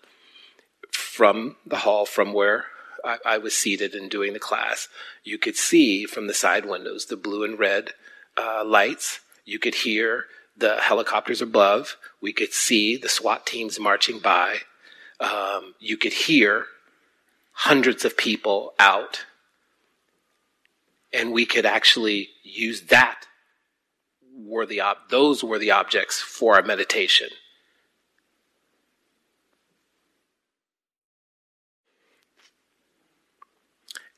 from 0.92 1.56
the 1.68 1.78
hall, 1.78 2.04
from 2.04 2.34
where 2.34 2.66
I, 3.06 3.18
I, 3.24 3.38
was 3.38 3.56
seated 3.56 3.94
and 3.94 4.10
doing 4.10 4.34
the 4.34 4.40
class, 4.40 4.88
you 5.24 5.38
could 5.38 5.56
see 5.56 6.06
from 6.06 6.26
the 6.26 6.34
side 6.34 6.66
windows 6.66 7.06
the 7.06 7.16
blue 7.16 7.44
and 7.44 7.58
red 7.60 7.92
uh, 8.36 8.64
lights. 8.66 9.20
You 9.46 9.60
could 9.60 9.76
hear 9.76 10.26
the 10.58 10.78
helicopters 10.78 11.44
above. 11.44 11.96
We 12.20 12.34
could 12.34 12.54
see 12.54 12.98
the 12.98 13.10
SWAT 13.10 13.46
teams 13.46 13.80
marching 13.80 14.18
by. 14.18 14.58
Um, 15.20 15.76
you 15.80 15.96
could 15.96 16.14
hear 16.14 16.66
hundreds 17.52 18.04
of 18.04 18.18
people 18.18 18.74
out 18.80 19.26
and 21.14 21.32
we 21.32 21.46
could 21.46 21.68
actually 21.68 22.30
use 22.42 22.82
that 22.88 23.28
were 24.36 24.66
the 24.66 24.82
those 25.10 25.44
were 25.44 25.60
the 25.60 25.72
objects 25.72 26.20
for 26.20 26.56
our 26.56 26.64
meditation. 26.64 27.30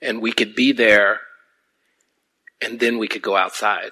And 0.05 0.21
we 0.21 0.31
could 0.31 0.55
be 0.55 0.71
there 0.71 1.21
and 2.61 2.79
then 2.79 2.97
we 2.97 3.07
could 3.07 3.21
go 3.21 3.35
outside. 3.35 3.91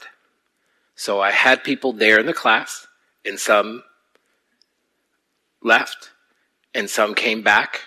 So 0.95 1.21
I 1.21 1.31
had 1.31 1.63
people 1.63 1.93
there 1.93 2.19
in 2.19 2.25
the 2.25 2.33
class, 2.33 2.87
and 3.25 3.39
some 3.39 3.83
left, 5.61 6.11
and 6.73 6.89
some 6.89 7.15
came 7.15 7.41
back, 7.41 7.81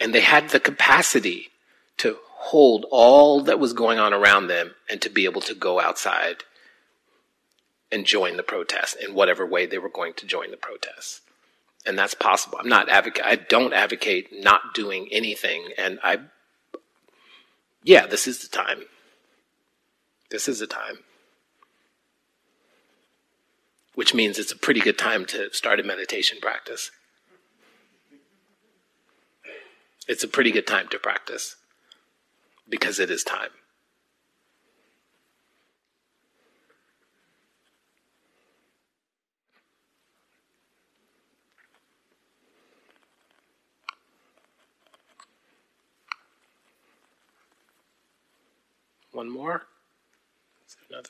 and 0.00 0.14
they 0.14 0.20
had 0.20 0.50
the 0.50 0.60
capacity 0.60 1.50
to 1.98 2.16
hold 2.26 2.86
all 2.90 3.42
that 3.42 3.58
was 3.58 3.72
going 3.72 3.98
on 3.98 4.12
around 4.12 4.48
them 4.48 4.74
and 4.88 5.00
to 5.02 5.10
be 5.10 5.24
able 5.24 5.40
to 5.42 5.54
go 5.54 5.80
outside 5.80 6.44
and 7.92 8.04
join 8.04 8.36
the 8.36 8.42
protest 8.42 8.96
in 8.96 9.14
whatever 9.14 9.46
way 9.46 9.66
they 9.66 9.78
were 9.78 9.88
going 9.88 10.14
to 10.14 10.26
join 10.26 10.50
the 10.50 10.56
protest. 10.56 11.20
And 11.86 11.98
that's 11.98 12.14
possible. 12.14 12.58
I'm 12.60 12.68
not 12.68 12.88
advocate. 12.88 13.24
I 13.24 13.36
don't 13.36 13.72
advocate 13.72 14.28
not 14.32 14.74
doing 14.74 15.08
anything. 15.12 15.68
And 15.78 15.98
I, 16.02 16.18
yeah, 17.84 18.06
this 18.06 18.26
is 18.26 18.40
the 18.40 18.48
time. 18.48 18.84
This 20.30 20.48
is 20.48 20.58
the 20.58 20.66
time. 20.66 21.00
Which 23.94 24.14
means 24.14 24.38
it's 24.38 24.50
a 24.50 24.56
pretty 24.56 24.80
good 24.80 24.98
time 24.98 25.26
to 25.26 25.52
start 25.52 25.78
a 25.78 25.84
meditation 25.84 26.38
practice. 26.40 26.90
It's 30.08 30.24
a 30.24 30.28
pretty 30.28 30.50
good 30.50 30.66
time 30.66 30.88
to 30.88 30.98
practice 30.98 31.56
because 32.68 32.98
it 32.98 33.10
is 33.10 33.22
time. 33.22 33.50
One 49.14 49.30
more? 49.30 49.62
Another? 50.90 51.08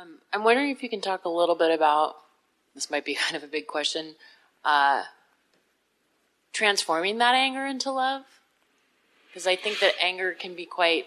Um, 0.00 0.18
I'm 0.32 0.44
wondering 0.44 0.70
if 0.70 0.84
you 0.84 0.88
can 0.88 1.00
talk 1.00 1.24
a 1.24 1.28
little 1.28 1.56
bit 1.56 1.72
about 1.72 2.14
this 2.76 2.92
might 2.92 3.04
be 3.04 3.14
kind 3.20 3.34
of 3.34 3.42
a 3.42 3.48
big 3.48 3.66
question. 3.66 4.14
Uh, 4.64 5.02
transforming 6.52 7.18
that 7.18 7.34
anger 7.34 7.66
into 7.66 7.90
love, 7.90 8.22
because 9.26 9.48
I 9.48 9.56
think 9.56 9.80
that 9.80 9.94
anger 10.00 10.32
can 10.32 10.54
be 10.54 10.64
quite 10.64 11.06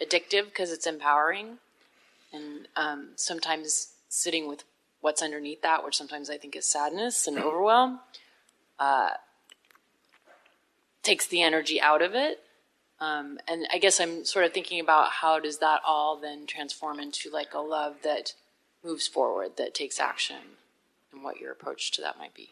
addictive 0.00 0.46
because 0.46 0.72
it's 0.72 0.86
empowering, 0.86 1.58
and 2.32 2.68
um, 2.74 3.10
sometimes 3.16 3.88
sitting 4.08 4.48
with 4.48 4.64
what's 5.02 5.20
underneath 5.20 5.60
that, 5.60 5.84
which 5.84 5.96
sometimes 5.96 6.30
I 6.30 6.38
think 6.38 6.56
is 6.56 6.66
sadness 6.66 7.26
and 7.26 7.38
overwhelm, 7.38 8.00
uh, 8.78 9.10
takes 11.02 11.26
the 11.26 11.42
energy 11.42 11.80
out 11.80 12.00
of 12.00 12.14
it. 12.14 12.40
Um, 13.00 13.38
and 13.48 13.66
I 13.72 13.78
guess 13.78 14.00
I'm 14.00 14.24
sort 14.24 14.44
of 14.44 14.54
thinking 14.54 14.80
about 14.80 15.10
how 15.10 15.40
does 15.40 15.58
that 15.58 15.80
all 15.84 16.16
then 16.16 16.46
transform 16.46 17.00
into 17.00 17.30
like 17.30 17.52
a 17.52 17.58
love 17.58 17.96
that 18.04 18.34
moves 18.84 19.08
forward, 19.08 19.56
that 19.56 19.74
takes 19.74 19.98
action, 19.98 20.36
and 21.12 21.24
what 21.24 21.40
your 21.40 21.50
approach 21.50 21.90
to 21.92 22.00
that 22.00 22.16
might 22.16 22.34
be. 22.34 22.50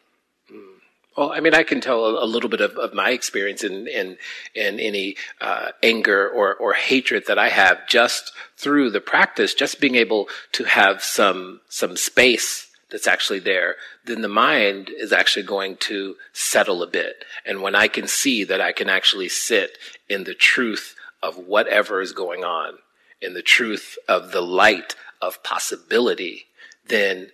Mm. 0.52 0.80
Well, 1.16 1.32
I 1.32 1.40
mean, 1.40 1.54
I 1.54 1.64
can 1.64 1.80
tell 1.80 2.22
a, 2.22 2.24
little 2.24 2.48
bit 2.48 2.60
of, 2.60 2.76
of 2.76 2.94
my 2.94 3.10
experience 3.10 3.64
in 3.64 3.88
in, 3.88 4.16
in 4.54 4.78
any 4.78 5.16
uh, 5.40 5.72
anger 5.82 6.28
or, 6.28 6.54
or 6.54 6.72
hatred 6.74 7.24
that 7.26 7.38
I 7.38 7.48
have 7.48 7.86
just 7.88 8.32
through 8.56 8.90
the 8.90 9.00
practice, 9.00 9.52
just 9.52 9.80
being 9.80 9.96
able 9.96 10.28
to 10.52 10.64
have 10.64 11.02
some 11.02 11.60
some 11.68 11.96
space 11.96 12.68
that's 12.90 13.06
actually 13.06 13.38
there, 13.40 13.76
then 14.04 14.20
the 14.20 14.28
mind 14.28 14.90
is 14.90 15.12
actually 15.12 15.44
going 15.44 15.76
to 15.76 16.16
settle 16.32 16.82
a 16.82 16.86
bit. 16.86 17.24
And 17.44 17.62
when 17.62 17.74
I 17.74 17.88
can 17.88 18.08
see 18.08 18.44
that 18.44 18.60
I 18.60 18.72
can 18.72 18.88
actually 18.88 19.28
sit 19.28 19.78
in 20.08 20.24
the 20.24 20.34
truth 20.34 20.96
of 21.22 21.36
whatever 21.36 22.00
is 22.00 22.12
going 22.12 22.44
on, 22.44 22.78
in 23.20 23.34
the 23.34 23.42
truth 23.42 23.96
of 24.08 24.32
the 24.32 24.40
light 24.40 24.96
of 25.20 25.42
possibility, 25.42 26.46
then 26.86 27.30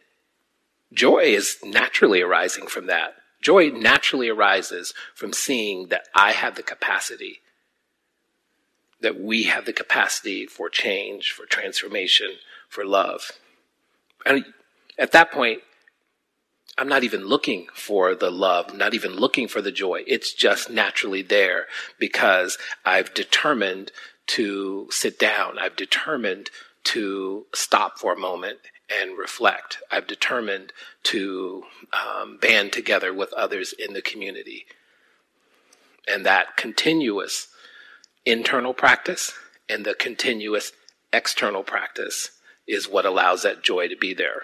joy 0.92 1.20
is 1.20 1.58
naturally 1.62 2.20
arising 2.20 2.66
from 2.66 2.86
that 2.86 3.14
Joy 3.40 3.70
naturally 3.70 4.28
arises 4.28 4.94
from 5.14 5.32
seeing 5.32 5.88
that 5.88 6.08
I 6.14 6.32
have 6.32 6.56
the 6.56 6.62
capacity, 6.62 7.40
that 9.00 9.20
we 9.20 9.44
have 9.44 9.66
the 9.66 9.72
capacity 9.72 10.46
for 10.46 10.68
change, 10.68 11.32
for 11.32 11.46
transformation, 11.46 12.36
for 12.68 12.84
love. 12.84 13.32
And 14.24 14.44
at 14.98 15.12
that 15.12 15.30
point, 15.30 15.60
I'm 16.78 16.88
not 16.88 17.04
even 17.04 17.26
looking 17.26 17.68
for 17.72 18.14
the 18.14 18.30
love, 18.30 18.74
not 18.74 18.92
even 18.92 19.12
looking 19.12 19.48
for 19.48 19.62
the 19.62 19.72
joy. 19.72 20.02
It's 20.06 20.32
just 20.32 20.68
naturally 20.68 21.22
there 21.22 21.66
because 21.98 22.58
I've 22.84 23.14
determined 23.14 23.92
to 24.28 24.88
sit 24.90 25.18
down. 25.18 25.58
I've 25.58 25.76
determined 25.76 26.50
to 26.84 27.46
stop 27.54 27.98
for 27.98 28.12
a 28.12 28.18
moment 28.18 28.58
and 28.90 29.18
reflect. 29.18 29.78
I've 29.90 30.06
determined 30.06 30.72
to 31.04 31.64
um, 31.92 32.38
band 32.38 32.72
together 32.72 33.12
with 33.12 33.32
others 33.32 33.72
in 33.72 33.92
the 33.92 34.02
community. 34.02 34.66
And 36.06 36.24
that 36.24 36.56
continuous 36.56 37.48
internal 38.24 38.74
practice 38.74 39.32
and 39.68 39.84
the 39.84 39.94
continuous 39.94 40.72
external 41.12 41.62
practice 41.62 42.30
is 42.66 42.88
what 42.88 43.06
allows 43.06 43.42
that 43.42 43.62
joy 43.62 43.88
to 43.88 43.96
be 43.96 44.14
there. 44.14 44.42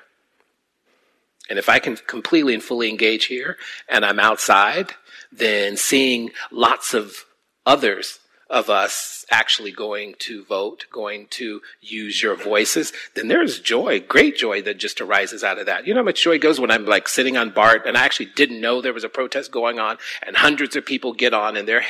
And 1.49 1.59
if 1.59 1.69
I 1.69 1.79
can 1.79 1.97
completely 1.97 2.55
and 2.55 2.63
fully 2.63 2.89
engage 2.89 3.27
here 3.27 3.57
and 3.89 4.05
I'm 4.05 4.21
outside, 4.21 4.93
then 5.31 5.77
seeing 5.77 6.31
lots 6.51 6.95
of 6.95 7.27
others 7.67 8.19
of 8.53 8.69
us 8.69 9.25
actually 9.31 9.73
going 9.73 10.15
to 10.19 10.45
vote, 10.45 10.85
going 10.93 11.27
to 11.31 11.63
use 11.81 12.23
your 12.23 12.37
voices, 12.37 12.93
then 13.15 13.29
there's 13.29 13.59
joy, 13.59 13.99
great 13.99 14.37
joy 14.37 14.61
that 14.61 14.77
just 14.77 15.01
arises 15.01 15.43
out 15.43 15.59
of 15.59 15.65
that. 15.65 15.87
You 15.87 15.95
know 15.95 16.01
how 16.01 16.05
much 16.05 16.23
joy 16.23 16.39
goes 16.39 16.61
when 16.61 16.71
I'm 16.71 16.85
like 16.85 17.09
sitting 17.09 17.39
on 17.39 17.51
BART 17.51 17.87
and 17.87 17.97
I 17.97 18.05
actually 18.05 18.27
didn't 18.37 18.61
know 18.61 18.83
there 18.83 18.93
was 18.93 19.05
a 19.05 19.09
protest 19.09 19.51
going 19.51 19.79
on 19.79 19.97
and 20.23 20.37
hundreds 20.37 20.77
of 20.77 20.85
people 20.85 21.15
get 21.15 21.33
on 21.33 21.57
and 21.57 21.67
they're, 21.67 21.85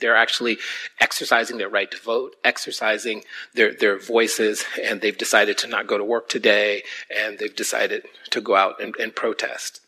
they're 0.00 0.16
actually 0.16 0.58
exercising 1.00 1.56
their 1.58 1.68
right 1.68 1.90
to 1.90 1.98
vote, 1.98 2.34
exercising 2.42 3.22
their, 3.54 3.72
their 3.72 3.96
voices 3.96 4.64
and 4.82 5.00
they've 5.00 5.16
decided 5.16 5.56
to 5.58 5.68
not 5.68 5.86
go 5.86 5.96
to 5.96 6.04
work 6.04 6.28
today 6.28 6.82
and 7.16 7.38
they've 7.38 7.54
decided 7.54 8.04
to 8.30 8.40
go 8.40 8.56
out 8.56 8.82
and, 8.82 8.96
and 8.96 9.14
protest 9.14 9.80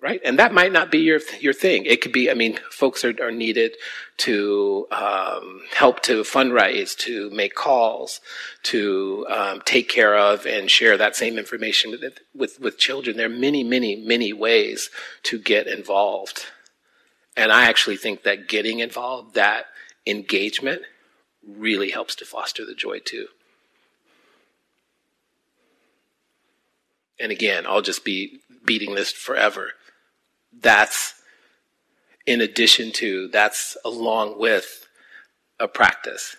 right? 0.00 0.20
And 0.22 0.38
that 0.38 0.52
might 0.52 0.70
not 0.70 0.90
be 0.90 0.98
your 0.98 1.20
your 1.40 1.54
thing. 1.54 1.86
It 1.86 2.02
could 2.02 2.12
be. 2.12 2.30
I 2.30 2.34
mean, 2.34 2.58
folks 2.70 3.04
are, 3.04 3.14
are 3.22 3.32
needed 3.32 3.76
to 4.18 4.86
um, 4.90 5.62
help 5.74 6.02
to 6.02 6.22
fundraise, 6.22 6.94
to 6.98 7.30
make 7.30 7.54
calls, 7.54 8.20
to 8.64 9.26
um, 9.30 9.62
take 9.64 9.88
care 9.88 10.14
of 10.14 10.44
and 10.44 10.70
share 10.70 10.98
that 10.98 11.16
same 11.16 11.38
information 11.38 11.90
with, 11.90 12.18
with 12.34 12.60
with 12.60 12.78
children. 12.78 13.16
There 13.16 13.26
are 13.26 13.30
many, 13.30 13.64
many, 13.64 13.96
many 13.96 14.32
ways 14.32 14.90
to 15.24 15.38
get 15.38 15.66
involved, 15.66 16.46
and 17.34 17.50
I 17.50 17.64
actually 17.64 17.96
think 17.96 18.24
that 18.24 18.46
getting 18.46 18.80
involved, 18.80 19.34
that 19.34 19.66
engagement, 20.06 20.82
really 21.46 21.90
helps 21.90 22.14
to 22.16 22.26
foster 22.26 22.66
the 22.66 22.74
joy 22.74 22.98
too. 22.98 23.28
And 27.18 27.32
again, 27.32 27.64
I'll 27.66 27.80
just 27.80 28.04
be 28.04 28.40
beating 28.66 28.94
this 28.94 29.12
forever 29.12 29.70
that's 30.60 31.14
in 32.26 32.40
addition 32.40 32.90
to, 32.92 33.28
that's 33.28 33.76
along 33.84 34.38
with 34.38 34.86
a 35.60 35.68
practice. 35.68 36.36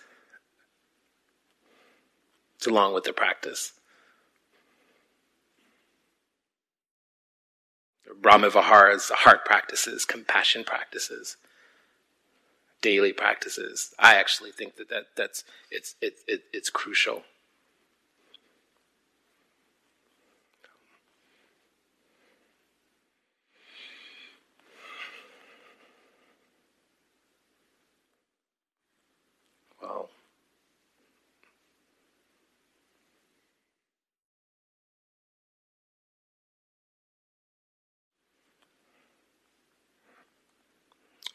It's 2.56 2.66
along 2.66 2.94
with 2.94 3.04
the 3.04 3.12
practice. 3.12 3.72
Brahma 8.20 8.50
Viharas, 8.50 9.10
heart 9.10 9.44
practices, 9.44 10.04
compassion 10.04 10.64
practices, 10.64 11.36
daily 12.80 13.12
practices. 13.12 13.94
I 13.98 14.14
actually 14.14 14.52
think 14.52 14.76
that, 14.76 14.88
that 14.88 15.04
that's 15.16 15.44
it's 15.70 15.96
it, 16.00 16.14
it, 16.26 16.42
it's 16.52 16.70
crucial. 16.70 17.22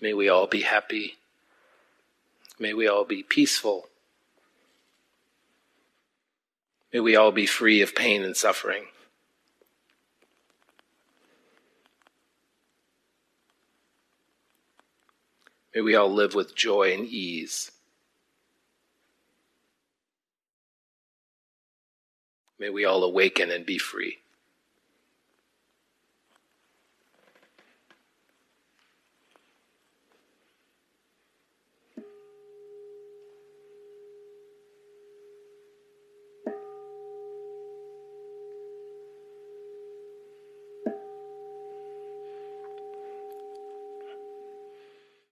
May 0.01 0.13
we 0.13 0.29
all 0.29 0.47
be 0.47 0.61
happy. 0.61 1.17
May 2.59 2.73
we 2.73 2.87
all 2.87 3.05
be 3.05 3.21
peaceful. 3.21 3.87
May 6.91 6.99
we 6.99 7.15
all 7.15 7.31
be 7.31 7.45
free 7.45 7.81
of 7.81 7.95
pain 7.95 8.23
and 8.23 8.35
suffering. 8.35 8.85
May 15.73 15.81
we 15.81 15.95
all 15.95 16.11
live 16.11 16.33
with 16.33 16.55
joy 16.55 16.93
and 16.93 17.05
ease. 17.05 17.71
May 22.59 22.69
we 22.69 22.85
all 22.85 23.03
awaken 23.03 23.51
and 23.51 23.65
be 23.65 23.77
free. 23.77 24.20